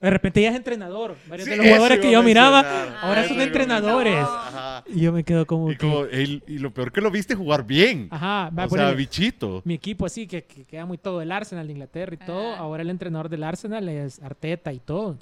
De 0.00 0.10
repente 0.10 0.40
ya 0.40 0.50
es 0.50 0.56
entrenador. 0.56 1.16
Varios 1.28 1.44
Sí, 1.46 1.50
de 1.50 1.56
los 1.56 1.66
jugadores 1.66 1.98
que 1.98 2.12
yo 2.12 2.22
miraba, 2.22 2.60
ahora 3.02 3.26
son 3.26 3.40
entrenadores. 3.40 4.14
Ajá. 4.16 4.84
Y 4.86 5.00
yo 5.00 5.12
me 5.12 5.24
quedo 5.24 5.44
como 5.44 5.70
Y, 5.72 5.76
que... 5.76 5.86
como 5.86 6.04
él- 6.04 6.42
y 6.46 6.58
lo 6.58 6.72
peor 6.72 6.92
que 6.92 7.00
lo 7.00 7.10
viste 7.10 7.34
jugar 7.34 7.66
bien. 7.66 8.06
Ajá, 8.10 8.50
va 8.56 8.62
a 8.62 8.66
o 8.66 8.70
sea, 8.70 8.92
bichito. 8.92 9.60
mi 9.64 9.74
equipo 9.74 10.06
así, 10.06 10.26
que, 10.28 10.44
que 10.44 10.62
queda 10.64 10.86
muy 10.86 10.98
todo 10.98 11.20
el 11.20 11.32
Arsenal 11.32 11.66
de 11.66 11.72
Inglaterra 11.72 12.14
y 12.14 12.24
todo. 12.24 12.54
Ahora 12.54 12.82
el 12.82 12.90
entrenador 12.90 13.28
del 13.28 13.42
Arsenal 13.42 13.88
es 13.88 14.22
Arteta 14.22 14.72
y 14.72 14.78
todo. 14.78 15.16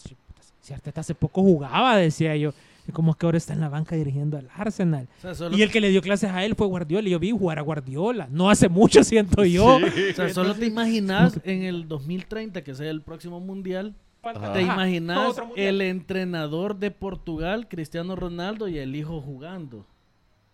Si 0.61 0.75
Arteta 0.75 1.01
hace 1.01 1.15
poco 1.15 1.41
jugaba, 1.43 1.97
decía 1.97 2.37
yo. 2.37 2.53
Y 2.89 2.93
como 2.93 3.13
es 3.13 3.17
que 3.17 3.27
ahora 3.27 3.39
está 3.39 3.53
en 3.53 3.61
la 3.61 3.69
banca 3.69 3.97
dirigiendo 3.97 4.37
al 4.37 4.49
Arsenal. 4.55 5.09
O 5.19 5.21
sea, 5.23 5.35
solo, 5.35 5.57
Y 5.57 5.63
el 5.63 5.71
que 5.73 5.81
le 5.81 5.89
dio 5.91 6.01
clases 6.03 6.31
a 6.31 6.45
él 6.45 6.55
fue 6.55 6.67
Guardiola. 6.69 7.09
Y 7.09 7.13
yo 7.13 7.19
vi 7.19 7.31
jugar 7.33 7.59
a 7.59 7.63
Guardiola. 7.63 8.29
No 8.31 8.49
hace 8.51 8.69
mucho, 8.69 9.03
siento 9.03 9.45
yo. 9.45 9.77
o 9.77 9.81
sea, 10.15 10.29
solo 10.35 10.55
te 10.55 10.67
imaginas 10.67 11.41
en 11.45 11.63
el 11.63 11.89
2030, 11.89 12.63
que 12.63 12.75
sea 12.75 12.91
el 12.91 13.01
próximo 13.03 13.41
mundial, 13.41 13.95
Falta- 14.35 14.53
te 14.53 14.63
imaginas 14.63 15.37
el 15.57 15.81
entrenador 15.83 16.77
de 16.77 16.91
Portugal, 16.91 17.69
Cristiano 17.69 18.17
Ronaldo, 18.17 18.69
y 18.69 18.79
el 18.79 18.95
hijo 18.97 19.21
jugando. 19.21 19.85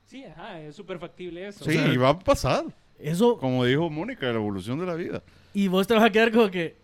Sí, 0.06 0.24
ajá, 0.24 0.60
es 0.60 0.76
súper 0.76 0.98
factible 0.98 1.46
eso. 1.48 1.64
Sí, 1.64 1.76
O 1.76 1.80
sea, 1.82 1.92
y 1.92 1.96
va 1.96 2.10
a 2.10 2.18
pasar. 2.18 2.64
Eso, 2.98 3.36
Como 3.38 3.64
dijo 3.64 3.88
Mónica, 3.90 4.26
la 4.26 4.34
evolución 4.34 4.78
de 4.78 4.86
la 4.86 4.94
vida. 4.94 5.22
y 5.54 5.68
vos 5.68 5.86
te 5.86 5.94
vas 5.94 6.04
a 6.04 6.10
quedar 6.10 6.30
como 6.30 6.50
que 6.50 6.76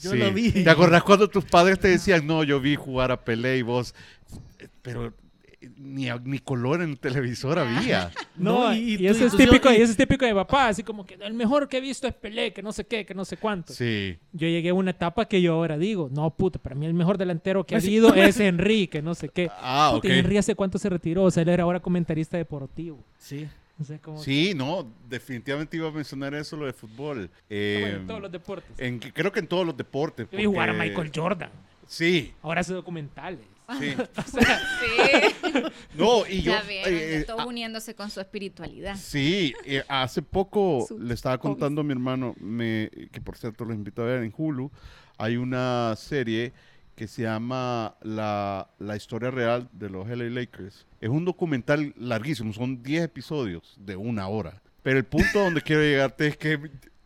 yo 0.00 0.12
Sí. 0.12 0.18
lo 0.18 0.32
vi. 0.32 0.50
¿Te 0.52 0.70
acordás 0.70 1.02
cuando 1.02 1.28
tus 1.28 1.44
padres 1.44 1.78
te 1.78 1.88
decían, 1.88 2.26
no, 2.26 2.42
yo 2.44 2.58
vi 2.60 2.74
jugar 2.76 3.10
a 3.12 3.20
Pelé 3.22 3.58
y 3.58 3.62
vos, 3.62 3.94
pero 4.82 5.12
ni, 5.76 6.08
ni 6.24 6.38
color 6.38 6.82
en 6.82 6.90
el 6.90 6.98
televisor 6.98 7.58
había? 7.58 8.10
No, 8.36 8.68
No, 8.70 8.74
y, 8.74 8.94
y- 8.94 9.02
y 9.02 9.06
eso 9.06 9.26
es 9.26 9.36
típico, 9.36 9.70
y- 9.70 9.74
y 9.76 9.82
eso 9.82 9.90
es 9.92 9.96
típico 9.98 10.24
de 10.24 10.34
papá, 10.34 10.68
así 10.68 10.82
como 10.82 11.04
que 11.04 11.14
el 11.14 11.34
mejor 11.34 11.68
que 11.68 11.76
he 11.76 11.80
visto 11.80 12.08
es 12.08 12.14
Pelé, 12.14 12.52
que 12.54 12.62
no 12.62 12.72
sé 12.72 12.86
qué, 12.86 13.04
que 13.04 13.12
no 13.14 13.26
sé 13.26 13.36
cuánto. 13.36 13.74
Sí. 13.74 14.16
Yo 14.32 14.48
llegué 14.48 14.70
a 14.70 14.74
una 14.74 14.92
etapa 14.92 15.26
que 15.26 15.42
yo 15.42 15.52
ahora 15.54 15.76
digo, 15.76 16.08
no, 16.10 16.30
puta, 16.30 16.58
para 16.58 16.74
mí 16.74 16.86
el 16.86 16.94
mejor 16.94 17.18
delantero 17.18 17.64
que 17.66 17.74
ha 17.74 17.78
Messi- 17.78 17.86
habido 17.88 18.14
es 18.14 18.40
Henry, 18.40 18.86
que 18.88 19.02
no 19.02 19.14
sé 19.14 19.28
qué. 19.28 19.50
Ah, 19.52 19.90
Puta, 19.92 19.98
ok. 20.08 20.14
y 20.14 20.18
Henry 20.18 20.38
hace 20.38 20.54
cuánto 20.54 20.78
se 20.78 20.88
retiró, 20.88 21.24
o 21.24 21.30
sea, 21.30 21.42
él 21.42 21.50
era 21.50 21.64
ahora 21.64 21.80
comentarista 21.80 22.38
deportivo. 22.38 23.04
Sí. 23.18 23.46
O 23.78 23.84
sea, 23.84 23.98
como 23.98 24.18
Sí, 24.22 24.52
no, 24.54 24.86
definitivamente 25.08 25.76
iba 25.76 25.88
a 25.88 25.92
mencionar 25.92 26.34
eso, 26.34 26.56
lo 26.56 26.66
de 26.66 26.72
fútbol. 26.72 27.30
Eh, 27.50 27.78
bueno, 27.82 27.96
en 27.98 28.06
todos 28.06 28.20
los 28.22 28.32
deportes. 28.32 28.70
en- 28.78 28.98
creo 28.98 29.32
que 29.32 29.40
en 29.40 29.46
todos 29.46 29.66
los 29.66 29.76
deportes. 29.76 30.28
Yo 30.30 30.38
vi 30.38 30.44
jugar 30.46 30.70
a 30.70 30.72
porque- 30.72 30.88
Michael 30.88 31.10
Jordan, 31.14 31.50
Sí, 31.86 32.32
ahora 32.42 32.60
hace 32.60 32.72
documentales. 32.72 33.40
Sí. 33.78 33.94
O 34.16 34.22
sea, 34.30 34.60
Sí. 34.80 35.62
No, 35.94 36.26
y 36.26 36.42
yo... 36.42 36.52
ya 36.52 36.62
eh, 36.68 37.24
todo 37.26 37.40
ah, 37.40 37.46
uniéndose 37.46 37.94
con 37.94 38.10
su 38.10 38.20
espiritualidad. 38.20 38.96
Sí, 38.96 39.54
eh, 39.64 39.82
hace 39.88 40.22
poco 40.22 40.86
le 40.98 41.14
estaba 41.14 41.38
contando 41.38 41.80
a 41.80 41.84
mi 41.84 41.92
hermano, 41.92 42.34
me, 42.40 42.90
que 43.12 43.20
por 43.20 43.36
cierto 43.36 43.64
los 43.64 43.74
invito 43.74 44.02
a 44.02 44.06
ver 44.06 44.22
en 44.22 44.32
Hulu, 44.36 44.70
hay 45.18 45.36
una 45.36 45.94
serie 45.96 46.52
que 46.96 47.06
se 47.06 47.22
llama 47.22 47.94
la, 48.02 48.68
la 48.78 48.96
historia 48.96 49.30
real 49.30 49.68
de 49.72 49.88
los 49.88 50.08
LA 50.08 50.24
Lakers. 50.24 50.86
Es 51.00 51.08
un 51.08 51.24
documental 51.24 51.94
larguísimo, 51.96 52.52
son 52.52 52.82
10 52.82 53.04
episodios 53.04 53.74
de 53.78 53.96
una 53.96 54.28
hora. 54.28 54.60
Pero 54.82 54.98
el 54.98 55.04
punto 55.04 55.40
donde 55.40 55.60
quiero 55.62 55.82
llegarte 55.82 56.26
es 56.26 56.36
que, 56.36 56.58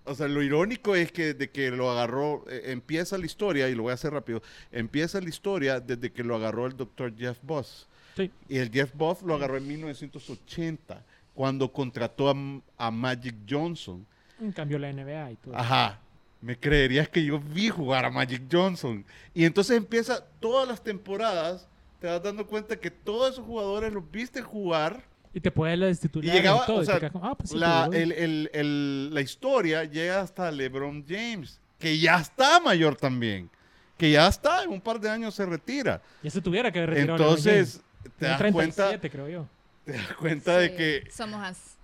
o 0.05 0.15
sea, 0.15 0.29
lo 0.29 0.43
irónico 0.43 0.95
es 0.95 1.11
que 1.13 1.35
de 1.35 1.51
que 1.51 1.71
lo 1.71 1.91
agarró, 1.91 2.45
eh, 2.49 2.65
empieza 2.67 3.17
la 3.19 3.27
historia, 3.27 3.69
y 3.69 3.75
lo 3.75 3.85
voy 3.85 3.91
a 3.93 3.95
hacer 3.95 4.13
rápido, 4.13 4.43
empieza 4.71 5.21
la 5.21 5.29
historia 5.29 5.81
desde 5.81 6.13
que 6.13 6.23
lo 6.23 6.37
agarró 6.37 6.67
el 6.67 6.77
doctor 6.77 7.15
Jeff 7.17 7.39
Boss. 7.43 7.89
sí. 8.17 8.31
Y 8.49 8.59
el 8.59 8.71
Jeff 8.71 8.93
Buff 8.95 9.23
lo 9.23 9.35
agarró 9.35 9.57
en 9.57 9.67
1980, 9.67 11.03
cuando 11.35 11.73
contrató 11.73 12.31
a, 12.31 12.35
a 12.77 12.91
Magic 12.91 13.35
Johnson. 13.49 14.07
cambió 14.55 14.79
la 14.79 14.93
NBA 14.93 15.33
y 15.33 15.37
todo. 15.37 15.57
Ajá. 15.57 16.01
Me 16.41 16.59
creerías 16.59 17.09
que 17.09 17.25
yo 17.25 17.41
vi 17.41 17.71
jugar 17.71 18.05
a 18.05 18.11
Magic 18.11 18.43
Johnson. 18.53 19.05
Y 19.33 19.47
entonces 19.47 19.79
empieza 19.79 20.23
todas 20.41 20.69
las 20.69 20.83
temporadas, 20.85 21.67
te 22.01 22.07
vas 22.07 22.23
dando 22.23 22.47
cuenta 22.47 22.77
que 22.77 22.91
todos 22.91 23.33
esos 23.33 23.47
jugadores 23.47 23.93
los 23.93 24.11
viste 24.11 24.43
jugar. 24.43 25.03
Y 25.35 25.41
te 25.41 25.51
puedes 25.51 25.77
la 25.79 25.89
Y 25.91 26.21
llegaba, 26.31 26.63
y 26.63 26.67
todo. 26.67 26.77
o 26.77 26.83
y 26.83 26.87
te 26.87 26.93
sea, 26.93 27.01
quedas 27.01 27.13
como, 27.13 27.27
ah, 27.27 27.35
pues 27.37 27.51
sí, 27.51 27.59
la, 27.59 27.85
jugó. 27.87 27.97
el- 27.97 28.13
el- 28.13 28.51
el- 28.55 29.13
la 29.15 29.21
historia 29.21 29.85
llega 29.85 30.21
hasta 30.21 30.51
LeBron 30.51 31.05
James, 31.09 31.61
que 31.79 31.99
ya 31.99 32.19
está 32.21 32.61
mayor 32.61 32.97
también. 32.97 33.51
Que 33.99 34.11
ya 34.13 34.27
está, 34.29 34.63
en 34.63 34.71
un 34.71 34.81
par 34.81 35.01
de 35.01 35.11
años 35.11 35.35
se 35.35 35.45
retira. 35.45 36.01
Ya 36.23 36.31
se 36.31 36.41
tuviera 36.41 36.71
que 36.73 36.81
LeBron 36.81 36.99
Entonces, 37.21 37.81
te 38.19 38.27
das 38.27 38.39
cuenta, 38.53 38.89
37, 38.91 39.11
creo 39.11 39.29
yo. 39.29 39.49
te 39.85 39.93
das 39.93 40.13
cuenta 40.15 40.59
de 40.59 40.75
que 40.75 41.05
Somos 41.11 41.41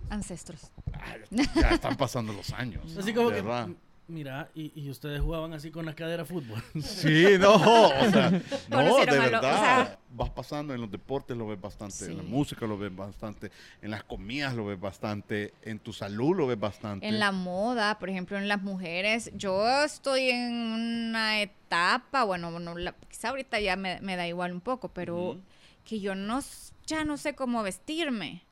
ancestros. 0.09 0.71
Ah, 0.93 1.15
ya 1.55 1.69
están 1.71 1.95
pasando 1.97 2.31
los 2.33 2.51
años. 2.53 2.83
Así 2.97 3.13
como 3.13 3.29
que, 3.29 3.35
verdad. 3.41 3.67
Mira, 4.11 4.49
y, 4.53 4.71
y 4.79 4.89
ustedes 4.89 5.21
jugaban 5.21 5.53
así 5.53 5.71
con 5.71 5.85
la 5.85 5.93
cadera 5.95 6.25
fútbol. 6.25 6.61
Sí, 6.81 7.25
no, 7.39 7.53
o 7.55 8.11
sea, 8.11 8.29
no, 8.69 8.79
de 8.83 8.91
o 8.91 9.05
verdad. 9.05 9.41
sea- 9.41 9.97
vas 10.13 10.29
pasando 10.31 10.73
en 10.73 10.81
los 10.81 10.91
deportes, 10.91 11.35
lo 11.37 11.47
ves 11.47 11.59
bastante, 11.59 12.05
en 12.05 12.17
la 12.17 12.23
música 12.23 12.67
lo 12.67 12.77
ves 12.77 12.93
bastante, 12.95 13.49
en 13.81 13.89
las 13.91 14.03
comidas 14.03 14.53
lo 14.53 14.65
ves 14.65 14.79
bastante, 14.79 15.53
en 15.61 15.79
tu 15.79 15.93
salud 15.93 16.35
lo 16.35 16.47
ves 16.47 16.59
bastante. 16.59 17.07
En 17.07 17.17
la 17.17 17.31
moda, 17.31 17.97
por 17.97 18.09
ejemplo, 18.09 18.37
en 18.37 18.47
las 18.49 18.61
mujeres, 18.61 19.31
yo 19.33 19.83
estoy 19.83 20.29
en 20.29 20.51
una 20.53 21.41
etapa, 21.41 22.23
bueno, 22.25 22.51
no, 22.59 22.77
la- 22.77 22.93
quizá 23.09 23.29
ahorita 23.29 23.59
ya 23.61 23.75
me, 23.77 24.01
me 24.01 24.17
da 24.17 24.27
igual 24.27 24.51
un 24.51 24.61
poco, 24.61 24.89
pero 24.89 25.39
que 25.85 25.99
yo 26.01 26.13
no, 26.13 26.39
ya 26.85 27.05
no 27.05 27.15
sé 27.17 27.33
cómo 27.33 27.63
vestirme. 27.63 28.43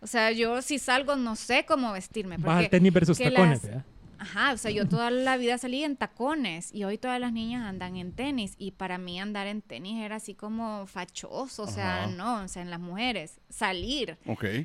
O 0.00 0.06
sea, 0.06 0.30
yo 0.30 0.62
si 0.62 0.78
salgo 0.78 1.16
no 1.16 1.36
sé 1.36 1.64
cómo 1.66 1.92
vestirme. 1.92 2.36
Vas 2.38 2.58
al 2.64 2.70
tenis 2.70 2.92
versus 2.92 3.18
tacones, 3.18 3.62
las- 3.62 3.62
¿verdad? 3.62 3.84
Ajá, 4.18 4.52
o 4.52 4.56
sea, 4.56 4.70
yo 4.70 4.88
toda 4.88 5.10
la 5.10 5.36
vida 5.36 5.58
salí 5.58 5.84
en 5.84 5.96
tacones 5.96 6.72
y 6.74 6.84
hoy 6.84 6.98
todas 6.98 7.20
las 7.20 7.32
niñas 7.32 7.64
andan 7.66 7.96
en 7.96 8.12
tenis 8.12 8.54
y 8.58 8.72
para 8.72 8.98
mí 8.98 9.20
andar 9.20 9.46
en 9.46 9.62
tenis 9.62 10.02
era 10.02 10.16
así 10.16 10.34
como 10.34 10.86
fachoso, 10.86 11.64
o 11.64 11.66
sea, 11.66 12.04
Ajá. 12.04 12.06
no, 12.08 12.42
o 12.44 12.48
sea, 12.48 12.62
en 12.62 12.70
las 12.70 12.80
mujeres, 12.80 13.40
salir 13.48 14.16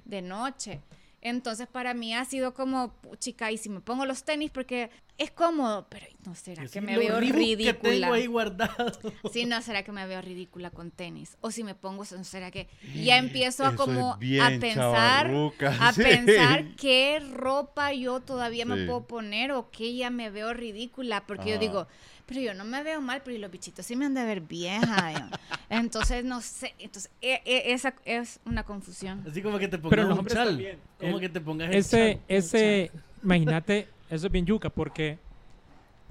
de 0.05 0.21
noche. 0.21 0.79
Entonces 1.21 1.67
para 1.67 1.93
mí 1.93 2.15
ha 2.15 2.25
sido 2.25 2.53
como, 2.53 2.93
chica, 3.19 3.51
y 3.51 3.57
si 3.57 3.69
me 3.69 3.79
pongo 3.79 4.05
los 4.05 4.23
tenis 4.23 4.49
porque 4.49 4.89
es 5.19 5.29
cómodo, 5.29 5.85
pero 5.87 6.07
no 6.25 6.33
será 6.33 6.65
que 6.65 6.81
me 6.81 6.97
veo 6.97 7.19
Reebok 7.19 7.31
que 7.31 7.37
ridícula. 7.37 7.79
tengo 8.07 8.13
ahí 8.13 8.25
guardado. 8.25 8.91
Sí, 9.31 9.45
no 9.45 9.61
será 9.61 9.83
que 9.83 9.91
me 9.91 10.07
veo 10.07 10.19
ridícula 10.19 10.71
con 10.71 10.89
tenis. 10.89 11.37
O 11.41 11.51
si 11.51 11.63
me 11.63 11.75
pongo, 11.75 12.03
no 12.17 12.23
será 12.23 12.49
que 12.49 12.67
ya 12.95 13.19
empiezo 13.19 13.63
a 13.65 13.75
como 13.75 14.13
a 14.13 14.17
pensar, 14.59 15.27
chavarruca, 15.27 15.77
a 15.79 15.93
sí. 15.93 16.01
pensar 16.01 16.75
qué 16.75 17.19
ropa 17.19 17.93
yo 17.93 18.21
todavía 18.21 18.65
me 18.65 18.85
puedo 18.87 19.05
poner 19.05 19.51
o 19.51 19.69
qué 19.69 19.93
ya 19.95 20.09
me 20.09 20.31
veo 20.31 20.55
ridícula, 20.55 21.27
porque 21.27 21.51
yo 21.51 21.59
digo, 21.59 21.87
pero 22.33 22.41
yo 22.41 22.53
no 22.53 22.63
me 22.63 22.81
veo 22.83 23.01
mal, 23.01 23.21
pero 23.25 23.37
los 23.37 23.51
bichitos 23.51 23.85
sí 23.85 23.95
me 23.97 24.05
han 24.05 24.13
de 24.13 24.23
ver 24.23 24.39
vieja. 24.41 25.11
yo. 25.11 25.25
Entonces 25.69 26.23
no 26.23 26.39
sé, 26.41 26.73
entonces 26.79 27.11
e- 27.21 27.41
e- 27.45 27.73
esa 27.73 27.93
es 28.05 28.39
una 28.45 28.63
confusión. 28.63 29.21
Así 29.29 29.41
como 29.41 29.59
que 29.59 29.67
te 29.67 29.77
Pero 29.77 29.89
pongas 29.89 30.07
los 30.09 30.19
un 30.19 30.25
chal. 30.27 30.77
Como 30.97 31.15
El- 31.15 31.19
que 31.19 31.29
te 31.29 31.41
pongas 31.41 31.69
el 31.69 31.75
Ese, 31.75 32.13
chal. 32.15 32.23
ese, 32.29 32.91
imagínate, 33.23 33.87
eso 34.09 34.27
es 34.27 34.31
bien 34.31 34.45
yuca, 34.45 34.69
porque 34.69 35.19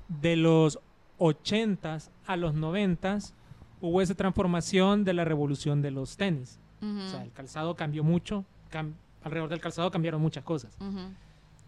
de 0.09 0.37
los 0.37 0.79
80s 1.19 2.11
a 2.27 2.37
los 2.37 2.55
90s 2.55 3.33
hubo 3.81 4.03
esa 4.03 4.15
transformación 4.15 5.05
de 5.05 5.15
la 5.15 5.25
revolución 5.25 5.81
de 5.83 5.91
los 5.91 6.17
tenis. 6.17 6.59
Ujú, 6.83 6.99
O 7.01 7.09
sea, 7.09 7.23
el 7.23 7.33
calzado 7.33 7.75
cambió 7.77 8.05
mucho, 8.05 8.45
cam- 8.71 8.93
alrededor 9.23 9.49
del 9.51 9.61
calzado 9.61 9.91
cambiaron 9.91 10.21
muchas 10.21 10.45
cosas. 10.45 10.77
ujú. 10.81 11.13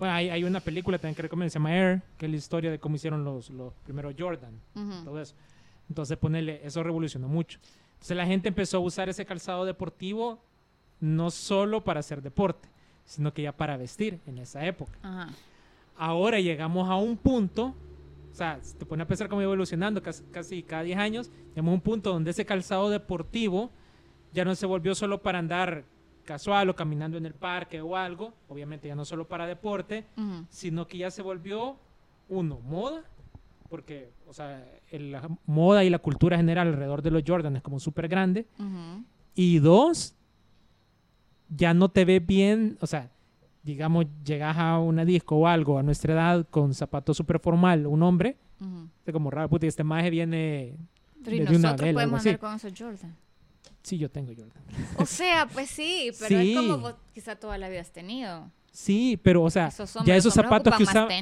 Bueno, 0.02 0.16
hay, 0.16 0.30
hay 0.30 0.42
una 0.42 0.58
película 0.58 0.98
también 0.98 1.14
que 1.14 1.22
recomiendo, 1.22 1.48
se 1.48 1.60
llama 1.60 1.76
Air, 1.76 2.02
que 2.18 2.26
es 2.26 2.32
la 2.32 2.36
historia 2.36 2.72
de 2.72 2.80
cómo 2.80 2.96
hicieron 2.96 3.22
los, 3.22 3.50
los 3.50 3.72
primeros 3.84 4.16
Jordan, 4.18 4.50
Ujú. 4.74 5.04
todo 5.04 5.20
eso. 5.20 5.36
Entonces, 5.88 6.18
ponerle, 6.18 6.60
eso 6.64 6.82
revolucionó 6.82 7.28
mucho. 7.28 7.60
Entonces, 7.92 8.16
la 8.16 8.26
gente 8.26 8.48
empezó 8.48 8.78
a 8.78 8.80
usar 8.80 9.08
ese 9.08 9.24
calzado 9.24 9.64
deportivo 9.64 10.40
no 10.98 11.30
solo 11.30 11.84
para 11.84 12.00
hacer 12.00 12.20
deporte, 12.20 12.68
sino 13.04 13.32
que 13.32 13.42
ya 13.42 13.52
para 13.52 13.76
vestir 13.76 14.18
en 14.26 14.38
esa 14.38 14.66
época. 14.66 14.98
Ajá. 15.04 15.28
Ahora 15.96 16.40
llegamos 16.40 16.90
a 16.90 16.96
un 16.96 17.16
punto, 17.16 17.66
o 18.32 18.34
sea, 18.34 18.58
te 18.76 18.84
pones 18.84 19.04
a 19.04 19.06
pensar 19.06 19.28
cómo 19.28 19.40
iba 19.40 19.50
evolucionando 19.50 20.02
casi, 20.02 20.24
casi 20.32 20.64
cada 20.64 20.82
10 20.82 20.98
años, 20.98 21.30
llegamos 21.50 21.70
a 21.70 21.74
un 21.74 21.80
punto 21.80 22.12
donde 22.12 22.32
ese 22.32 22.44
calzado 22.44 22.90
deportivo 22.90 23.70
ya 24.32 24.44
no 24.44 24.56
se 24.56 24.66
volvió 24.66 24.96
solo 24.96 25.22
para 25.22 25.38
andar 25.38 25.84
casual 26.24 26.70
o 26.70 26.76
caminando 26.76 27.16
en 27.18 27.26
el 27.26 27.34
parque 27.34 27.80
o 27.80 27.96
algo, 27.96 28.32
obviamente 28.48 28.88
ya 28.88 28.94
no 28.94 29.04
solo 29.04 29.26
para 29.28 29.46
deporte, 29.46 30.06
Ujú. 30.16 30.46
sino 30.48 30.86
que 30.86 30.98
ya 30.98 31.10
se 31.10 31.22
volvió, 31.22 31.76
uno, 32.28 32.60
moda, 32.60 33.02
porque, 33.68 34.10
o 34.26 34.32
sea, 34.32 34.64
el- 34.90 35.12
la 35.12 35.28
moda 35.46 35.82
y 35.84 35.90
la 35.90 35.98
cultura 35.98 36.36
general 36.36 36.68
alrededor 36.68 37.02
de 37.02 37.10
los 37.10 37.22
Jordan 37.26 37.56
es 37.56 37.62
como 37.62 37.80
súper 37.80 38.08
grande, 38.08 38.46
Ujú. 38.58 39.04
y 39.34 39.58
dos, 39.58 40.14
ya 41.48 41.74
no 41.74 41.90
te 41.90 42.04
ves 42.04 42.24
bien, 42.24 42.78
o 42.80 42.86
sea, 42.86 43.10
digamos, 43.62 44.06
llegas 44.24 44.56
a 44.56 44.78
una 44.78 45.04
disco 45.04 45.36
o 45.36 45.46
algo 45.46 45.78
a 45.78 45.82
nuestra 45.82 46.14
edad 46.14 46.46
con 46.50 46.74
zapatos 46.74 47.16
súper 47.16 47.38
formal, 47.40 47.86
un 47.86 48.02
hombre, 48.02 48.36
Ujú. 48.60 48.88
es 49.06 49.12
como 49.12 49.30
raro, 49.30 49.48
puta, 49.48 49.66
y 49.66 49.68
este 49.68 49.84
maje 49.84 50.10
viene 50.10 50.76
Pero 51.24 51.36
y 51.36 51.40
de 51.40 51.44
una 51.44 51.52
nosotros 51.70 51.80
vela, 51.80 51.88
algo 51.88 51.94
podemos 52.10 52.26
andar 52.26 52.38
con 52.38 52.54
esos 52.54 52.72
Jordan. 52.78 53.16
Sí, 53.82 53.98
yo 53.98 54.08
tengo 54.10 54.32
Jordan. 54.32 54.62
O 54.96 55.06
sea, 55.06 55.48
pues 55.52 55.70
sí, 55.70 56.10
pero 56.18 56.28
Sí. 56.40 56.52
es 56.52 56.58
como 56.58 56.78
vos 56.78 56.94
quizá 57.14 57.36
toda 57.36 57.58
la 57.58 57.68
vida 57.68 57.80
has 57.80 57.90
tenido. 57.90 58.48
Sí, 58.70 59.18
pero, 59.22 59.42
o 59.42 59.50
sea, 59.50 59.66
Esos 59.68 59.94
ya 60.04 60.16
esos 60.16 60.32
zapatos 60.32 60.74
que 60.76 60.84
usamos, 60.84 61.12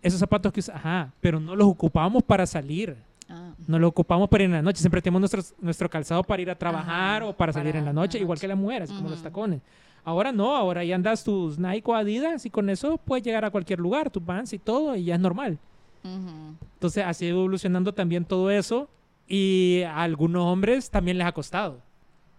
esos 0.00 0.18
zapatos 0.18 0.52
que 0.52 0.60
usamos, 0.60 0.80
ajá, 0.80 1.12
pero 1.20 1.38
no 1.38 1.54
los 1.54 1.68
ocupamos 1.68 2.22
para 2.22 2.46
salir. 2.46 2.96
Ah. 3.28 3.52
No 3.66 3.78
lo 3.78 3.88
ocupamos 3.88 4.28
para 4.28 4.44
ir 4.44 4.50
en 4.50 4.56
la 4.56 4.62
noche. 4.62 4.80
Siempre 4.80 5.02
tenemos 5.02 5.20
nuestro, 5.20 5.42
nuestro 5.60 5.88
calzado 5.90 6.22
para 6.22 6.40
ir 6.42 6.50
a 6.50 6.54
trabajar 6.58 7.22
Ajá, 7.22 7.30
o 7.30 7.36
para 7.36 7.52
salir 7.52 7.74
en 7.76 7.84
la 7.84 7.92
noche, 7.92 8.18
la 8.18 8.22
igual 8.22 8.38
que 8.38 8.46
las 8.48 8.56
mujeres, 8.56 8.90
como 8.90 9.08
los 9.08 9.22
tacones. 9.22 9.60
Ahora 10.04 10.30
no, 10.32 10.54
ahora 10.54 10.84
ya 10.84 10.94
andas 10.94 11.24
tus 11.24 11.58
Nike 11.58 11.90
o 11.90 11.94
Adidas 11.94 12.44
y 12.44 12.50
con 12.50 12.68
eso 12.68 12.98
puedes 12.98 13.24
llegar 13.24 13.44
a 13.44 13.50
cualquier 13.50 13.80
lugar, 13.80 14.10
tus 14.10 14.24
Vans 14.24 14.52
y 14.52 14.58
todo, 14.58 14.94
y 14.94 15.04
ya 15.04 15.14
es 15.14 15.20
normal. 15.20 15.58
Ujú. 16.04 16.54
Entonces, 16.74 17.04
así 17.06 17.26
evolucionando 17.26 17.94
también 17.94 18.26
todo 18.26 18.50
eso 18.50 18.88
Y 19.26 19.82
a 19.82 20.02
algunos 20.02 20.42
hombres 20.44 20.90
también 20.90 21.18
les 21.18 21.26
ha 21.26 21.32
costado. 21.32 21.80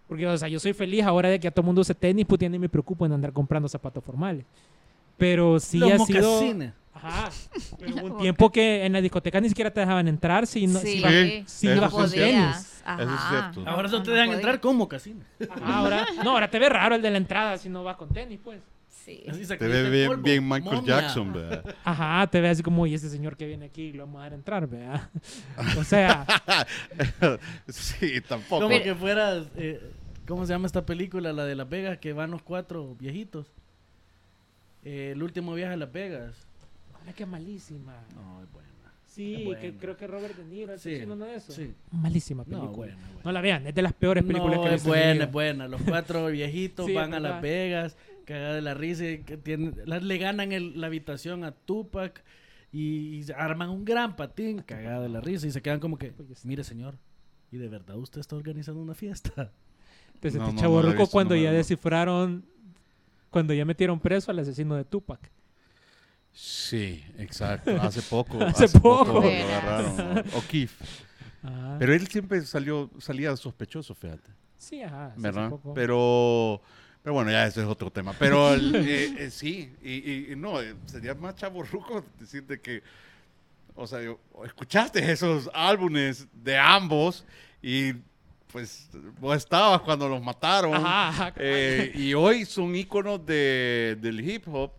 Porque, 0.08 0.26
o 0.26 0.38
sea, 0.38 0.48
yo 0.48 0.60
soy 0.60 0.72
feliz 0.72 1.02
ahora 1.04 1.28
de 1.28 1.40
que 1.40 1.48
a 1.48 1.50
todo 1.50 1.64
mundo 1.64 1.80
use 1.80 1.94
tenis, 1.94 2.26
pues 2.26 2.38
ya 2.40 2.48
ni 2.48 2.58
me 2.58 2.68
preocupo 2.68 3.06
en 3.06 3.12
andar 3.12 3.32
comprando 3.32 3.68
zapatos 3.68 4.04
formales. 4.04 4.44
Pero 5.16 5.58
sí 5.58 5.78
Los 5.78 5.92
ha 5.92 5.98
sido... 6.06 6.40
Ajá. 6.94 7.30
Pero 7.78 7.94
hubo 7.96 8.14
un 8.14 8.16
tiempo 8.22 8.50
que 8.50 8.84
en 8.86 8.92
la 8.92 9.00
discoteca 9.00 9.40
ni 9.40 9.48
siquiera 9.48 9.70
te 9.70 9.80
dejaban 9.80 10.06
entrar 10.08 10.46
si 10.46 10.66
no... 10.66 10.78
sí, 10.78 10.98
si 10.98 11.02
vas- 11.02 11.12
Sí, 11.12 11.44
si 11.46 11.66
tenis. 12.16 12.82
Ajá. 12.84 13.02
Eso 13.02 13.14
es 13.14 13.20
cierto. 13.28 13.70
Ahora 13.70 13.88
no 13.88 14.02
te 14.02 14.10
dejan 14.12 14.30
entrar 14.30 14.60
con 14.60 14.76
mocasines. 14.76 15.26
Ajá, 15.50 15.78
ahora, 15.78 16.06
no, 16.22 16.30
ahora 16.30 16.48
te 16.50 16.58
ve 16.58 16.68
raro 16.68 16.94
el 16.94 17.02
de 17.02 17.10
la 17.10 17.18
entrada 17.18 17.58
si 17.58 17.68
no 17.68 17.82
vas 17.82 17.96
con 17.96 18.08
tenis, 18.10 18.38
pues. 18.42 18.62
Sí. 19.06 19.22
Así 19.28 19.44
se 19.46 19.56
Te 19.56 19.68
ve 19.68 19.88
bien, 19.88 20.08
polvo. 20.08 20.22
bien 20.24 20.42
Michael 20.48 20.76
Momia. 20.78 21.00
Jackson, 21.00 21.32
¿verdad? 21.32 21.76
Ajá, 21.84 22.26
te 22.28 22.40
ve 22.40 22.48
así 22.48 22.60
como, 22.64 22.86
y 22.88 22.94
ese 22.94 23.08
señor 23.08 23.36
que 23.36 23.46
viene 23.46 23.66
aquí 23.66 23.92
lo 23.92 24.04
vamos 24.04 24.20
a 24.20 24.24
dejar 24.24 24.32
entrar, 24.38 24.66
¿verdad? 24.68 25.08
O 25.78 25.84
sea, 25.84 26.26
sí, 27.68 28.20
tampoco. 28.20 28.62
Como 28.68 28.82
que 28.82 28.94
fueras, 28.94 29.46
eh, 29.56 29.80
¿cómo 30.26 30.44
se 30.44 30.52
llama 30.52 30.66
esta 30.66 30.84
película? 30.84 31.32
La 31.32 31.44
de 31.44 31.54
Las 31.54 31.68
Vegas, 31.68 31.98
que 31.98 32.12
van 32.12 32.30
los 32.32 32.42
cuatro 32.42 32.96
viejitos. 32.98 33.46
Eh, 34.84 35.12
el 35.12 35.22
último 35.22 35.54
viaje 35.54 35.74
a 35.74 35.76
Las 35.76 35.92
Vegas. 35.92 36.34
Ay, 37.06 37.12
qué 37.16 37.26
malísima. 37.26 37.94
No, 38.14 38.42
es 38.42 38.50
buena. 38.52 38.66
Sí, 39.06 39.44
Buena. 39.46 39.60
que 39.62 39.72
creo 39.76 39.96
que 39.96 40.06
Robert 40.06 40.36
De 40.36 40.44
Niro 40.44 40.74
está 40.74 40.90
Sí, 40.90 40.96
uno 41.04 41.16
de 41.24 41.36
eso. 41.36 41.50
sí. 41.50 41.72
Malísima 41.90 42.42
No, 42.46 42.60
película. 42.60 42.76
buena, 42.76 42.96
No, 43.24 43.32
la 43.32 43.40
vean, 43.40 43.66
es 43.66 43.74
de 43.74 43.80
las 43.80 43.94
peores 43.94 44.22
películas 44.24 44.56
No, 44.58 44.64
que 44.64 44.68
he 44.70 44.74
es 44.74 44.84
buena, 44.84 45.24
es 45.24 45.32
buena. 45.32 45.68
Los 45.68 45.80
cuatro 45.82 46.26
viejitos 46.30 46.84
Sí, 46.84 46.92
es 46.92 46.96
van 46.96 47.14
a. 47.14 47.20
Las 47.20 47.40
Vegas, 47.40 47.96
cagada 48.26 48.54
de 48.56 48.60
la 48.62 48.74
risa, 48.74 49.04
que 49.24 49.38
tienen, 49.42 49.74
las- 49.86 50.02
le 50.02 50.18
ganan 50.18 50.52
el- 50.52 50.78
la 50.78 50.88
habitación 50.88 51.44
a 51.44 51.52
Tupac 51.52 52.22
y, 52.72 53.20
y 53.20 53.24
arman 53.34 53.70
un 53.70 53.84
gran 53.86 54.16
patín, 54.16 54.58
cagada 54.60 55.00
de 55.00 55.08
la 55.08 55.20
risa, 55.22 55.46
y 55.46 55.50
se 55.52 55.62
quedan 55.62 55.80
como 55.80 55.96
que, 55.96 56.12
Pues, 56.12 56.44
mire 56.44 56.62
señor, 56.64 56.98
¿y 57.50 57.56
de 57.56 57.68
verdad 57.68 57.96
usted 57.96 58.20
está 58.20 58.36
organizando 58.36 58.82
una 58.82 58.94
fiesta? 58.94 59.50
Te 60.20 60.30
No, 60.32 60.38
no, 60.38 60.46
sentí 60.48 60.62
no 60.62 60.80
he 60.80 60.94
visto, 60.94 61.06
cuando 61.10 61.34
ya 61.36 61.52
descifraron, 61.52 62.44
cuando 63.30 63.54
ya 63.54 63.64
metieron 63.64 63.98
preso 64.00 64.30
al 64.30 64.38
asesino 64.40 64.74
de 64.74 64.84
Tupac. 64.84 65.30
Sí, 66.32 67.02
exacto. 67.18 67.70
Hace 67.80 68.02
poco. 68.02 68.42
Hace 68.42 68.64
hace, 68.64 68.78
poco. 68.80 69.04
poco. 69.06 69.20
lo 69.22 69.28
agarraron. 69.28 70.24
O- 70.34 70.38
O'Keefe. 70.38 70.84
Ah, 71.42 71.76
Pero 71.78 71.94
él 71.94 72.06
siempre 72.08 72.40
salió, 72.42 72.90
salía 72.98 73.34
sospechoso, 73.36 73.94
fíjate. 73.94 74.30
sí, 74.58 74.82
ajá. 74.82 75.14
¿Verdad? 75.16 75.48
poco. 75.50 75.72
Pero, 75.74 76.60
pero 77.06 77.14
bueno, 77.14 77.30
ya 77.30 77.46
ese 77.46 77.60
es 77.60 77.68
otro 77.68 77.88
tema. 77.88 78.12
Pero 78.18 78.52
el- 78.52 78.74
eh, 78.88 79.14
eh, 79.26 79.30
sí, 79.30 79.72
y, 79.80 79.92
y- 79.92 80.32
y 80.32 80.34
no, 80.36 80.60
eh, 80.60 80.74
sería 80.86 81.14
más 81.14 81.36
chaborruco 81.36 82.04
decirte 82.18 82.60
que, 82.60 82.82
o 83.76 83.86
sea, 83.86 84.02
yo- 84.02 84.18
escuchaste 84.44 85.12
esos 85.12 85.48
álbumes 85.54 86.26
de 86.32 86.58
ambos 86.58 87.24
y 87.62 87.92
pues 88.50 88.88
vos 89.20 89.36
estabas 89.36 89.82
cuando 89.82 90.08
los 90.08 90.20
mataron. 90.20 90.74
Ajá, 90.74 91.08
ajá. 91.10 91.32
Eh, 91.36 91.92
y 91.94 92.12
hoy 92.14 92.44
son 92.44 92.74
íconos 92.74 93.24
de, 93.24 93.96
del 94.00 94.28
hip 94.28 94.48
hop, 94.48 94.72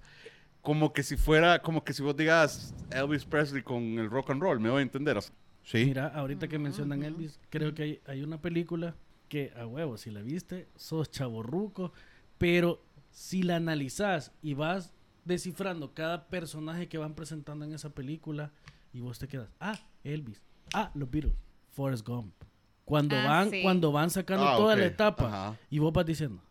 como 0.62 0.92
que 0.92 1.04
si 1.04 1.16
fuera, 1.16 1.62
como 1.62 1.82
que 1.82 1.94
si 1.94 2.04
vos 2.04 2.18
digas 2.18 2.74
Elvis 2.92 3.24
Presley 3.24 3.62
con 3.64 3.82
el 4.00 4.10
rock 4.10 4.32
and 4.32 4.42
roll, 4.42 4.60
me 4.60 4.70
voy 4.70 4.80
a 4.80 4.82
entender. 4.82 5.18
Sí. 5.64 5.86
Mira, 5.86 6.08
ahorita 6.08 6.50
que 6.50 6.60
mencionan 6.60 7.04
Elvis, 7.04 7.40
creo 7.50 7.74
que 7.74 7.84
hay, 7.84 8.02
hay 8.06 8.22
una 8.22 8.42
película 8.42 8.96
que, 9.30 9.54
a 9.58 9.66
huevo, 9.66 9.98
si 9.98 10.10
la 10.12 10.22
viste, 10.22 10.68
sos 10.76 11.12
chaborruco, 11.12 11.92
pero 12.38 12.84
si 13.12 13.44
la 13.44 13.56
analizás 13.58 14.32
y 14.42 14.54
vas 14.54 14.94
descifrando 15.26 15.94
cada 15.94 16.28
personaje 16.28 16.88
que 16.88 16.98
van 16.98 17.14
presentando 17.14 17.66
en 17.66 17.74
esa 17.74 17.90
película 17.90 18.52
y 18.94 19.00
vos 19.02 19.20
te 19.20 19.28
quedas, 19.28 19.50
ah, 19.60 19.80
Elvis, 20.04 20.42
ah, 20.74 20.92
los 20.94 21.10
Beatles, 21.10 21.34
Forrest 21.72 22.08
Gump. 22.08 22.34
Cuando 22.86 23.16
Ah, 23.18 23.24
van, 23.26 23.50
sí. 23.50 23.62
cuando 23.62 23.92
van 23.92 24.10
sacando 24.10 24.48
Ah, 24.48 24.56
toda 24.56 24.76
la 24.78 24.86
etapa 24.86 25.28
Ajá. 25.28 25.58
y 25.70 25.80
vos 25.80 25.92
vas 25.92 26.06
diciendo, 26.06 26.42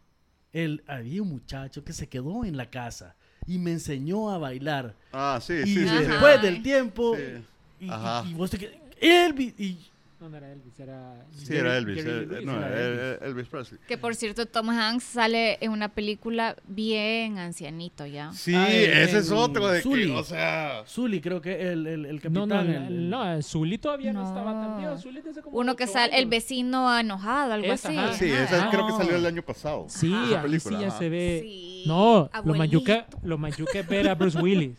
el, 0.53 0.83
había 0.87 1.23
un 1.23 1.29
muchacho 1.31 1.83
que 1.85 1.93
se 1.95 2.09
quedó 2.09 2.45
en 2.45 2.57
la 2.57 2.69
casa 2.71 3.17
y 3.47 3.59
me 3.59 3.73
enseñó 3.73 4.31
a 4.31 4.39
bailar. 4.39 4.95
Ah, 5.13 5.39
sí, 5.41 5.55
y 5.65 5.75
sí, 5.75 5.81
después 5.81 6.43
del 6.43 6.63
tiempo, 6.63 7.17
Sí. 7.17 7.87
y, 7.87 7.91
Ajá. 7.91 8.25
y- 8.27 8.31
y 8.31 8.35
vos 8.35 8.51
te 8.51 8.59
quedas, 8.59 8.77
Elvis, 9.01 9.55
y 9.59 9.79
No, 10.19 10.31
no 10.31 10.39
era 10.39 10.51
Elvis, 10.51 10.81
era... 10.81 11.27
Sí, 11.31 11.55
era 11.55 11.77
Elvis. 11.77 11.97
Jerry 12.03 12.11
eh, 12.11 12.21
Lee 12.21 12.27
Lewis, 12.37 12.47
no, 12.47 12.57
era 12.67 12.81
Elvis. 12.81 13.23
Elvis 13.23 13.49
Presley. 13.49 13.81
Que 13.87 13.99
por 13.99 14.15
cierto, 14.15 14.47
Tom 14.47 14.71
Hanks 14.71 15.05
sale 15.05 15.59
en 15.61 15.71
una 15.73 15.91
película 15.91 16.57
bien 16.67 17.37
ancianito 17.39 18.07
ya. 18.07 18.33
Sí, 18.33 18.55
Ah, 18.55 18.67
ese 18.73 19.19
es 19.19 19.31
otro 19.31 19.69
de 19.69 19.83
Sully. 19.83 20.07
que, 20.07 20.13
o 20.13 20.25
sea... 20.25 20.85
Zully, 20.87 21.21
creo 21.21 21.43
que 21.43 21.71
el, 21.71 21.87
el, 21.87 22.07
el 22.07 22.21
capitán. 22.23 22.49
no, 22.49 22.61
el- 22.61 23.11
no, 23.11 23.25
el- 23.25 23.37
no, 23.37 23.43
Zully 23.43 23.77
todavía 23.77 24.15
no, 24.15 24.23
No. 24.23 24.29
estaba 24.29 24.53
tan 24.53 24.79
viejo. 24.79 24.97
Zully 24.99 25.21
desde 25.21 25.43
como 25.43 25.59
Uno 25.59 25.77
que 25.77 25.87
sale, 25.87 26.19
el 26.19 26.25
vecino 26.27 26.99
enojado, 26.99 27.53
algo 27.53 27.71
Esa, 27.71 27.89
así. 27.89 27.99
ajá. 27.99 28.13
Sí, 28.15 28.33
Ajá. 28.33 28.45
esa 28.45 28.71
creo 28.71 28.87
que 28.87 28.93
Ah. 28.95 28.97
salió 28.97 29.17
el 29.17 29.27
año 29.27 29.43
pasado. 29.43 29.85
Sí, 29.91 30.07
Esa 30.07 30.19
ahí 30.23 30.29
sí 30.29 30.37
película, 30.43 30.81
ya 30.81 30.89
ajá. 30.89 30.99
se 30.99 31.09
ve. 31.11 31.41
Sí. 31.43 31.85
No, 31.87 32.31
lo 32.43 32.55
mayuca, 32.55 33.07
lo 33.23 33.37
mayuca 33.37 33.79
es 33.81 33.87
ver 33.87 34.09
a 34.09 34.15
Bruce 34.15 34.39
Willis. 34.39 34.79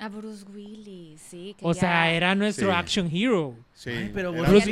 A 0.00 0.08
Bruce 0.08 0.44
Willis, 0.54 1.20
sí. 1.20 1.54
que 1.58 1.64
O 1.66 1.72
ya- 1.72 1.80
sea, 1.80 2.12
era 2.12 2.34
nuestro 2.36 2.68
Sí. 2.70 2.74
action 2.76 3.10
hero. 3.12 3.56
Sí. 3.72 3.90
Ay, 3.90 4.10
pero 4.14 4.32
vos 4.32 4.48
Bruce, 4.48 4.70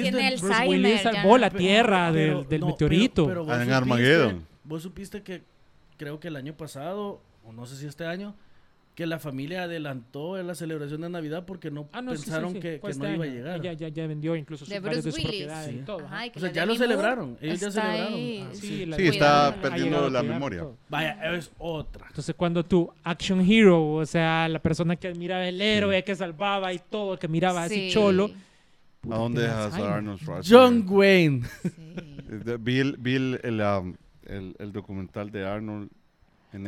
Willis 0.68 1.00
salvó 1.02 1.30
no. 1.30 1.38
la 1.38 1.50
tierra 1.50 2.10
pero- 2.12 2.38
del, 2.40 2.48
del 2.48 2.60
no, 2.60 2.66
meteorito. 2.68 3.26
pero- 3.26 3.28
pero 3.28 3.44
vos 3.44 3.54
En 3.54 3.60
supiste- 3.60 3.74
Armageddon. 3.74 4.46
Vos 4.64 4.82
supiste 4.82 5.22
que 5.22 5.42
creo 5.96 6.20
que 6.20 6.28
el 6.28 6.36
año 6.36 6.56
pasado, 6.56 7.20
o 7.44 7.52
no 7.52 7.66
sé 7.66 7.76
si 7.76 7.86
este 7.86 8.06
año, 8.06 8.36
que 8.96 9.04
la 9.06 9.18
familia 9.18 9.64
adelantó 9.64 10.42
la 10.42 10.54
celebración 10.54 11.02
de 11.02 11.10
Navidad 11.10 11.44
porque 11.46 11.70
no, 11.70 11.86
Ah, 11.92 12.00
no, 12.00 12.12
sí, 12.12 12.16
sí, 12.16 12.24
pensaron 12.24 12.52
sí, 12.54 12.60
que, 12.60 12.80
que 12.80 12.90
este 12.90 13.02
no 13.06 13.14
iba 13.14 13.24
a 13.24 13.26
año. 13.28 13.34
llegar. 13.36 13.60
Ya, 13.62 13.72
ya, 13.74 13.88
ya 13.88 14.06
vendió 14.06 14.34
incluso 14.34 14.64
De 14.64 14.74
sus 14.76 14.82
varias 14.82 15.04
Bruce 15.04 15.06
de 15.06 15.12
sus 15.12 15.18
Willis. 15.30 15.42
propiedades 15.46 15.74
y 15.74 15.78
Sí. 15.78 15.84
todo. 15.84 16.06
Ajá, 16.06 16.24
O 16.34 16.40
sea, 16.40 16.50
ya 16.52 16.60
de 16.62 16.66
lo 16.66 16.74
celebraron, 16.76 17.38
ellos 17.42 17.60
ya 17.60 17.70
celebraron. 17.70 18.12
Ah, 18.14 18.48
Sí, 18.54 18.54
Sí, 18.58 18.84
de- 18.86 19.08
está 19.08 19.54
perdiendo 19.60 20.08
la 20.10 20.22
memoria. 20.22 20.60
todo. 20.60 20.76
Vaya, 20.88 21.34
es 21.36 21.52
otra. 21.58 22.06
Entonces, 22.08 22.34
cuando 22.34 22.64
tu 22.64 22.90
action 23.04 23.40
hero, 23.42 23.92
o 23.96 24.06
sea, 24.06 24.48
la 24.48 24.60
persona 24.60 24.96
que 24.96 25.08
admiraba 25.08 25.46
el 25.46 25.60
héroe, 25.60 26.02
que 26.02 26.16
salvaba 26.16 26.72
y 26.72 26.78
todo, 26.78 27.18
que 27.18 27.28
miraba 27.28 27.64
así 27.64 27.88
Sí, 27.88 27.90
cholo. 27.92 28.30
¿A 29.10 29.18
dónde 29.18 29.42
dejas 29.42 29.74
a 29.74 29.94
Arnold 29.96 30.18
Schwarzenegger? 30.20 30.58
John 30.58 30.86
Wayne. 30.88 31.42
sí. 31.62 31.70
Eh, 32.28 32.40
de- 32.44 32.56
Vi, 32.56 32.78
el, 32.80 32.96
vi 32.98 33.14
el, 33.14 33.40
el, 33.44 33.60
um, 33.60 33.94
el- 34.24 34.56
el 34.58 34.72
documental 34.72 35.30
de 35.30 35.46
Arnold 35.46 35.82
en. 35.84 35.95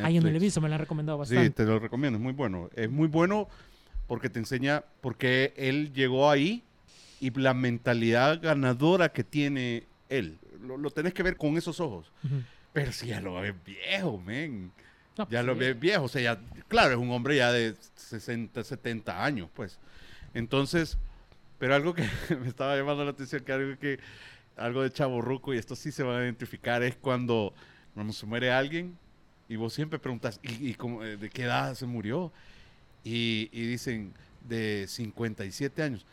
Ah, 0.04 0.10
yo 0.10 0.20
no 0.20 0.30
lo 0.30 0.36
he 0.36 0.40
visto, 0.40 0.60
me 0.60 0.68
lo 0.68 0.74
han 0.74 0.80
recomendado 0.80 1.24
Sí, 1.24 1.34
bastante. 1.34 1.64
te 1.64 1.64
lo 1.68 1.78
recomiendo, 1.78 2.18
es 2.18 2.22
muy 2.22 2.32
bueno. 2.32 2.68
Es 2.74 2.90
muy 2.90 3.08
bueno 3.08 3.48
porque 4.06 4.28
te 4.30 4.38
enseña 4.38 4.84
por 5.00 5.16
qué 5.16 5.52
él 5.56 5.92
llegó 5.92 6.30
ahí 6.30 6.62
y 7.20 7.30
la 7.38 7.54
mentalidad 7.54 8.40
ganadora 8.40 9.10
que 9.10 9.24
tiene 9.24 9.84
él. 10.08 10.38
Lo, 10.62 10.76
lo 10.76 10.90
tenés 10.90 11.12
que 11.14 11.22
ver 11.22 11.36
con 11.36 11.56
esos 11.56 11.80
ojos. 11.80 12.10
Ujú. 12.24 12.42
Pero 12.72 12.92
si 12.92 13.08
ya 13.08 13.20
lo 13.20 13.34
ves 13.34 13.54
viejo, 13.64 14.18
men. 14.18 14.72
No, 15.16 15.24
Ya 15.24 15.38
pues, 15.42 15.44
lo 15.46 15.54
sí. 15.54 15.58
ves 15.60 15.80
viejo. 15.80 16.04
O 16.04 16.08
sea, 16.08 16.22
ya, 16.22 16.40
claro, 16.68 16.92
es 16.92 16.98
un 16.98 17.10
hombre 17.10 17.36
ya 17.36 17.50
de 17.52 17.74
60, 17.96 18.62
70 18.62 19.24
años, 19.24 19.48
pues. 19.54 19.78
Entonces, 20.34 20.96
pero 21.58 21.74
algo 21.74 21.94
que 21.94 22.02
me 22.40 22.48
estaba 22.48 22.76
llamando 22.76 23.04
la 23.04 23.10
atención, 23.10 23.42
que 23.44 23.52
algo 23.52 23.78
que, 23.78 23.98
algo 24.56 24.82
de 24.82 24.90
chaborruco, 24.92 25.54
y 25.54 25.58
esto 25.58 25.74
sí 25.74 25.90
se 25.92 26.02
va 26.02 26.18
a 26.18 26.22
identificar, 26.22 26.82
es 26.82 26.94
cuando, 26.96 27.52
cuando 27.94 28.12
se 28.12 28.26
muere 28.26 28.52
alguien 28.52 28.96
y 29.48 29.56
vos 29.56 29.72
siempre 29.72 29.98
preguntas, 29.98 30.38
¿y, 30.42 30.70
y 30.70 30.74
cómo, 30.74 31.02
eh, 31.04 31.16
de 31.16 31.30
qué 31.30 31.44
edad 31.44 31.74
se 31.74 31.86
murió? 31.86 32.32
Y, 33.04 33.48
y 33.52 33.66
dicen, 33.66 34.12
de 34.46 34.86
57 34.88 35.82
años. 35.82 36.04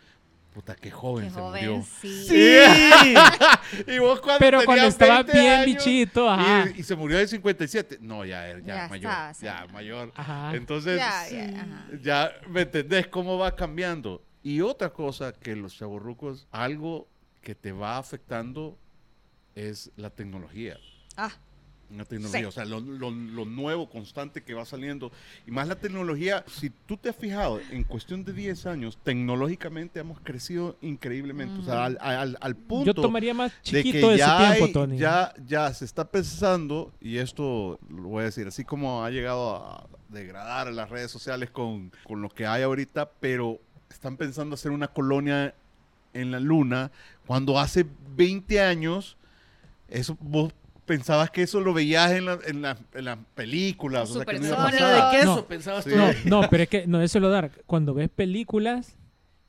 Puta, 0.54 0.74
qué 0.74 0.90
joven 0.90 1.26
Qué 1.26 1.32
se 1.34 1.40
joven, 1.42 1.66
murió. 1.70 1.86
sí. 2.02 2.28
Sí. 2.30 3.84
y 3.88 4.00
vos 4.00 4.22
cuando 4.22 4.40
Pero 4.40 4.64
cuando 4.64 4.86
estaba 4.86 5.22
20 5.24 5.32
bien 5.38 5.52
años, 5.54 5.66
bichito, 5.66 6.30
ajá. 6.30 6.70
y, 6.74 6.80
y 6.80 6.84
se 6.84 6.96
murió 6.96 7.18
de 7.18 7.28
57. 7.28 7.98
No, 8.00 8.24
ya, 8.24 8.48
ya, 8.60 8.60
Ya 8.60 8.88
mayor. 8.88 9.12
estaba, 9.12 9.28
ya, 9.34 9.34
señor. 9.34 9.72
mayor. 9.74 10.12
Ajá. 10.16 10.56
Entonces, 10.56 10.98
Ya, 10.98 11.30
ya, 11.30 11.62
ajá. 11.62 11.86
ya 12.02 12.32
me 12.48 12.62
entendés 12.62 13.08
cómo 13.08 13.38
va 13.38 13.54
cambiando. 13.54 14.24
Y 14.44 14.62
otra 14.62 14.92
cosa 14.92 15.34
que 15.34 15.58
los 15.58 15.76
chavorrucos, 15.76 16.48
algo 16.52 17.06
que 17.42 17.54
te 17.54 17.74
va 17.74 17.98
afectando 17.98 18.78
es 19.56 19.92
la 19.98 20.10
tecnología. 20.10 20.78
Ah, 21.18 21.32
La 21.92 22.04
tecnología, 22.04 22.40
Sí. 22.40 22.46
o 22.46 22.52
sea, 22.52 22.66
lo, 22.66 22.80
lo- 22.80 23.12
lo 23.12 23.46
nuevo, 23.46 23.88
constante 23.90 24.42
que 24.44 24.54
va 24.56 24.66
saliendo. 24.66 25.12
Y 25.46 25.52
más 25.52 25.68
la 25.68 25.76
tecnología, 25.76 26.44
si 26.48 26.72
tú 26.88 26.98
te 26.98 27.10
has 27.10 27.16
fijado, 27.16 27.60
en 27.72 27.84
cuestión 27.84 28.24
de 28.26 28.34
10 28.34 28.66
años, 28.66 28.98
tecnológicamente 29.04 30.00
hemos 30.00 30.20
crecido 30.20 30.78
increíblemente. 30.82 31.60
O 31.60 31.64
sea, 31.64 31.86
al, 31.86 31.98
al- 32.02 32.38
al 32.42 32.56
punto 32.56 32.86
Yo 32.88 32.94
tomaría 32.96 33.34
más 33.36 33.52
de 33.52 33.58
chiquito 33.62 34.08
que 34.10 34.14
ese 34.16 34.18
ya, 34.18 34.38
tiempo, 34.38 34.66
hay- 34.66 34.72
Tony. 34.74 34.98
ya, 34.98 35.34
ya 35.46 35.72
se 35.74 35.86
está 35.86 36.10
pensando, 36.10 36.92
y 37.00 37.18
esto 37.18 37.80
lo 37.90 38.04
voy 38.10 38.22
a 38.24 38.26
decir, 38.26 38.48
así 38.48 38.64
como 38.66 39.04
ha 39.04 39.12
llegado 39.12 39.56
a 39.56 39.88
degradar 40.10 40.72
las 40.74 40.90
redes 40.90 41.12
sociales 41.12 41.52
con, 41.52 41.92
con 42.04 42.22
lo 42.22 42.30
que 42.30 42.48
hay 42.48 42.64
ahorita, 42.64 43.12
pero 43.20 43.60
están 43.92 44.18
pensando 44.18 44.56
hacer 44.56 44.72
una 44.72 44.88
colonia 44.88 45.54
en 46.14 46.32
la 46.32 46.40
luna, 46.40 46.92
cuando 47.28 47.60
hace 47.60 47.86
20 48.16 48.60
años, 48.62 49.18
eso 49.88 50.18
vos 50.20 50.52
pensabas 50.86 51.30
que 51.32 51.42
eso 51.44 51.60
lo 51.62 51.74
veías 51.74 52.12
en, 52.12 52.26
la- 52.26 52.40
en, 52.46 52.62
la- 52.62 52.78
en 52.94 53.06
las 53.06 53.18
películas, 53.36 54.10
o 54.12 54.14
sea, 54.16 54.26
que 54.26 54.40
no 54.40 54.46
iba 54.48 54.56
a 54.56 54.72
Supersónicos. 54.72 54.90
pasar. 55.00 55.12
de 55.12 55.18
queso, 55.20 55.36
No. 55.36 55.46
pensabas 55.46 55.84
Sí. 55.84 55.90
tú. 55.92 55.96
No, 56.30 56.42
no, 56.42 56.50
pero 56.50 56.64
es 56.64 56.70
que 56.70 56.88
no, 56.88 57.02
eso 57.02 57.20
lo 57.20 57.30
dar. 57.30 57.52
Cuando 57.66 57.94
ves 57.94 58.10
películas, 58.10 58.96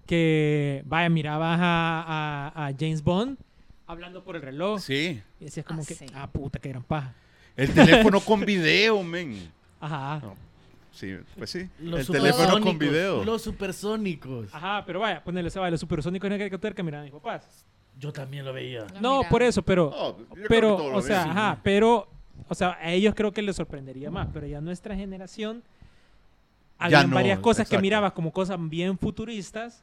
que, 0.07 0.83
vaya, 0.87 1.09
mirabas 1.09 1.59
a, 1.61 2.53
a- 2.55 2.67
a 2.67 2.73
James 2.79 3.03
Bond 3.03 3.39
hablando 3.87 4.23
por 4.25 4.37
el 4.37 4.43
reloj. 4.43 4.81
Sí. 4.81 5.21
Y 5.41 5.45
decías 5.45 5.67
como 5.67 5.83
Ah, 5.83 5.85
que, 5.87 5.95
sí. 5.95 6.07
ah, 6.15 6.27
puta, 6.29 6.59
qué 6.59 6.69
gran 6.71 6.83
paja. 6.83 7.15
El 7.57 7.73
teléfono 7.73 8.21
con 8.21 8.41
video, 8.45 9.03
men. 9.03 9.51
Ajá. 9.81 10.21
No. 10.23 10.35
Sí, 10.93 11.15
pues 11.37 11.51
sí. 11.51 11.69
Los 11.81 12.01
el 12.01 12.07
teléfono 12.07 12.61
con 12.61 12.79
video. 12.79 13.23
Los 13.25 13.43
supersónicos. 13.43 14.49
Ajá, 14.55 14.83
pero 14.87 15.01
vaya, 15.01 15.23
ponele, 15.23 15.51
se 15.51 15.59
va, 15.61 15.71
los 15.71 15.81
supersónicos 15.81 16.27
en 16.27 16.33
el 16.33 16.39
caricatura 16.39 16.75
que 16.75 16.83
miraban 16.83 17.05
mis 17.05 17.13
papás. 17.13 17.45
Yo 17.99 18.13
también 18.13 18.45
lo 18.45 18.53
veía. 18.53 18.87
No, 19.01 19.23
por 19.31 19.43
eso, 19.43 19.63
pero, 19.63 19.91
Oh, 19.95 20.17
pero, 20.49 20.77
o 20.95 21.01
sea, 21.03 21.25
ajá, 21.25 21.61
pero, 21.63 22.09
o 22.49 22.55
sea, 22.55 22.77
a 22.81 22.93
ellos 22.93 23.15
creo 23.17 23.33
que 23.33 23.41
les 23.43 23.57
sorprendería 23.57 24.11
más, 24.11 24.29
pero 24.33 24.47
ya 24.47 24.61
nuestra 24.61 24.95
generación, 24.95 25.63
había 26.79 27.05
no, 27.05 27.15
varias 27.15 27.39
cosas 27.39 27.69
que 27.69 27.79
mirabas 27.79 28.13
como 28.13 28.33
cosas 28.33 28.59
bien 28.69 28.99
futuristas 28.99 29.83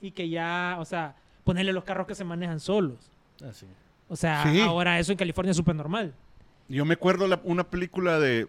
y 0.00 0.12
que 0.12 0.28
ya, 0.28 0.76
o 0.78 0.84
sea, 0.84 1.16
ponerle 1.42 1.72
los 1.72 1.82
carros 1.84 2.06
que 2.06 2.14
se 2.14 2.22
manejan 2.24 2.60
solos. 2.60 2.98
Así. 3.48 3.66
O 4.08 4.14
sea, 4.16 4.44
Sí. 4.44 4.60
ahora 4.60 4.98
eso 5.00 5.10
en 5.12 5.18
California 5.18 5.50
es 5.50 5.56
súper 5.56 5.74
normal. 5.74 6.14
Yo 6.68 6.84
me 6.84 6.94
acuerdo 6.94 7.26
la- 7.26 7.40
una 7.44 7.64
película 7.64 8.20
de, 8.20 8.46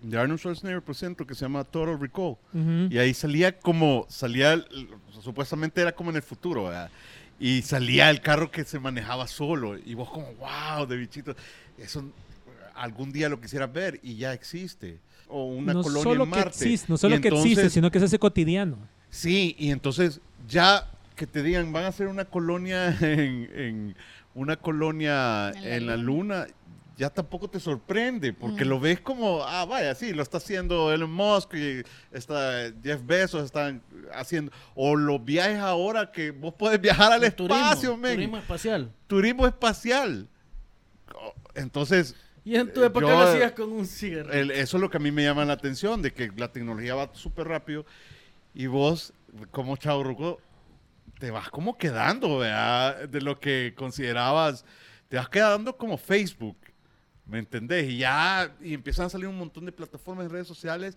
de 0.00 0.18
Arnold 0.18 0.38
Schwarzenegger, 0.40 0.82
por 0.82 0.94
ejemplo, 0.94 1.26
que 1.26 1.34
se 1.34 1.42
llama 1.44 1.62
Total 1.64 1.98
Recall. 2.00 2.36
Y 2.90 2.96
ahí 2.98 3.12
salía 3.12 3.58
como, 3.58 4.06
salía, 4.08 4.64
supuestamente 5.20 5.80
era 5.82 5.92
como 5.92 6.10
en 6.10 6.16
el 6.16 6.22
futuro, 6.22 6.64
¿verdad? 6.64 6.90
Y 7.38 7.62
salía 7.62 8.08
el 8.10 8.20
carro 8.20 8.50
que 8.50 8.64
se 8.64 8.78
manejaba 8.78 9.26
solo. 9.26 9.76
Y 9.78 9.94
vos 9.94 10.08
como, 10.10 10.32
wow, 10.34 10.86
de 10.86 10.96
bichito. 10.96 11.34
Eso 11.78 12.04
algún 12.74 13.12
día 13.12 13.28
lo 13.28 13.40
quisieras 13.40 13.72
ver 13.72 14.00
y 14.02 14.16
ya 14.16 14.32
existe. 14.32 14.98
O 15.28 15.44
una 15.46 15.74
no 15.74 15.82
colonia 15.82 16.02
solo 16.02 16.24
en 16.24 16.30
que 16.30 16.36
Marte. 16.36 16.48
existe, 16.50 16.86
no 16.88 16.94
Y 16.94 16.98
solo 16.98 17.20
que 17.20 17.28
existe, 17.28 17.70
sino 17.70 17.90
que 17.90 17.98
se 17.98 18.04
hace 18.06 18.18
cotidiano. 18.18 18.78
Sí, 19.10 19.56
y 19.58 19.70
entonces 19.70 20.20
ya 20.48 20.88
que 21.16 21.26
te 21.26 21.42
digan, 21.42 21.72
van 21.72 21.84
a 21.84 21.88
hacer 21.88 22.06
una 22.08 22.26
colonia 22.26 22.88
en, 23.00 23.50
en- 23.54 23.96
una 24.34 24.56
colonia 24.56 25.48
En 25.50 25.62
la 25.64 25.76
en 25.76 25.86
la 25.86 25.96
luna, 25.96 26.46
ya 26.96 27.10
tampoco 27.10 27.48
te 27.48 27.60
sorprende, 27.60 28.32
porque 28.32 28.64
Mm. 28.64 28.68
lo 28.68 28.80
ves 28.80 29.00
como, 29.00 29.42
ah, 29.44 29.64
vaya, 29.66 29.94
sí, 29.94 30.12
lo 30.14 30.22
está 30.22 30.38
haciendo 30.38 30.92
Elon 30.92 31.10
Musk 31.12 31.54
y 31.54 31.82
está 32.10 32.72
Jeff 32.82 33.00
Bezos 33.04 33.44
están 33.44 33.82
haciendo, 34.14 34.50
o 34.74 34.96
los 34.96 35.22
viajes 35.24 35.58
ahora 35.58 36.10
que 36.10 36.30
vos 36.30 36.54
puedes 36.56 36.80
viajar 36.80 37.12
al 37.12 37.22
El 37.22 37.34
turismo, 37.34 37.62
espacio, 37.64 37.96
men. 37.96 38.14
Turismo 38.14 38.36
espacial. 38.38 38.92
Turismo 39.06 39.46
espacial. 39.46 40.28
Oh, 41.14 41.32
Entonces, 41.54 42.14
Y 42.44 42.54
en 42.54 42.72
tu 42.72 42.80
Eh, 42.82 42.86
época 42.86 43.06
yo- 43.08 43.12
lo 43.12 43.22
hacías 43.22 43.52
con 43.52 43.72
un 43.72 43.84
cigarro. 43.86 44.32
el- 44.32 44.52
eso 44.52 44.76
es 44.76 44.80
lo 44.80 44.88
que 44.88 44.98
a 44.98 45.00
mí 45.00 45.10
me 45.10 45.24
llama 45.24 45.44
la 45.44 45.54
atención, 45.54 46.00
de 46.00 46.12
que 46.12 46.30
la 46.36 46.52
tecnología 46.52 46.94
va 46.94 47.10
súper 47.12 47.48
rápido 47.48 47.84
y 48.54 48.66
vos, 48.68 49.12
como 49.50 49.76
chavo 49.76 50.04
ruco, 50.04 50.40
te 51.18 51.32
vas 51.32 51.50
como 51.50 51.76
quedando, 51.76 52.38
¿verdad? 52.38 53.08
De 53.08 53.20
lo 53.20 53.40
que 53.40 53.74
considerabas, 53.76 54.64
te 55.08 55.16
vas 55.16 55.28
quedando 55.28 55.76
como 55.76 55.98
Facebook, 55.98 56.56
¿me 57.26 57.38
entendés? 57.38 57.88
Y 57.90 57.98
ya, 57.98 58.52
y 58.62 58.74
empiezan 58.74 59.06
a 59.06 59.08
salir 59.08 59.26
un 59.28 59.38
montón 59.38 59.64
de 59.64 59.72
plataformas 59.72 60.26
en 60.26 60.32
redes 60.32 60.46
sociales 60.46 60.96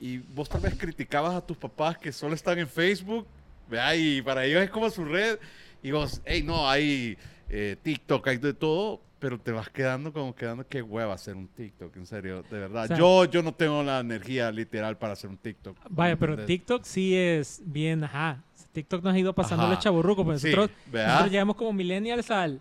y 0.00 0.18
vos 0.18 0.48
tal 0.48 0.60
vez 0.60 0.74
criticabas 0.76 1.34
a 1.34 1.46
tus 1.46 1.56
papás 1.56 1.96
que 1.96 2.10
solo 2.10 2.34
están 2.34 2.58
en 2.58 2.66
Facebook, 2.68 3.26
¿verdad? 3.70 3.94
Y 3.96 4.20
para 4.22 4.44
ellos 4.44 4.62
es 4.62 4.70
como 4.70 4.90
su 4.90 5.04
red, 5.04 5.38
y 5.82 5.92
vos, 5.92 6.20
hey, 6.24 6.42
no, 6.44 6.68
hay 6.68 7.16
eh, 7.48 7.76
TikTok, 7.82 8.26
hay 8.26 8.38
de 8.38 8.52
todo, 8.52 9.00
pero 9.20 9.38
te 9.38 9.52
vas 9.52 9.68
quedando 9.68 10.12
como 10.12 10.34
quedando, 10.34 10.66
qué 10.66 10.82
hueva 10.82 11.14
hacer 11.14 11.36
un 11.36 11.46
TikTok, 11.46 11.96
en 11.96 12.06
serio, 12.06 12.42
de 12.50 12.58
verdad. 12.58 12.84
O 12.84 12.86
sea- 12.88 12.96
yo, 12.96 13.24
yo 13.26 13.42
no 13.44 13.54
tengo 13.54 13.82
la 13.84 14.00
energía 14.00 14.50
literal 14.50 14.98
para 14.98 15.12
hacer 15.12 15.30
un 15.30 15.36
TikTok. 15.36 15.76
Vaya, 15.88 16.16
pero 16.16 16.32
¿entendés? 16.32 16.58
TikTok 16.58 16.82
sí 16.84 17.16
es 17.16 17.62
bien, 17.64 18.02
ajá. 18.02 18.42
TikTok 18.72 19.04
nos 19.04 19.14
ha 19.14 19.18
ido 19.18 19.32
pasando 19.34 19.68
los 19.68 19.78
chaburrucos, 19.78 20.24
pues 20.24 20.40
Sí, 20.42 20.48
nosotros, 20.50 20.76
nosotros 20.92 21.30
llegamos 21.30 21.56
como 21.56 21.72
millennials 21.72 22.30
al 22.30 22.60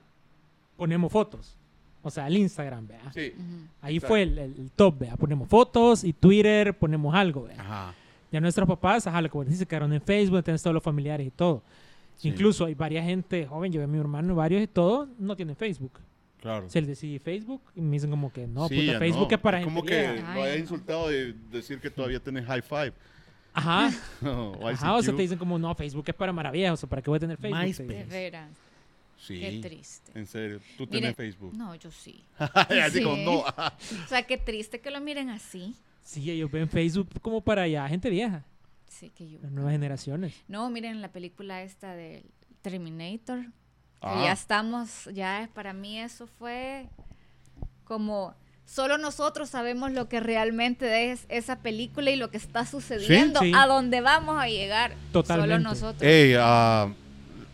ponemos 0.78 1.12
fotos. 1.12 1.58
O 2.04 2.10
sea, 2.10 2.26
al 2.26 2.36
Instagram, 2.38 2.88
¿verdad? 2.88 3.12
Sí. 3.14 3.34
Ahí 3.82 3.96
Exacto. 3.98 4.08
fue 4.14 4.22
el, 4.24 4.38
el- 4.38 4.56
el 4.60 4.72
top, 4.72 5.00
¿verdad? 5.00 5.18
Ponemos 5.18 5.48
fotos 5.48 6.04
y 6.04 6.14
Twitter, 6.14 6.78
ponemos 6.78 7.14
algo, 7.14 7.44
¿verdad? 7.44 7.66
Ajá. 7.66 7.94
Ya 8.32 8.40
nuestros 8.40 8.68
papás, 8.68 9.06
ajá, 9.08 9.22
lo 9.22 9.30
que 9.30 9.40
decís, 9.40 9.58
se 9.60 9.66
quedaron 9.66 9.92
en 9.94 10.02
Facebook, 10.02 10.42
tenés 10.44 10.64
todos 10.64 10.74
los 10.74 10.82
familiares 10.84 11.28
y 11.28 11.32
todo. 11.32 11.64
Sí. 12.16 12.30
Incluso 12.30 12.66
hay 12.66 12.76
varias 12.76 13.06
gente 13.06 13.46
joven, 13.46 13.72
yo 13.72 13.80
veo 13.80 13.88
a 13.90 13.92
mi 13.92 13.98
hermano, 14.00 14.36
varios 14.36 14.62
y 14.64 14.68
todo, 14.68 15.08
no 15.20 15.36
tienen 15.36 15.56
Facebook. 15.56 16.00
Claro. 16.40 16.68
Se 16.70 16.80
les 16.82 16.88
decía 16.88 17.20
Facebook 17.20 17.62
y 17.76 17.82
me 17.82 17.92
dicen 17.92 18.10
como 18.10 18.32
que 18.34 18.48
no, 18.48 18.68
Sí, 18.68 18.82
puta, 18.88 18.98
Facebook 19.00 19.28
no. 19.30 19.36
es 19.36 19.42
para 19.42 19.62
como 19.64 19.82
gente 19.84 19.92
que 19.92 20.12
vieja. 20.14 20.34
lo 20.36 20.42
haya 20.42 20.52
Ay, 20.54 20.58
no. 20.58 20.64
insultado 20.64 21.08
de 21.10 21.34
decir 21.52 21.80
que 21.80 21.90
todavía 21.92 22.20
tenés 22.20 22.46
high 22.46 22.62
five. 22.64 22.94
Ajá, 23.54 23.92
o 24.26 24.68
ajá, 24.68 24.96
o 24.96 25.04
sea, 25.04 25.14
te 25.16 25.22
dicen 25.22 25.38
como 25.38 25.60
no, 25.60 25.76
Facebook 25.76 26.06
es 26.08 26.16
para 26.16 26.32
maravillas, 26.34 26.74
o 26.74 26.78
sea, 26.78 26.90
¿para 26.90 27.02
qué 27.02 27.10
voy 27.12 27.18
a 27.18 27.20
tener 27.20 27.38
Facebook? 27.38 27.60
MySpace. 27.62 28.48
Sí. 29.22 29.40
Qué 29.40 29.60
triste. 29.62 30.12
En 30.18 30.26
serio, 30.26 30.60
tú 30.78 30.86
Mire, 30.88 31.02
tenés 31.02 31.16
Facebook. 31.16 31.54
No, 31.56 31.76
yo 31.76 31.92
sí. 31.92 32.24
Sí. 32.92 33.04
como, 33.04 33.18
no. 33.18 33.40
O 34.06 34.08
sea, 34.10 34.24
qué 34.24 34.38
triste 34.38 34.82
que 34.82 34.90
lo 34.90 35.00
miren 35.00 35.30
así. 35.30 35.76
Sí, 36.04 36.30
ellos 36.32 36.50
ven 36.52 36.68
Facebook 36.68 37.08
como 37.22 37.42
para 37.42 37.68
ya 37.68 37.88
gente 37.88 38.10
vieja, 38.10 38.44
Sí, 38.90 39.12
que 39.16 39.30
yo. 39.30 39.40
las 39.44 39.52
nuevas 39.52 39.72
generaciones. 39.74 40.34
No, 40.48 40.70
miren 40.72 41.02
la 41.02 41.12
película 41.12 41.62
esta 41.62 41.94
del 41.96 42.24
Terminator. 42.64 43.44
que 43.46 44.08
Ah. 44.08 44.22
ya 44.26 44.32
estamos, 44.32 45.08
ya 45.14 45.48
para 45.54 45.74
mí 45.74 46.00
eso 46.00 46.26
fue 46.26 46.88
como 47.84 48.34
solo 48.66 48.98
nosotros 48.98 49.50
sabemos 49.50 49.92
lo 49.92 50.08
que 50.10 50.20
realmente 50.20 51.12
es 51.12 51.26
esa 51.30 51.60
película 51.60 52.10
y 52.10 52.16
lo 52.16 52.32
que 52.32 52.38
está 52.38 52.66
sucediendo, 52.66 53.40
Sí. 53.42 53.52
a 53.56 53.68
dónde 53.68 54.02
vamos 54.02 54.38
a 54.42 54.48
llegar. 54.48 54.96
Totalmente. 55.12 55.54
Solo 55.56 55.64
nosotros. 55.70 56.02
Ey, 56.02 56.34
ah, 56.40 56.92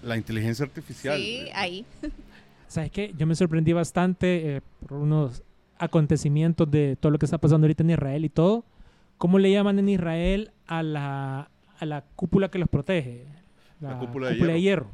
la 0.07 0.17
inteligencia 0.17 0.65
artificial. 0.65 1.17
sí, 1.17 1.47
ahí. 1.53 1.85
¿Sabes 2.67 2.91
qué? 2.91 3.13
Yo 3.17 3.25
me 3.27 3.35
sorprendí 3.35 3.71
bastante 3.73 4.57
eh, 4.57 4.61
por 4.87 4.97
unos 4.99 5.41
acontecimientos 5.77 6.69
de 6.69 6.97
todo 6.99 7.11
lo 7.11 7.19
que 7.19 7.25
está 7.25 7.37
pasando 7.37 7.65
ahorita 7.65 7.83
en 7.83 7.91
Israel 7.91 8.25
y 8.25 8.29
todo. 8.29 8.65
¿Cómo 9.17 9.39
le 9.39 9.51
llaman 9.51 9.79
en 9.79 9.89
Israel 9.89 10.51
a 10.67 10.83
la, 10.83 11.49
a 11.79 11.85
la 11.85 12.03
cúpula 12.15 12.49
que 12.49 12.59
los 12.59 12.67
protege? 12.69 13.23
La 13.79 13.97
cúpula 13.99 14.29
de 14.29 14.61
hierro. 14.61 14.87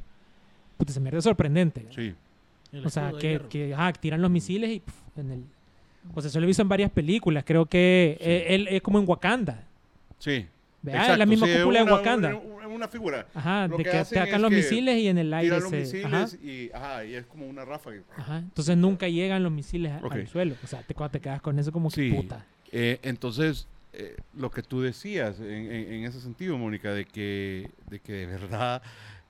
Puta, 0.77 0.93
se 0.93 0.99
me 0.99 1.09
hace 1.09 1.21
sorprendente. 1.21 1.87
Sí. 1.95 2.13
El 2.71 2.85
O 2.85 2.89
sea, 2.89 3.11
de 3.11 3.19
que, 3.49 3.67
hierro. 3.67 3.93
tiran 3.99 4.21
los 4.21 4.29
misiles 4.31 4.69
y 4.69 4.81
en 5.19 5.31
el... 5.31 5.43
O 6.13 6.21
sea, 6.21 6.29
eso 6.29 6.39
lo 6.39 6.45
he 6.45 6.47
visto 6.47 6.61
en 6.61 6.69
varias 6.69 6.91
películas. 6.91 7.43
Creo 7.45 7.65
que 7.65 8.17
eh, 8.19 8.47
él 8.49 8.67
es 8.69 8.81
como 8.81 8.99
en 8.99 9.07
Wakanda. 9.07 9.63
Sí. 10.19 10.45
Exacto, 10.85 11.15
la 11.17 11.25
misma 11.25 11.47
sí, 11.47 11.53
cúpula 11.59 11.81
una- 11.81 11.91
de 11.91 11.97
Wakanda. 11.97 12.35
Una, 12.35 12.55
una 12.55 12.62
figura. 12.87 13.27
Ajá, 13.33 13.67
lo 13.67 13.77
de 13.77 13.83
que 13.83 13.89
que 13.91 13.97
atacan 13.97 14.41
los 14.41 14.49
que 14.49 14.55
misiles 14.57 14.97
y 14.99 15.07
en 15.07 15.17
el 15.17 15.33
aire 15.33 15.47
Tiran 15.49 15.61
los 15.63 15.69
se... 15.71 15.77
misiles 15.79 16.05
ajá, 16.05 16.43
y, 16.43 16.71
ajá, 16.73 17.05
y 17.05 17.15
es 17.15 17.25
como 17.25 17.47
una 17.47 17.65
ráfaga. 17.65 18.01
ajá. 18.17 18.37
Entonces 18.39 18.77
nunca 18.77 19.07
llegan 19.07 19.43
los 19.43 19.51
misiles 19.51 19.93
al 20.09 20.27
suelo. 20.27 20.55
O 20.63 20.67
sea, 20.67 20.81
te, 20.83 20.93
cuando 20.93 21.11
te 21.11 21.21
quedas 21.21 21.41
con 21.41 21.57
eso 21.59 21.71
como 21.71 21.89
que 21.89 22.09
puta. 22.09 22.45
Eh, 22.71 22.99
entonces, 23.03 23.67
eh, 23.93 24.17
lo 24.35 24.49
que 24.49 24.63
tú 24.63 24.81
decías 24.81 25.39
en, 25.39 25.45
en- 25.71 25.93
en 25.93 26.03
ese 26.05 26.19
sentido, 26.19 26.57
Mónica, 26.57 26.91
de 26.93 27.05
que, 27.05 27.69
de 27.89 27.99
que 27.99 28.13
de 28.13 28.25
verdad 28.37 28.81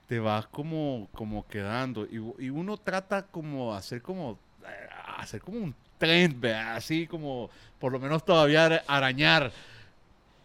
te 0.06 0.18
vas 0.18 0.46
como, 0.46 1.08
como 1.14 1.46
quedando 1.46 2.04
y, 2.06 2.16
y 2.44 2.50
uno 2.50 2.76
trata 2.76 3.26
como 3.26 3.74
hacer 3.74 4.02
como 4.02 4.38
eh, 4.62 4.88
hacer 5.18 5.40
como 5.40 5.58
un 5.58 5.74
trend, 5.98 6.40
¿verdad? 6.40 6.76
así 6.76 7.06
como 7.06 7.48
por 7.78 7.92
lo 7.92 7.98
menos 8.00 8.24
todavía 8.24 8.66
ara- 8.66 8.84
arañar, 8.86 9.50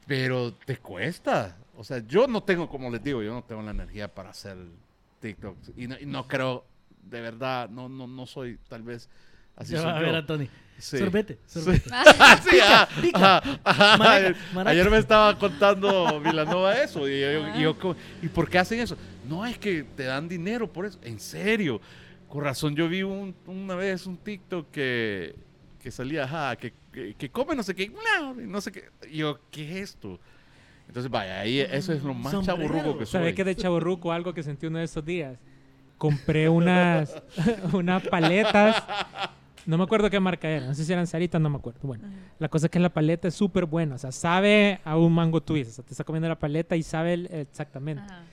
pero 0.08 0.54
te 0.54 0.78
cuesta. 0.78 1.56
O 1.80 1.84
sea, 1.86 2.00
yo 2.06 2.28
no 2.28 2.44
tengo, 2.44 2.68
como 2.68 2.90
les 2.90 3.02
digo, 3.02 3.24
yo 3.24 3.34
no 3.34 3.42
tengo 3.42 3.62
la 3.62 3.72
energía 3.72 4.14
para 4.14 4.32
hacer 4.32 4.58
TikTok 5.22 5.56
y 5.78 5.88
no, 5.88 5.96
y 5.98 6.06
no 6.06 6.28
creo, 6.28 6.66
de 7.04 7.22
verdad, 7.22 7.70
no, 7.70 7.88
no, 7.88 8.06
no 8.06 8.26
soy 8.26 8.60
tal 8.68 8.84
vez 8.84 9.08
así. 9.56 9.72
Ya 9.74 9.82
soy 9.84 9.90
a 9.92 10.00
ver 10.00 10.12
yo. 10.12 10.18
a 10.18 10.26
Tony. 10.26 10.50
Sí. 10.78 10.98
Sorbete, 10.98 11.40
sorbete. 11.46 11.90
Sí, 12.50 12.60
ajá, 12.60 12.90
ajá. 13.64 13.98
Maraca, 13.98 14.16
Ayer- 14.18 14.36
maraca. 14.54 14.70
Ayer 14.72 14.90
me 14.92 14.98
estaba 14.98 15.38
contando 15.40 16.20
Vilanova 16.20 16.78
eso. 16.82 17.08
Y 17.08 17.22
yo, 17.22 17.58
y 17.58 17.62
yo 17.62 17.80
como, 17.80 17.96
¿y 18.22 18.28
por 18.28 18.50
qué 18.50 18.60
hacen 18.60 18.82
eso? 18.82 18.98
No, 19.28 19.46
es 19.46 19.58
que 19.58 19.84
te 19.84 20.04
dan 20.04 20.28
dinero 20.28 20.72
por 20.72 20.86
eso. 20.86 21.00
En 21.02 21.18
serio. 21.20 21.80
Con 22.28 22.44
razón, 22.44 22.76
yo 22.76 22.90
vi 22.90 23.04
un- 23.04 23.34
una 23.48 23.76
vez 23.76 24.06
un 24.06 24.18
TikTok 24.18 24.70
que, 24.70 25.34
que 25.82 25.92
salía, 25.92 26.26
ajá, 26.26 26.56
que, 26.58 26.74
que, 26.92 27.14
que 27.16 27.30
come 27.30 27.56
no 27.56 27.64
sé 27.64 27.74
qué, 27.74 27.90
no, 28.20 28.34
no 28.36 28.60
sé 28.62 28.72
qué. 28.72 28.90
Y 29.10 29.18
yo, 29.20 29.40
¿qué 29.50 29.64
es 29.82 29.92
esto? 29.92 30.20
Entonces, 30.90 31.10
vaya, 31.12 31.40
ahí 31.40 31.60
eso 31.60 31.94
es 31.94 32.04
lo 32.04 32.14
más 32.14 32.32
Sombrero. 32.34 32.58
chaburruco 32.68 32.98
que 33.00 33.06
soy. 33.06 33.20
¿Sabes 33.22 33.36
qué 33.36 33.44
de 33.46 33.56
chaborruco? 33.56 34.12
Algo 34.12 34.34
que 34.34 34.44
sentí 34.44 34.66
uno 34.66 34.80
de 34.80 34.86
esos 34.86 35.06
días. 35.06 35.38
Compré 35.98 36.50
unas, 36.50 37.16
unas 37.74 38.06
paletas. 38.08 38.84
No 39.66 39.78
me 39.78 39.84
acuerdo 39.84 40.10
qué 40.10 40.20
marca 40.20 40.50
era. 40.50 40.66
No 40.66 40.74
sé 40.74 40.84
si 40.86 40.92
eran 40.92 41.06
Saritas, 41.06 41.40
no 41.40 41.50
me 41.50 41.58
acuerdo. 41.58 41.80
Bueno, 41.84 42.06
la 42.40 42.50
cosa 42.50 42.66
es 42.68 42.72
que 42.72 42.80
la 42.80 42.90
paleta 42.92 43.28
es 43.28 43.36
súper 43.36 43.66
buena. 43.66 43.96
O 43.96 43.98
sea, 43.98 44.12
sabe 44.12 44.80
a 44.84 44.98
un 44.98 45.14
mango 45.14 45.42
twist. 45.42 45.72
O 45.72 45.74
sea, 45.76 45.86
te 45.86 45.94
está 45.94 46.04
comiendo 46.04 46.28
la 46.28 46.40
paleta 46.40 46.76
y 46.76 46.82
sabe 46.84 47.14
el- 47.14 47.26
exactamente. 47.28 48.02
Ajá. 48.04 48.24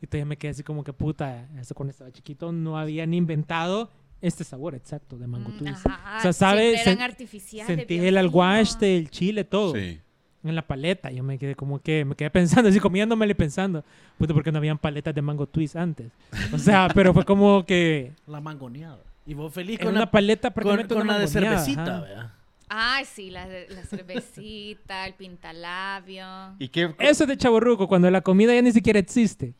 Y 0.00 0.06
todavía 0.06 0.26
me 0.26 0.36
quedé 0.38 0.52
así 0.52 0.62
como 0.62 0.82
que 0.82 0.92
puta. 0.92 1.46
Eso 1.60 1.74
cuando 1.74 1.90
estaba 1.90 2.10
chiquito 2.10 2.52
no 2.52 2.78
habían 2.78 3.12
inventado 3.12 3.90
este 4.22 4.44
sabor 4.44 4.74
exacto 4.74 5.18
de 5.18 5.26
mango 5.26 5.50
Mm, 5.50 5.58
twist. 5.58 5.86
ajá, 5.86 6.18
O 6.18 6.22
sea, 6.22 6.32
sabe- 6.32 6.80
eran 6.80 7.02
artificiales. 7.02 7.66
Sentí 7.76 7.98
el 7.98 8.16
alguash 8.16 8.76
del 8.76 9.10
chile, 9.10 9.44
todo. 9.44 9.74
Sí. 9.74 10.00
En 10.44 10.54
la 10.54 10.66
paleta. 10.66 11.10
Yo 11.10 11.22
me 11.22 11.38
quedé 11.38 11.54
como 11.54 11.80
que, 11.80 12.04
me 12.04 12.14
quedé 12.14 12.30
pensando, 12.30 12.68
así 12.68 12.80
comiéndomele 12.80 13.32
y 13.32 13.34
pensando, 13.34 13.84
puto, 14.18 14.34
porque 14.34 14.50
no 14.52 14.58
habían 14.58 14.78
paletas 14.78 15.14
de 15.14 15.22
mango 15.22 15.46
twist 15.46 15.76
antes. 15.76 16.10
O 16.52 16.58
sea, 16.58 16.88
pero 16.94 17.12
fue 17.14 17.24
como 17.24 17.64
que 17.64 18.12
La 18.26 18.40
mangoneada. 18.40 18.98
Y 19.24 19.34
vos 19.34 19.52
feliz 19.54 19.78
con 19.78 19.88
una 19.88 20.00
la, 20.00 20.10
paleta 20.10 20.50
con, 20.50 20.54
prácticamente 20.54 20.94
con 20.94 21.02
una 21.04 21.12
la 21.14 21.18
de 21.20 21.28
cervecita. 21.28 22.00
¿verdad? 22.00 22.32
Ay, 22.68 23.04
sí, 23.04 23.30
la, 23.30 23.46
de- 23.46 23.68
la 23.68 23.84
cervecita, 23.84 25.06
el 25.06 25.14
pintalabio. 25.14 26.26
¿Y 26.58 26.68
qué? 26.68 26.94
Eso 26.98 27.24
es 27.24 27.28
de 27.28 27.36
chaborruco, 27.36 27.86
cuando 27.86 28.10
la 28.10 28.20
comida 28.22 28.54
ya 28.54 28.62
ni 28.62 28.72
siquiera 28.72 28.98
existe. 28.98 29.54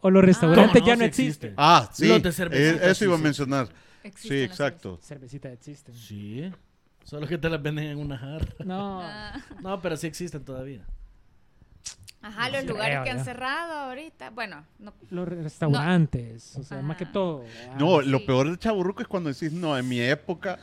O 0.00 0.10
los 0.10 0.22
restaurantes 0.24 0.80
¿Cómo 0.82 0.84
no? 0.84 0.86
ya 0.86 0.96
no 0.96 1.00
Sí 1.00 1.06
existen. 1.06 1.50
existe. 1.50 1.54
Ah, 1.56 1.88
sí. 1.92 2.08
Los 2.08 2.22
de 2.22 2.32
cervecita, 2.32 2.84
eh, 2.86 2.90
eso 2.90 2.94
sí, 2.94 3.04
iba 3.04 3.14
a 3.14 3.18
mencionar. 3.18 3.68
Existen 4.02 4.36
Sí, 4.38 4.44
exacto. 4.44 4.98
Cervecitas 5.02 5.52
existen. 5.52 5.94
Sí. 5.94 6.52
Solo 7.06 7.26
que 7.28 7.38
te 7.38 7.48
las 7.48 7.62
venden 7.62 7.86
en 7.86 7.98
una 7.98 8.18
jarra. 8.18 8.48
No. 8.64 9.00
Ah, 9.02 9.40
No, 9.62 9.80
pero 9.80 9.96
sí 9.96 10.06
existen 10.08 10.44
todavía. 10.44 10.84
Ajá, 12.20 12.48
No 12.50 12.56
los 12.56 12.64
lugares 12.66 12.94
creo, 12.94 13.04
que 13.04 13.10
han 13.10 13.24
cerrado 13.24 13.72
ahorita. 13.74 14.30
Bueno, 14.30 14.64
no, 14.80 14.92
Los 15.10 15.28
restaurantes, 15.28 16.56
o 16.56 16.64
sea, 16.64 16.82
más 16.82 16.96
que 16.96 17.04
Ajá. 17.04 17.12
todo. 17.12 17.38
¿verdad? 17.44 17.78
No, 17.78 18.00
sí. 18.02 18.08
lo 18.08 18.26
peor 18.26 18.50
de 18.50 18.58
Chaburruco 18.58 19.02
es 19.02 19.08
cuando 19.08 19.32
decís, 19.32 19.52
no, 19.52 19.78
en 19.78 19.88
mi 19.88 20.00
época. 20.00 20.58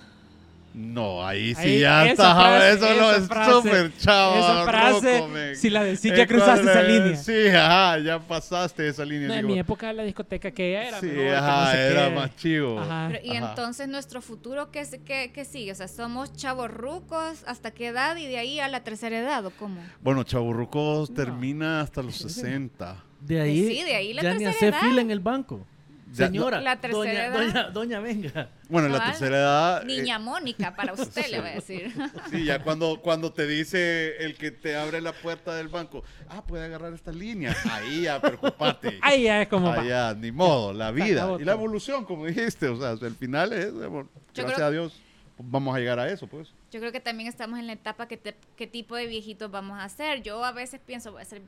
No, 0.75 1.23
ahí 1.25 1.53
sí 1.53 1.61
Ahí, 1.61 1.79
ya 1.81 2.05
está. 2.07 2.33
frase, 2.35 2.73
eso 2.73 2.85
no 2.99 3.11
esa 3.11 3.17
es 3.21 3.27
frase, 3.27 3.51
súper 3.51 3.97
chavo. 3.97 4.35
Esa 4.39 4.63
frase, 4.65 5.55
si 5.55 5.69
la 5.69 5.83
decís, 5.83 6.11
ya 6.15 6.25
cruzaste 6.25 6.63
esa 6.71 6.81
línea. 6.81 7.15
Sí, 7.15 7.47
ajá, 7.49 7.99
ya 7.99 8.19
pasaste 8.19 8.87
esa 8.87 9.05
línea. 9.05 9.27
No, 9.27 9.33
en 9.35 9.45
mi 9.45 9.59
época 9.59 9.93
la 9.93 10.01
discoteca 10.03 10.49
que 10.49 10.73
era. 10.73 10.99
sí, 10.99 11.05
mejor, 11.05 11.21
que 11.23 11.35
ajá, 11.35 11.65
no 11.65 11.71
sé 11.71 11.87
era 11.91 12.07
qué. 12.09 12.15
más 12.15 12.35
chivo. 12.37 12.79
Ajá. 12.79 13.09
Pero, 13.11 13.23
y 13.23 13.37
Ajá. 13.37 13.49
entonces 13.49 13.87
nuestro 13.87 14.21
futuro, 14.23 14.71
¿qué, 14.71 14.83
qué, 15.05 15.31
qué 15.31 15.45
sigue? 15.45 15.71
O 15.71 15.75
sea, 15.75 15.87
¿somos 15.87 16.33
chavos 16.33 16.71
rucos 16.71 17.43
hasta 17.45 17.69
qué 17.69 17.87
edad 17.89 18.15
y 18.17 18.25
de 18.25 18.39
ahí 18.39 18.59
a 18.59 18.67
la 18.67 18.83
tercera 18.83 19.19
edad 19.19 19.45
o 19.45 19.51
cómo? 19.51 19.79
Bueno, 20.01 20.23
Chaburrucos 20.23 21.11
No. 21.11 21.15
termina 21.15 21.81
hasta 21.81 22.01
los 22.01 22.15
60. 22.17 23.03
De 23.21 23.39
ahí, 23.39 23.67
sí, 23.67 23.83
de 23.83 23.95
ahí 23.95 24.13
la 24.13 24.23
ya 24.23 24.33
ni 24.33 24.43
tercera 24.43 24.55
hace 24.55 24.67
edad. 24.69 24.89
fila 24.89 25.01
en 25.01 25.11
el 25.11 25.19
banco. 25.19 25.65
Señora, 26.13 26.61
La 26.61 26.79
tercera 26.79 26.99
doña, 27.03 27.25
edad. 27.25 27.33
doña, 27.33 27.69
doña, 27.71 27.99
venga. 27.99 28.49
Bueno, 28.69 28.87
en 28.87 28.93
la 28.93 29.05
tercera 29.05 29.37
edad. 29.37 29.81
eh, 29.81 29.85
Niña 29.85 30.19
Mónica, 30.19 30.75
para 30.75 30.93
usted 30.97 31.27
le 31.29 31.39
voy 31.41 31.49
a 31.49 31.53
decir. 31.53 31.91
Sí, 32.29 32.45
ya 32.45 32.59
cuando, 32.63 33.01
cuando 33.01 33.33
te 33.33 33.47
dice 33.47 34.17
el 34.23 34.35
que 34.35 34.51
te 34.51 34.75
abre 34.75 35.01
la 35.01 35.11
puerta 35.13 35.55
del 35.55 35.67
banco, 35.69 36.03
ah, 36.29 36.43
puede 36.45 36.65
agarrar 36.65 36.93
esta 36.93 37.11
línea. 37.11 37.55
Ahí 37.71 38.01
ya, 38.03 38.21
preocupate. 38.21 38.99
Ahí 39.01 39.23
ya 39.23 39.41
es 39.41 39.47
como. 39.47 39.69
Ah, 39.71 39.77
va. 39.77 39.83
ya, 39.83 40.13
ni 40.13 40.31
modo, 40.31 40.71
la 40.73 40.91
vida. 40.91 41.35
Y 41.39 41.43
la 41.43 41.53
evolución, 41.53 42.05
como 42.05 42.25
dijiste, 42.25 42.67
o 42.67 42.77
sea, 42.79 42.91
el 43.07 43.15
final 43.15 43.51
es, 43.53 43.65
eh, 43.65 43.71
bueno, 43.71 44.09
gracias 44.35 44.55
creo- 44.55 44.67
a 44.67 44.71
Dios, 44.71 44.93
vamos 45.39 45.75
a 45.75 45.79
llegar 45.79 45.99
a 45.99 46.07
eso, 46.09 46.27
pues. 46.27 46.49
Yo 46.71 46.79
creo 46.79 46.91
que 46.91 46.99
también 46.99 47.27
estamos 47.29 47.57
en 47.59 47.67
la 47.67 47.73
etapa 47.73 48.07
que 48.07 48.17
te- 48.17 48.35
qué 48.55 48.67
tipo 48.67 48.95
de 48.95 49.07
viejitos 49.07 49.49
vamos 49.51 49.79
a 49.79 49.87
ser. 49.89 50.21
Yo 50.21 50.43
a 50.43 50.51
veces 50.51 50.79
pienso, 50.85 51.11
voy 51.11 51.21
a 51.21 51.25
ser 51.25 51.41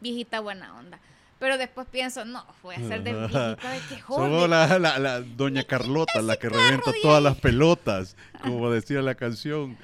viejita 0.00 0.40
buena 0.40 0.74
onda. 0.78 0.98
Pero 1.44 1.58
después 1.58 1.86
pienso, 1.90 2.24
no, 2.24 2.42
voy 2.62 2.74
a 2.76 2.78
ser 2.88 3.02
de 3.02 3.12
viejita 3.12 3.50
de 3.56 3.78
que 3.90 4.00
Somos 4.00 4.30
joven. 4.30 4.50
la, 4.50 4.78
la, 4.78 4.98
la 4.98 5.20
doña 5.20 5.62
Carlota, 5.64 6.22
la 6.22 6.36
que 6.36 6.48
revienta 6.48 6.90
de 6.90 6.96
todas 7.02 7.22
las 7.22 7.36
pelotas, 7.36 8.16
como 8.42 8.70
decía 8.70 9.02
la 9.02 9.14
canción. 9.14 9.76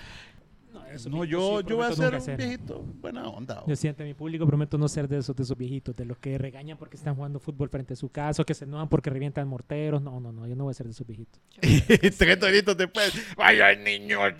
No, 0.72 0.86
eso 0.86 1.10
No, 1.10 1.24
yo, 1.24 1.58
sí, 1.60 1.66
yo 1.68 1.76
voy 1.76 1.84
a 1.84 1.92
ser 1.92 2.14
un 2.14 2.20
ser. 2.22 2.36
viejito 2.38 2.80
buena 3.02 3.28
onda. 3.28 3.62
Yo 3.66 3.76
siento 3.76 4.04
mi 4.04 4.14
público, 4.14 4.46
prometo 4.46 4.78
no 4.78 4.88
ser 4.88 5.06
de 5.06 5.18
esos, 5.18 5.36
de 5.36 5.42
esos 5.42 5.58
viejitos, 5.58 5.94
de 5.94 6.06
los 6.06 6.16
que 6.16 6.38
regañan 6.38 6.78
porque 6.78 6.96
están 6.96 7.14
jugando 7.14 7.38
fútbol 7.40 7.68
frente 7.68 7.92
a 7.92 7.96
su 7.96 8.08
casa, 8.08 8.40
o 8.40 8.46
que 8.46 8.54
se 8.54 8.64
enojan 8.64 8.88
porque 8.88 9.10
revientan 9.10 9.46
morteros. 9.46 10.00
No, 10.00 10.18
no, 10.18 10.32
no, 10.32 10.46
yo 10.46 10.56
no 10.56 10.64
voy 10.64 10.70
a 10.70 10.74
ser 10.74 10.86
de 10.86 10.92
esos 10.92 11.06
viejitos. 11.06 11.42
Y 11.60 11.80
tres 12.10 12.38
toritos 12.38 12.74
después, 12.74 13.12
vaya 13.36 13.74
niños, 13.74 14.32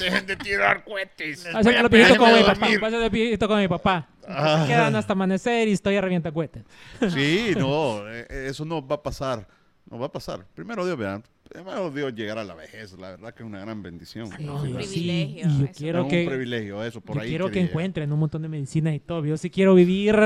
dejen 0.00 0.26
de 0.26 0.36
tirar 0.36 0.84
cohetes. 0.84 1.44
De 1.44 1.52
los 1.52 1.90
viejitos 1.90 2.18
como 2.18 2.36
mi 2.36 2.42
papá. 2.42 2.66
ser 2.90 3.00
de 3.00 3.08
viejito 3.08 3.48
como 3.48 3.60
mi 3.60 3.68
papá. 3.68 4.08
que 4.20 4.26
Ah. 4.28 4.62
Se 4.62 4.72
quedan 4.72 4.96
hasta 4.96 5.12
amanecer 5.12 5.68
y 5.68 5.72
estoy 5.72 5.96
a 5.96 6.00
revienta 6.00 6.32
cohetes. 6.32 6.64
Sí, 7.12 7.52
no, 7.56 8.08
eh, 8.10 8.26
eso 8.48 8.64
no 8.64 8.86
va 8.86 8.96
a 8.96 9.02
pasar. 9.02 9.46
No 9.88 9.98
va 9.98 10.06
a 10.06 10.12
pasar. 10.12 10.44
Primero 10.54 10.84
Dios, 10.84 10.98
vean. 10.98 11.22
Primero 11.48 11.92
Dios 11.92 12.12
llegar 12.12 12.38
a 12.38 12.44
la 12.44 12.54
vejez. 12.54 12.92
La 12.98 13.10
verdad 13.10 13.32
que 13.32 13.44
es 13.44 13.46
una 13.46 13.60
gran 13.60 13.80
bendición. 13.82 14.26
Sí, 14.36 14.42
No, 14.44 14.56
es 14.64 14.70
un 14.70 14.76
privilegio 14.76 15.46
y 15.48 15.60
yo 15.60 15.68
quiero 15.76 15.98
es 16.00 16.04
un 16.04 16.10
que, 16.10 16.26
privilegio 16.26 16.82
eso, 16.84 17.00
por 17.00 17.14
yo 17.16 17.22
ahí. 17.22 17.28
quiero 17.28 17.46
que 17.46 17.52
quería. 17.52 17.68
encuentren 17.68 18.12
un 18.12 18.18
montón 18.18 18.42
de 18.42 18.48
medicinas 18.48 18.94
y 18.94 18.98
todo. 18.98 19.24
Yo 19.24 19.36
sí 19.36 19.48
quiero 19.48 19.74
vivir, 19.76 20.16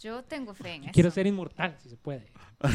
Yo 0.00 0.22
tengo 0.22 0.54
fe 0.54 0.74
en 0.74 0.82
eso. 0.84 0.92
quiero 0.94 1.10
ser 1.10 1.26
inmortal, 1.26 1.74
si 1.82 1.88
se 1.88 1.96
puede. 1.96 2.24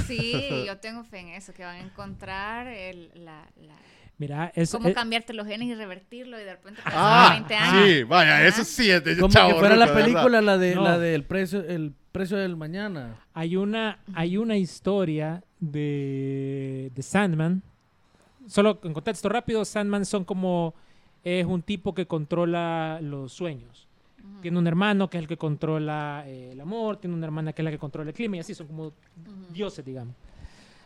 Sí, 0.08 0.66
yo 0.68 0.78
tengo 0.80 1.06
fe 1.06 1.20
en 1.20 1.30
eso, 1.30 1.54
que 1.54 1.64
van 1.64 1.76
a 1.78 1.80
encontrar 1.80 2.68
el, 2.68 3.10
la, 3.16 3.47
la- 3.56 3.76
Mira, 4.18 4.51
eso 4.55 4.78
cómo 4.78 4.89
eh, 4.89 4.93
cambiarte 4.93 5.34
los 5.34 5.45
genes 5.47 5.68
y 5.68 5.74
revertirlo 5.76 6.39
y 6.39 6.43
de 6.43 6.51
repente 6.55 6.82
pasar 6.84 6.99
Ah, 7.01 7.30
20 7.34 7.55
años. 7.55 7.86
sí, 7.88 8.03
vaya, 8.03 8.36
Ajá. 8.38 8.47
eso 8.47 8.64
sí 8.64 8.89
es 8.89 9.03
de 9.03 9.18
Como 9.18 9.34
chavo 9.34 9.49
que 9.53 9.59
fuera 9.59 9.76
la 9.76 9.88
¿verdad? 9.88 10.01
película, 10.03 10.41
la 10.41 10.57
de 10.57 10.76
No. 10.76 10.84
la 10.84 10.97
del 10.99 11.24
precio, 11.24 11.61
el 11.61 11.93
precio 12.11 12.38
del 12.38 12.55
mañana. 12.55 13.16
hay 13.34 13.55
una, 13.55 13.97
hay 14.14 14.38
una 14.38 14.55
historia 14.55 15.43
de, 15.59 16.91
de 16.93 17.01
Sandman. 17.03 17.64
Solo 18.47 18.80
en 18.84 18.93
contexto 18.93 19.30
rápido, 19.30 19.66
Sandman 19.66 20.05
son 20.05 20.26
como 20.26 20.74
es 21.24 21.45
un 21.45 21.61
tipo 21.61 21.93
que 21.95 22.05
controla 22.05 22.99
los 23.01 23.34
sueños. 23.34 23.88
Tiene 24.41 24.57
un 24.59 24.68
hermano 24.68 25.09
que 25.09 25.18
es 25.18 25.22
el 25.24 25.28
que 25.28 25.38
controla 25.38 26.24
eh, 26.28 26.49
el 26.51 26.61
amor, 26.61 26.97
tiene 26.97 27.16
una 27.16 27.26
hermana 27.26 27.53
que 27.53 27.61
es 27.61 27.64
la 27.64 27.72
que 27.72 27.78
controla 27.80 28.09
el 28.09 28.16
clima 28.16 28.38
y 28.38 28.39
así 28.41 28.53
son 28.53 28.68
como 28.68 28.84
ujú. 28.88 28.93
dioses, 29.51 29.84
digamos. 29.84 30.14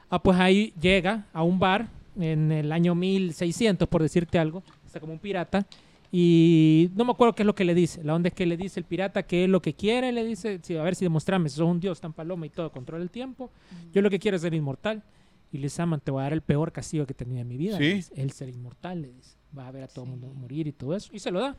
Ah, 0.10 0.22
pues 0.22 0.40
ahí 0.40 0.74
llega 0.80 1.26
a 1.34 1.44
un 1.44 1.58
bar 1.60 1.88
en 2.20 2.52
el 2.52 2.72
año 2.72 2.96
1600, 2.96 3.88
por 3.88 4.02
decirte 4.02 4.40
algo, 4.40 4.64
está 4.86 5.00
como 5.00 5.14
un 5.14 5.20
pirata, 5.20 5.66
y 6.12 6.90
no 6.96 7.04
me 7.06 7.12
acuerdo 7.12 7.36
qué 7.36 7.44
es 7.44 7.48
lo 7.48 7.56
que 7.56 7.66
le 7.66 7.76
dice. 7.76 8.04
La 8.04 8.16
onda 8.16 8.30
es 8.30 8.34
que 8.34 8.46
le 8.46 8.56
dice 8.58 8.80
el 8.80 8.86
pirata 8.86 9.24
que 9.24 9.44
es 9.44 9.50
lo 9.50 9.62
que 9.62 9.74
quiere, 9.74 10.12
le 10.12 10.24
dice, 10.24 10.60
sí, 10.64 10.76
a 10.78 10.84
ver 10.84 10.96
si 10.96 11.06
demostrame, 11.06 11.50
si 11.50 11.58
sos 11.58 11.68
un 11.70 11.80
dios 11.80 12.00
tan 12.00 12.14
paloma 12.14 12.46
y 12.46 12.50
todo, 12.50 12.72
controla 12.72 13.04
el 13.04 13.10
tiempo, 13.12 13.52
yo 13.92 14.02
lo 14.02 14.10
que 14.10 14.20
quiero 14.20 14.36
es 14.38 14.42
ser 14.42 14.54
inmortal. 14.54 15.04
Y 15.52 15.58
le 15.60 15.64
dice, 15.64 15.82
"Aman, 15.82 16.02
te 16.02 16.12
voy 16.12 16.20
a 16.20 16.24
dar 16.24 16.34
el 16.34 16.42
peor 16.42 16.74
castigo 16.74 17.06
que 17.06 17.14
he 17.14 17.16
tenido 17.16 17.40
en 17.40 17.48
mi 17.48 17.56
vida. 17.56 17.78
Sí. 17.78 18.02
el 18.16 18.32
ser 18.32 18.50
inmortal, 18.50 19.02
le 19.02 19.14
dice. 19.14 19.38
Va 19.58 19.68
a 19.68 19.72
ver 19.72 19.84
a 19.84 19.88
todo 19.88 20.04
el 20.04 20.12
Sí. 20.12 20.18
mundo 20.18 20.34
morir 20.34 20.68
y 20.68 20.74
todo 20.74 20.94
eso. 20.94 21.10
Y 21.14 21.20
se 21.20 21.32
lo 21.32 21.40
da. 21.40 21.56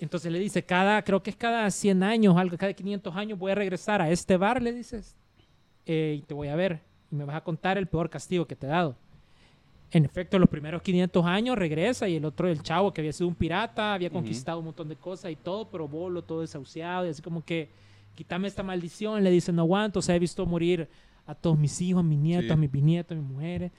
Entonces 0.00 0.30
le 0.32 0.40
dice, 0.40 0.64
cada, 0.64 1.02
creo 1.02 1.22
que 1.22 1.30
es 1.30 1.36
cada 1.36 1.70
100 1.70 2.02
años, 2.02 2.36
algo, 2.36 2.56
cada 2.56 2.72
500 2.72 3.14
años 3.14 3.38
voy 3.38 3.52
a 3.52 3.54
regresar 3.54 4.02
a 4.02 4.10
este 4.10 4.36
bar, 4.36 4.60
le 4.60 4.72
dices, 4.72 5.16
eh, 5.86 6.16
y 6.18 6.22
te 6.22 6.34
voy 6.34 6.48
a 6.48 6.56
ver. 6.56 6.80
Y 7.12 7.14
me 7.16 7.24
vas 7.24 7.36
a 7.36 7.40
contar 7.42 7.78
el 7.78 7.86
peor 7.86 8.10
castigo 8.10 8.44
que 8.46 8.56
te 8.56 8.66
he 8.66 8.70
dado. 8.70 8.96
En 9.90 10.04
efecto, 10.04 10.38
los 10.38 10.48
primeros 10.50 10.82
500 10.82 11.24
años 11.24 11.56
regresa 11.56 12.08
y 12.08 12.16
el 12.16 12.24
otro, 12.26 12.46
el 12.48 12.62
chavo 12.62 12.92
que 12.92 13.00
había 13.00 13.12
sido 13.12 13.26
un 13.28 13.34
pirata, 13.34 13.94
había 13.94 14.10
conquistado 14.10 14.58
un 14.58 14.66
montón 14.66 14.88
de 14.88 14.96
cosas 14.96 15.30
y 15.32 15.36
todo, 15.36 15.68
pero 15.70 15.88
bolo, 15.88 16.22
todo 16.22 16.42
desahuciado 16.42 17.06
y 17.06 17.10
así 17.10 17.22
como 17.22 17.42
que, 17.42 17.70
quítame 18.14 18.48
esta 18.48 18.62
maldición, 18.62 19.24
le 19.24 19.30
dice, 19.30 19.50
no 19.52 19.62
aguanto, 19.62 20.00
o 20.00 20.02
sea, 20.02 20.14
he 20.14 20.18
visto 20.18 20.44
morir 20.44 20.88
a 21.26 21.34
todos 21.34 21.58
mis 21.58 21.80
hijos, 21.80 22.00
a 22.00 22.02
mis 22.02 22.18
nietos, 22.18 22.46
Sí. 22.46 22.52
a 22.52 22.56
mis 22.56 22.70
bisnietos, 22.70 23.16
a 23.16 23.20
mis 23.20 23.30
mujeres. 23.30 23.72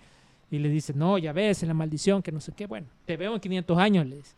Y 0.51 0.57
le 0.57 0.69
dice, 0.69 0.93
no, 0.95 1.17
ya 1.19 1.31
ves, 1.31 1.61
es 1.61 1.67
la 1.67 1.75
maldición, 1.75 2.23
que 2.23 2.31
no 2.31 2.39
sé 2.41 2.53
qué. 2.55 2.65
Bueno, 2.65 2.87
te 3.05 3.15
veo 3.15 3.35
en 3.35 3.39
500 3.39 3.77
años, 3.77 4.07
le 4.07 4.15
dice. 4.17 4.33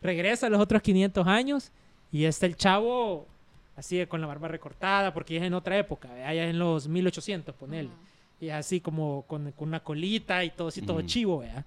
Regresa 0.00 0.48
a 0.48 0.50
los 0.50 0.60
otros 0.60 0.82
500 0.82 1.24
años 1.28 1.70
y 2.10 2.24
está 2.24 2.46
el 2.46 2.56
chavo 2.56 3.28
así 3.76 4.04
con 4.06 4.20
la 4.20 4.26
barba 4.26 4.48
recortada, 4.48 5.14
porque 5.14 5.34
ya 5.34 5.40
es 5.40 5.46
en 5.46 5.54
otra 5.54 5.78
época, 5.78 6.08
¿verdad? 6.08 6.34
ya 6.34 6.44
es 6.44 6.50
en 6.50 6.58
los 6.58 6.88
1800, 6.88 7.54
ponele. 7.54 7.88
Ujú. 7.90 7.96
Y 8.42 8.50
así 8.50 8.80
como 8.80 9.22
con, 9.28 9.52
con 9.52 9.68
una 9.68 9.78
colita 9.80 10.42
y 10.44 10.50
todo 10.50 10.66
así, 10.68 10.82
todo 10.82 11.00
chivo, 11.02 11.38
¿verdad? 11.38 11.64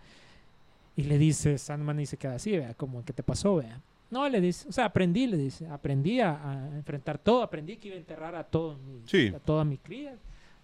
Y 0.97 1.03
le 1.03 1.17
dice, 1.17 1.57
Sandman 1.57 2.01
y 2.01 2.05
se 2.05 2.17
queda 2.17 2.35
así, 2.35 2.51
¿verdad? 2.51 2.75
Como, 2.75 3.03
¿qué 3.05 3.13
te 3.13 3.23
pasó, 3.23 3.55
¿verdad? 3.55 3.79
No, 4.11 4.27
le 4.27 4.41
dice, 4.41 4.67
o 4.67 4.71
sea, 4.73 4.83
aprendí, 4.85 5.25
le 5.25 5.37
dice, 5.37 5.67
aprendí 5.67 6.19
a, 6.19 6.31
a 6.31 6.67
enfrentar 6.75 7.17
todo, 7.17 7.41
aprendí 7.43 7.77
que 7.77 7.87
iba 7.87 7.95
a 7.95 7.99
enterrar 7.99 8.35
a 8.35 8.43
todos 8.43 8.77
mis, 8.79 9.09
Sí. 9.09 9.31
a 9.33 9.39
todas 9.39 9.65
mis 9.65 9.79
crías, 9.79 10.15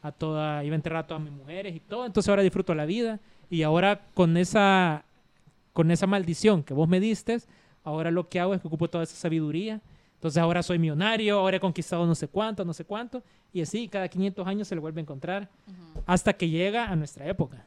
a 0.03 0.12
toda, 0.12 0.64
iba 0.66 0.74
a 0.74 0.76
enterrar 0.76 1.05
a 1.05 1.07
todas 1.07 1.24
mis 1.24 1.32
mujeres 1.32 1.74
y 1.76 1.80
todo, 1.80 2.05
entonces 2.05 2.28
ahora 2.30 2.41
disfruto 2.43 2.76
la 2.76 2.86
vida 2.86 3.20
y 3.49 3.64
ahora 3.64 4.01
con 4.14 4.36
esa, 4.36 5.05
con 5.74 5.91
esa 5.91 6.07
maldición 6.07 6.62
que 6.64 6.74
vos 6.74 6.89
me 6.89 6.99
diste, 6.99 7.39
ahora 7.86 8.12
lo 8.12 8.28
que 8.28 8.39
hago 8.41 8.53
es 8.53 8.62
que 8.62 8.68
ocupo 8.68 8.89
toda 8.89 9.05
esa 9.05 9.16
sabiduría, 9.16 9.80
entonces 10.22 10.38
ahora 10.38 10.61
soy 10.61 10.78
millonario, 10.78 11.39
ahora 11.39 11.57
he 11.57 11.59
conquistado 11.59 12.05
no 12.05 12.13
sé 12.13 12.28
cuánto, 12.28 12.63
no 12.63 12.74
sé 12.74 12.86
cuánto, 12.86 13.24
y 13.51 13.59
así 13.59 13.88
cada 13.88 14.07
500 14.07 14.45
años 14.47 14.67
se 14.67 14.76
le 14.76 14.82
vuelve 14.82 14.99
a 14.99 15.01
encontrar 15.01 15.49
hasta 16.05 16.32
que 16.32 16.47
llega 16.47 16.86
a 16.91 16.95
nuestra 16.95 17.26
época. 17.26 17.65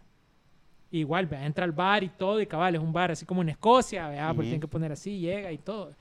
Igual, 0.93 1.27
vea, 1.27 1.45
entra 1.45 1.65
al 1.65 1.73
bar 1.73 2.05
y 2.05 2.09
todo, 2.11 2.41
y 2.41 2.47
cabal, 2.47 2.77
es 2.77 2.81
un 2.81 2.93
bar 2.93 3.11
así 3.11 3.27
como 3.27 3.43
en 3.43 3.49
Escocia, 3.49 4.07
vea, 4.07 4.29
porque 4.29 4.43
Ujú. 4.43 4.43
tienen 4.43 4.61
que 4.61 4.69
poner 4.69 4.93
así, 4.93 5.19
llega 5.19 5.51
y 5.51 5.59
todo. 5.59 5.95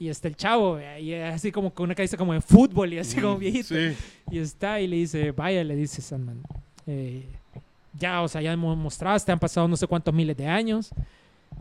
Y 0.00 0.08
está 0.08 0.26
el 0.26 0.34
chavo, 0.34 0.74
vea, 0.74 0.98
y 0.98 1.12
es 1.12 1.32
así 1.32 1.52
como 1.52 1.72
con 1.72 1.84
una 1.84 1.94
cabeza 1.94 2.16
como 2.16 2.32
de 2.32 2.40
fútbol 2.40 2.92
y 2.94 2.98
así 2.98 3.20
como 3.20 3.38
viejito. 3.38 3.68
Sí. 3.76 3.96
Y 4.32 4.38
está 4.40 4.80
y 4.80 4.88
le 4.88 4.96
dice, 4.96 5.30
vaya, 5.30 5.62
le 5.62 5.76
dice 5.76 6.02
Sandman, 6.02 6.42
eh, 6.88 7.24
ya, 7.96 8.20
o 8.22 8.26
sea, 8.26 8.40
ya 8.42 8.52
hemos 8.52 8.76
mostraste, 8.76 9.30
han 9.30 9.38
pasado 9.38 9.68
no 9.68 9.76
sé 9.76 9.86
cuántos 9.86 10.12
miles 10.12 10.36
de 10.36 10.48
años, 10.48 10.90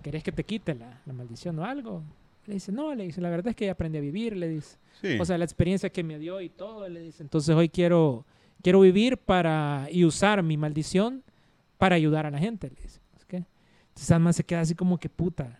¿querés 0.01 0.23
que 0.23 0.31
te 0.31 0.43
quite 0.43 0.73
la, 0.73 1.01
la 1.05 1.13
maldición 1.13 1.59
o 1.59 1.63
algo? 1.65 2.01
Le 2.47 2.53
dice, 2.55 2.71
no, 2.71 2.95
le 2.95 3.03
dice, 3.03 3.21
la 3.21 3.29
verdad 3.29 3.49
es 3.49 3.55
que 3.55 3.69
aprendí 3.69 3.97
a 3.97 4.01
vivir, 4.01 4.35
le 4.35 4.47
dice. 4.47 4.77
Sí. 5.01 5.17
O 5.19 5.25
sea, 5.25 5.37
la 5.37 5.43
experiencia 5.45 5.89
que 5.89 6.03
me 6.03 6.17
dio 6.17 6.41
y 6.41 6.49
todo, 6.49 6.87
le 6.89 7.01
dice. 7.01 7.21
Entonces 7.21 7.55
hoy 7.55 7.69
quiero, 7.69 8.25
quiero 8.63 8.79
vivir 8.79 9.17
para 9.17 9.87
y 9.91 10.05
usar 10.05 10.41
mi 10.43 10.57
maldición 10.57 11.23
para 11.77 11.95
ayudar 11.95 12.25
a 12.25 12.31
la 12.31 12.39
gente, 12.39 12.69
le 12.73 12.81
dice. 12.81 12.99
¿Es 13.17 13.25
que? 13.25 13.37
Entonces 13.37 14.07
Sandman 14.07 14.33
se 14.33 14.43
queda 14.45 14.61
así 14.61 14.73
como 14.75 14.97
que 14.97 15.09
puta. 15.09 15.59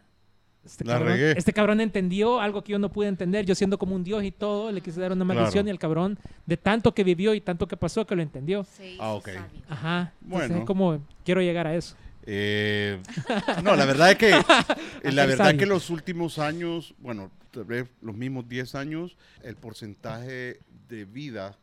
este, 0.65 0.85
La 0.85 0.93
cabrón, 0.93 1.13
regué. 1.13 1.31
este 1.37 1.53
cabrón 1.53 1.81
entendió 1.81 2.39
algo 2.39 2.63
que 2.63 2.71
yo 2.71 2.79
no 2.79 2.89
pude 2.91 3.07
entender, 3.09 3.45
yo 3.45 3.53
siendo 3.55 3.77
como 3.77 3.93
un 3.95 4.03
dios 4.03 4.23
y 4.23 4.31
todo, 4.31 4.71
le 4.71 4.79
quise 4.81 4.99
dar 5.01 5.11
una 5.11 5.23
Claro. 5.25 5.39
maldición 5.41 5.67
y 5.67 5.69
el 5.71 5.79
cabrón, 5.79 6.17
de 6.45 6.57
tanto 6.57 6.93
que 6.93 7.03
vivió 7.03 7.33
y 7.33 7.41
tanto 7.41 7.67
que 7.67 7.75
pasó, 7.77 8.05
que 8.07 8.15
lo 8.15 8.21
entendió. 8.21 8.61
Hizo 8.61 9.03
Ah, 9.03 9.13
ok. 9.13 9.25
sabio. 9.27 9.61
Ajá. 9.67 10.13
Entonces 10.23 10.47
Bueno. 10.49 10.55
es 10.61 10.65
como, 10.65 11.05
quiero 11.25 11.41
llegar 11.41 11.67
a 11.67 11.75
eso. 11.75 11.95
Eh, 12.29 13.01
no, 13.63 13.77
la 13.77 13.85
verdad 13.85 14.11
es 14.11 14.17
que 14.17 14.31
eh, 14.31 15.11
la 15.13 15.25
verdad 15.25 15.55
que 15.55 15.65
los 15.65 15.89
últimos 15.89 16.39
años, 16.39 16.93
bueno, 16.99 17.31
tal 17.51 17.63
vez 17.63 17.87
los 18.01 18.15
mismos 18.15 18.49
10 18.49 18.75
años, 18.75 19.15
el 19.43 19.55
porcentaje 19.55 20.59
de 20.89 21.05
vida 21.05 21.57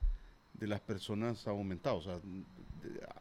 de 0.55 0.67
las 0.67 0.81
personas 0.81 1.47
ha 1.47 1.51
aumentado. 1.51 1.97
O 1.97 2.03
sea, 2.03 2.19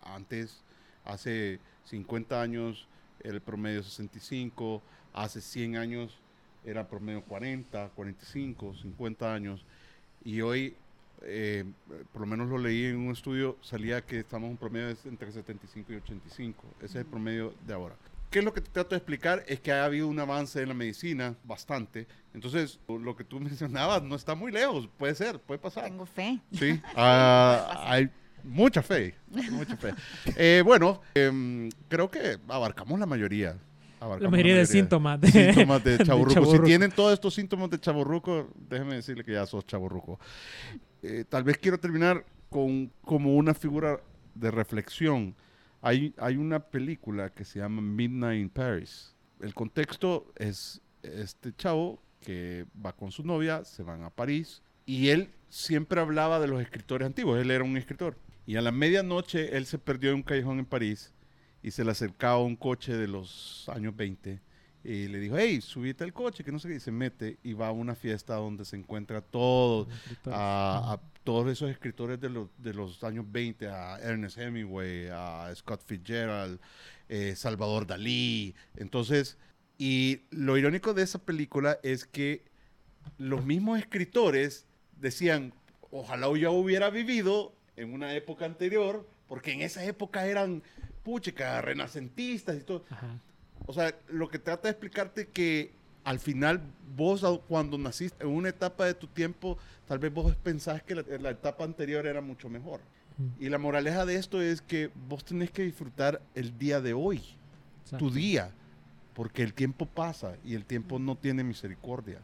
antes, 0.04 0.64
hace 1.04 1.60
50 1.86 2.42
años, 2.42 2.88
era 3.22 3.34
el 3.34 3.42
promedio 3.42 3.84
65, 3.84 4.82
hace 5.14 5.42
100 5.42 5.76
años 5.76 6.20
era 6.66 6.88
promedio 6.88 7.24
40, 7.24 7.90
45, 7.90 8.76
50 8.76 9.34
años, 9.34 9.66
y 10.24 10.42
hoy, 10.42 10.76
eh, 11.26 11.66
por 12.12 12.22
lo 12.22 12.28
menos 12.28 12.50
lo 12.50 12.58
leí 12.58 12.86
en 12.86 12.98
un 12.98 13.12
estudio, 13.12 13.58
salía 13.62 14.02
que 14.02 14.20
estamos 14.20 14.48
en 14.48 14.52
un 14.52 14.58
promedio 14.58 14.88
de 14.88 14.96
entre 15.06 15.32
75 15.32 15.94
y 15.94 15.96
85. 15.98 16.64
Ese 16.78 16.86
es 16.86 16.96
el 16.96 17.06
promedio 17.06 17.54
de 17.66 17.74
ahora. 17.74 17.96
¿Qué 18.34 18.40
es 18.40 18.46
lo 18.46 18.52
que 18.52 18.62
te 18.62 18.72
trato 18.72 18.90
de 18.90 18.98
explicar? 18.98 19.44
Es 19.48 19.60
que 19.60 19.72
ha 19.72 19.86
habido 19.86 20.08
un 20.08 20.20
avance 20.20 20.60
en 20.60 20.68
la 20.68 20.74
medicina 20.74 21.36
bastante. 21.44 22.08
Entonces, 22.34 22.80
lo 22.88 23.16
que 23.16 23.24
tú 23.24 23.40
mencionabas 23.40 24.02
no 24.02 24.16
está 24.16 24.34
muy 24.34 24.52
lejos. 24.52 24.90
Puede 24.98 25.14
ser, 25.14 25.40
puede 25.40 25.60
pasar. 25.60 25.84
Tengo 25.84 26.08
fe. 26.08 26.40
Sí, 26.52 26.82
ah, 26.96 27.84
hay 27.86 28.10
mucha 28.44 28.82
fe, 28.82 29.14
mucha 29.52 29.78
fe. 29.78 29.94
Eh, 30.36 30.64
bueno, 30.66 31.00
em, 31.14 31.70
creo 31.88 32.10
que 32.10 32.40
abarcamos 32.48 33.00
la 33.00 33.06
mayoría. 33.06 33.56
abarcamos 34.00 34.24
La 34.24 34.30
mayoría 34.32 34.58
de 34.58 34.66
síntomas 34.66 35.22
de, 35.22 35.32
síntomas 35.32 35.84
de 35.84 36.00
de 36.00 36.04
chaburruco. 36.04 36.52
Si 36.52 36.60
tienen 36.64 36.92
todos 36.92 37.14
estos 37.14 37.36
síntomas 37.36 37.70
de 37.70 37.80
chaburruco, 37.80 38.50
déjeme 38.68 38.96
decirle 38.96 39.24
que 39.24 39.34
ya 39.34 39.46
sos 39.46 39.64
chaburruco. 39.68 40.20
Eh, 41.04 41.26
tal 41.28 41.44
vez 41.44 41.58
quiero 41.58 41.78
terminar 41.78 42.26
con 42.50 42.90
como 43.02 43.36
una 43.36 43.54
figura 43.54 44.00
de 44.36 44.52
reflexión. 44.52 45.36
Hay, 45.82 46.16
hay 46.18 46.38
una 46.38 46.60
película 46.62 47.30
que 47.30 47.44
se 47.44 47.60
llama 47.60 47.82
Midnight 47.82 48.42
in 48.42 48.50
Paris. 48.50 49.14
El 49.42 49.54
contexto 49.54 50.32
es 50.38 50.82
este 51.02 51.54
chavo 51.54 52.02
que 52.22 52.66
va 52.84 52.94
con 52.94 53.12
su 53.12 53.24
novia, 53.24 53.66
se 53.66 53.84
van 53.84 54.04
a 54.04 54.10
París 54.10 54.62
y 54.86 55.10
él 55.10 55.30
siempre 55.50 56.00
hablaba 56.00 56.40
de 56.40 56.48
los 56.48 56.62
escritores 56.62 57.06
antiguos. 57.06 57.38
Él 57.38 57.52
era 57.52 57.66
un 57.66 57.76
escritor. 57.76 58.18
Y 58.46 58.56
a 58.56 58.62
la 58.62 58.72
medianoche 58.72 59.58
él 59.58 59.66
se 59.66 59.80
perdió 59.80 60.12
en 60.12 60.18
un 60.18 60.24
callejón 60.24 60.60
en 60.60 60.66
París 60.66 61.14
y 61.62 61.72
se 61.72 61.84
le 61.84 61.92
acercaba 61.92 62.40
un 62.40 62.56
coche 62.56 62.96
de 62.96 63.10
los 63.10 63.68
años 63.68 63.94
20 63.94 64.40
y 64.84 65.08
le 65.08 65.20
dijo, 65.20 65.38
hey, 65.38 65.62
subite 65.62 66.04
al 66.04 66.12
coche, 66.12 66.44
que 66.44 66.52
no 66.52 66.60
sé 66.60 66.68
qué, 66.68 66.76
y 66.76 66.80
se 66.80 66.92
mete 66.92 67.38
y 67.44 67.54
va 67.54 67.68
a 67.68 67.72
una 67.72 67.96
fiesta 67.96 68.36
donde 68.36 68.66
se 68.66 68.76
encuentra 68.76 69.22
todo, 69.22 69.88
a, 70.26 70.94
a 70.94 71.02
todos 71.24 71.50
esos 71.50 71.70
escritores 71.70 72.20
de 72.20 72.30
los, 72.30 72.50
de 72.58 72.74
los 72.74 73.04
años 73.04 73.26
20, 73.32 73.68
a 73.68 73.98
Ernest 74.00 74.38
Hemingway, 74.38 75.08
a 75.10 75.52
Scott 75.56 75.82
Fitzgerald, 75.86 76.60
eh, 77.08 77.34
Salvador 77.36 77.88
Dalí. 77.88 78.56
Entonces, 78.76 79.38
y 79.78 80.24
lo 80.32 80.58
irónico 80.58 80.94
de 80.94 81.04
esa 81.04 81.20
película 81.20 81.80
es 81.82 82.06
que 82.06 82.44
los 83.18 83.46
mismos 83.46 83.80
escritores 83.80 84.66
decían, 85.00 85.54
ojalá 85.92 86.28
yo 86.38 86.52
hubiera 86.52 86.90
vivido 86.90 87.54
en 87.78 87.94
una 87.94 88.14
época 88.16 88.46
anterior, 88.46 89.08
porque 89.28 89.54
en 89.54 89.62
esa 89.62 89.84
época 89.86 90.26
eran, 90.28 90.62
puchica, 91.04 91.62
renacentistas 91.62 92.58
y 92.58 92.64
todo. 92.64 92.84
Ajá. 92.90 93.20
O 93.66 93.74
sea, 93.74 93.96
lo 94.10 94.28
que 94.30 94.40
trata 94.40 94.64
de 94.64 94.72
explicarte 94.72 95.28
que 95.28 95.72
al 96.04 96.20
final 96.20 96.62
vos 96.96 97.26
cuando 97.48 97.78
naciste 97.78 98.24
en 98.24 98.30
una 98.30 98.50
etapa 98.50 98.86
de 98.86 98.94
tu 98.94 99.08
tiempo, 99.08 99.58
tal 99.88 100.00
vez 100.00 100.14
vos 100.14 100.36
pensás 100.36 100.84
que 100.84 100.96
la, 100.96 101.04
la 101.20 101.30
etapa 101.32 101.64
anterior 101.64 102.06
era 102.06 102.22
mucho 102.22 102.50
mejor. 102.50 102.82
Mm. 103.18 103.44
Y 103.44 103.50
la 103.50 103.58
moraleja 103.58 104.06
de 104.06 104.16
esto 104.16 104.42
es 104.42 104.62
que 104.62 104.92
vos 105.08 105.24
tenés 105.24 105.52
que 105.52 105.64
disfrutar 105.64 106.22
el 106.36 106.58
día 106.58 106.82
de 106.82 106.94
hoy, 106.94 107.22
Exacto. 107.84 108.06
tu 108.06 108.12
día, 108.12 108.52
porque 109.14 109.44
el 109.44 109.54
tiempo 109.54 109.86
pasa 109.86 110.36
y 110.44 110.56
el 110.56 110.66
tiempo 110.66 111.00
no 111.00 111.16
tiene 111.16 111.44
misericordia. 111.44 112.20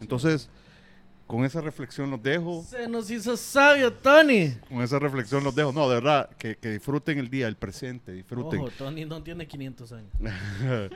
Entonces, 0.00 0.50
con 1.26 1.44
esa 1.44 1.60
reflexión 1.60 2.10
los 2.10 2.22
dejo. 2.22 2.64
Se 2.68 2.88
nos 2.88 3.10
hizo 3.10 3.36
sabio, 3.36 3.92
Tony. 3.92 4.50
Con 4.68 4.82
esa 4.82 4.98
reflexión 4.98 5.42
los 5.44 5.54
dejo. 5.54 5.72
No, 5.72 5.88
de 5.88 5.94
verdad, 5.96 6.30
que, 6.36 6.56
que 6.56 6.70
disfruten 6.70 7.18
el 7.18 7.30
día, 7.30 7.48
el 7.48 7.56
presente, 7.56 8.12
disfruten. 8.12 8.60
Ojo, 8.60 8.70
Tony 8.76 9.04
no 9.04 9.22
tiene 9.22 9.46
500 9.46 9.92
años. 9.92 10.10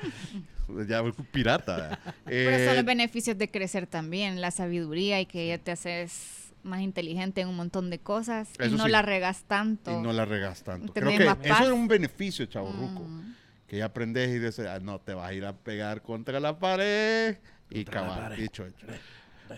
ya 0.89 1.03
un 1.03 1.13
pirata. 1.13 1.99
Pero 2.25 2.51
Eh, 2.51 2.67
son 2.67 2.77
los 2.77 2.85
beneficios 2.85 3.39
de 3.39 3.51
crecer 3.51 3.87
también, 3.87 4.41
la 4.41 4.51
sabiduría 4.51 5.21
y 5.21 5.27
que 5.27 5.49
ya 5.49 5.59
te 5.59 5.71
haces 5.73 6.53
más 6.63 6.81
inteligente 6.81 7.41
en 7.41 7.49
un 7.49 7.57
montón 7.57 7.91
de 7.91 8.01
cosas 8.01 8.49
y 8.65 8.71
no 8.71 8.85
sí. 8.87 8.91
la 8.91 9.01
regas 9.03 9.45
tanto. 9.45 9.93
y 9.93 10.03
no 10.03 10.13
la 10.13 10.25
regas 10.25 10.63
tanto. 10.65 10.93
Creo 10.93 11.09
que 11.17 11.49
eso 11.49 11.63
es 11.65 11.71
un 11.71 11.87
beneficio, 11.87 12.45
chavo 12.47 12.73
ruco. 12.73 13.05
Mm. 13.05 13.35
Que 13.69 13.79
ya 13.79 13.87
aprendes 13.87 14.29
y 14.31 14.39
dices, 14.39 14.67
"Ah, 14.67 14.79
no 14.81 15.01
te 15.01 15.15
vas 15.15 15.29
a 15.29 15.33
ir 15.35 15.45
a 15.45 15.53
pegar 15.53 16.03
contra 16.03 16.39
la 16.41 16.59
pared. 16.59 17.37
Y 17.71 17.85
Contra 17.85 18.01
cabal, 18.03 18.37
dicho 18.37 18.65
hecho. 18.65 18.87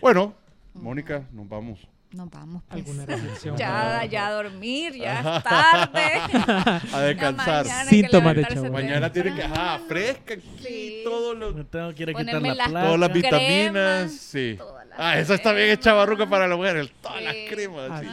Bueno, 0.01 0.35
Mónica, 0.83 1.22
nos 1.33 1.49
vamos. 1.49 1.81
Nos 2.11 2.31
vamos. 2.31 2.62
pues. 2.68 2.81
¿Alguna 2.87 3.05
reflexión? 3.07 3.57
Ya, 3.59 4.05
ya 4.07 4.29
a 4.29 4.33
dormir, 4.33 4.95
ya 4.95 5.18
es 5.37 5.43
tarde. 5.45 6.81
A 6.95 7.01
descansar. 7.03 7.66
Síntomas 7.87 8.35
de 8.35 8.45
chavo. 8.47 8.70
Mañana 8.72 9.12
tiene 9.12 9.35
que, 9.35 9.43
ajá, 9.43 9.81
fresca 9.87 10.35
aquí, 10.35 10.43
Sí. 10.66 11.01
todo 11.05 11.35
lo- 11.35 11.53
Me 11.53 11.64
tengo 11.64 11.95
que 11.95 12.03
ir 12.05 12.11
a 12.11 12.14
quitar 12.14 12.41
la 12.43 12.55
las- 12.55 12.68
todas 12.70 12.99
las 12.99 13.09
Crema, 13.11 13.29
vitaminas. 13.39 14.12
Sí. 14.12 14.55
todas 14.57 14.87
las 14.89 14.99
Ah, 14.99 15.18
eso 15.18 15.35
está 15.35 15.53
bien 15.53 15.79
barruca 15.85 16.26
para 16.29 16.49
las 16.49 16.57
mujeres. 16.57 16.91
Todas 17.03 17.18
Sí. 17.18 17.24
las 17.24 17.35
cremas. 17.51 17.91
Ah, 17.91 18.01
sí. 18.03 18.09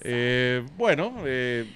Eh, 0.00 0.64
bueno, 0.78 1.12
eh, 1.26 1.70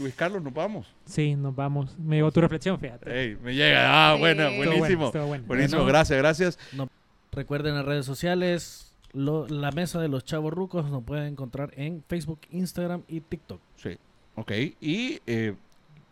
Luis 0.00 0.14
Carlos, 0.14 0.42
nos 0.42 0.52
vamos. 0.52 0.86
Sí, 1.06 1.34
nos 1.34 1.54
vamos. 1.56 1.98
Me 1.98 2.16
llegó 2.16 2.30
tu 2.30 2.40
reflexión, 2.42 2.78
fíjate. 2.78 3.20
Ey, 3.20 3.36
me 3.42 3.54
llega. 3.54 4.10
Ah, 4.10 4.14
Sí. 4.14 4.20
buena, 4.20 4.42
Estuvo 4.44 4.56
bueno, 4.58 4.72
buenísimo. 4.78 5.06
estuvo 5.06 5.26
bueno. 5.26 5.44
Buenísimo, 5.46 5.78
Bueno. 5.82 5.92
gracias, 5.94 6.18
gracias. 6.18 6.58
Recuerden 7.32 7.74
las 7.74 7.84
redes 7.86 8.04
sociales. 8.06 8.87
Lo- 9.12 9.46
la 9.48 9.70
mesa 9.72 10.00
de 10.00 10.08
los 10.08 10.24
chavos 10.24 10.52
rucos 10.52 10.90
nos 10.90 11.02
pueden 11.04 11.26
encontrar 11.32 11.72
en 11.76 12.02
Facebook, 12.08 12.40
Instagram 12.50 13.02
y 13.08 13.20
TikTok. 13.20 13.60
Sí. 13.76 13.96
Ok, 14.34 14.52
y 14.80 15.20
eh, 15.26 15.54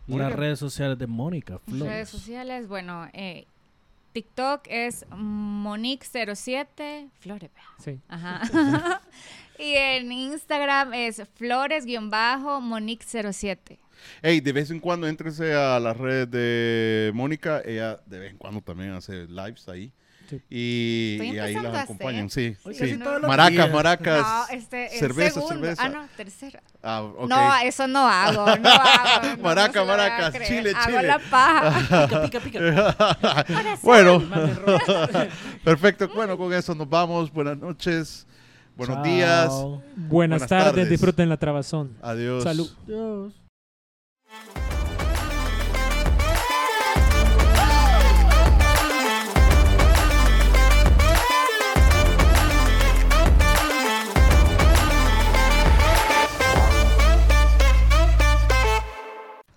Las 0.07 0.33
redes 0.33 0.59
sociales 0.59 0.97
de 0.97 1.07
Mónica 1.07 1.59
Flores. 1.59 1.93
Redes 1.93 2.09
sociales, 2.09 2.67
bueno, 2.67 3.07
eh, 3.13 3.45
TikTok 4.13 4.61
es 4.67 5.05
Monique07 5.09 7.09
Flores. 7.19 7.49
vea. 7.53 7.63
Sí. 7.79 7.99
Ajá. 8.07 8.41
y 9.59 9.73
en 9.75 10.11
Instagram 10.11 10.93
es 10.93 11.21
Flores-Monique07. 11.35 13.77
Hey, 14.21 14.41
de 14.41 14.51
vez 14.53 14.69
en 14.71 14.79
cuando 14.79 15.07
éntrese 15.07 15.53
a 15.53 15.79
las 15.79 15.97
redes 15.97 16.29
de 16.29 17.11
Mónica. 17.13 17.61
Ella 17.65 17.99
de 18.05 18.19
vez 18.19 18.31
en 18.31 18.37
cuando 18.37 18.61
también 18.61 18.91
hace 18.91 19.25
lives 19.27 19.67
ahí. 19.67 19.91
Sí. 20.29 20.41
Y, 20.49 21.19
y 21.23 21.39
ahí 21.39 21.53
las 21.55 21.83
acompañan. 21.83 22.29
Sí, 22.29 22.55
sí. 22.73 22.95
los 22.97 23.21
Maracas, 23.21 23.71
maracas. 23.71 24.21
No, 24.21 24.57
este 24.57 24.85
es 24.87 24.99
cerveza, 24.99 25.35
segundo. 25.35 25.55
cerveza. 25.55 25.83
Ah, 25.85 25.89
no, 25.89 26.07
tercera. 26.17 26.61
Ah, 26.83 27.01
ok. 27.03 27.29
No, 27.29 27.55
eso 27.63 27.87
no 27.87 28.07
hago, 28.07 28.45
no 28.57 28.69
hago. 28.69 29.27
no, 29.27 29.35
no 29.37 29.43
Maraca, 29.43 29.81
a 29.81 29.85
maracas, 29.85 30.35
creer. 30.35 30.47
chile, 30.47 30.73
Hago 30.75 30.85
chile. 30.97 31.07
la 31.07 31.19
paja. 31.19 32.07
Pica, 32.25 32.39
pica, 32.39 32.59
pica. 32.59 33.77
bueno, 33.83 34.21
perfecto. 35.63 36.09
Bueno, 36.13 36.37
con 36.37 36.53
eso 36.53 36.75
nos 36.75 36.89
vamos. 36.89 37.31
Buenas 37.31 37.57
noches. 37.57 38.27
Buenos 38.75 38.97
Chao. 38.97 39.03
días. 39.05 39.49
Buenas, 39.49 40.09
Buenas 40.09 40.47
tardes, 40.47 40.65
tardes. 40.73 40.89
disfruten 40.89 41.29
la 41.29 41.37
trabazón. 41.37 41.97
Adiós. 42.01 42.43
Salud. 42.43 42.69
Adiós. 42.85 43.46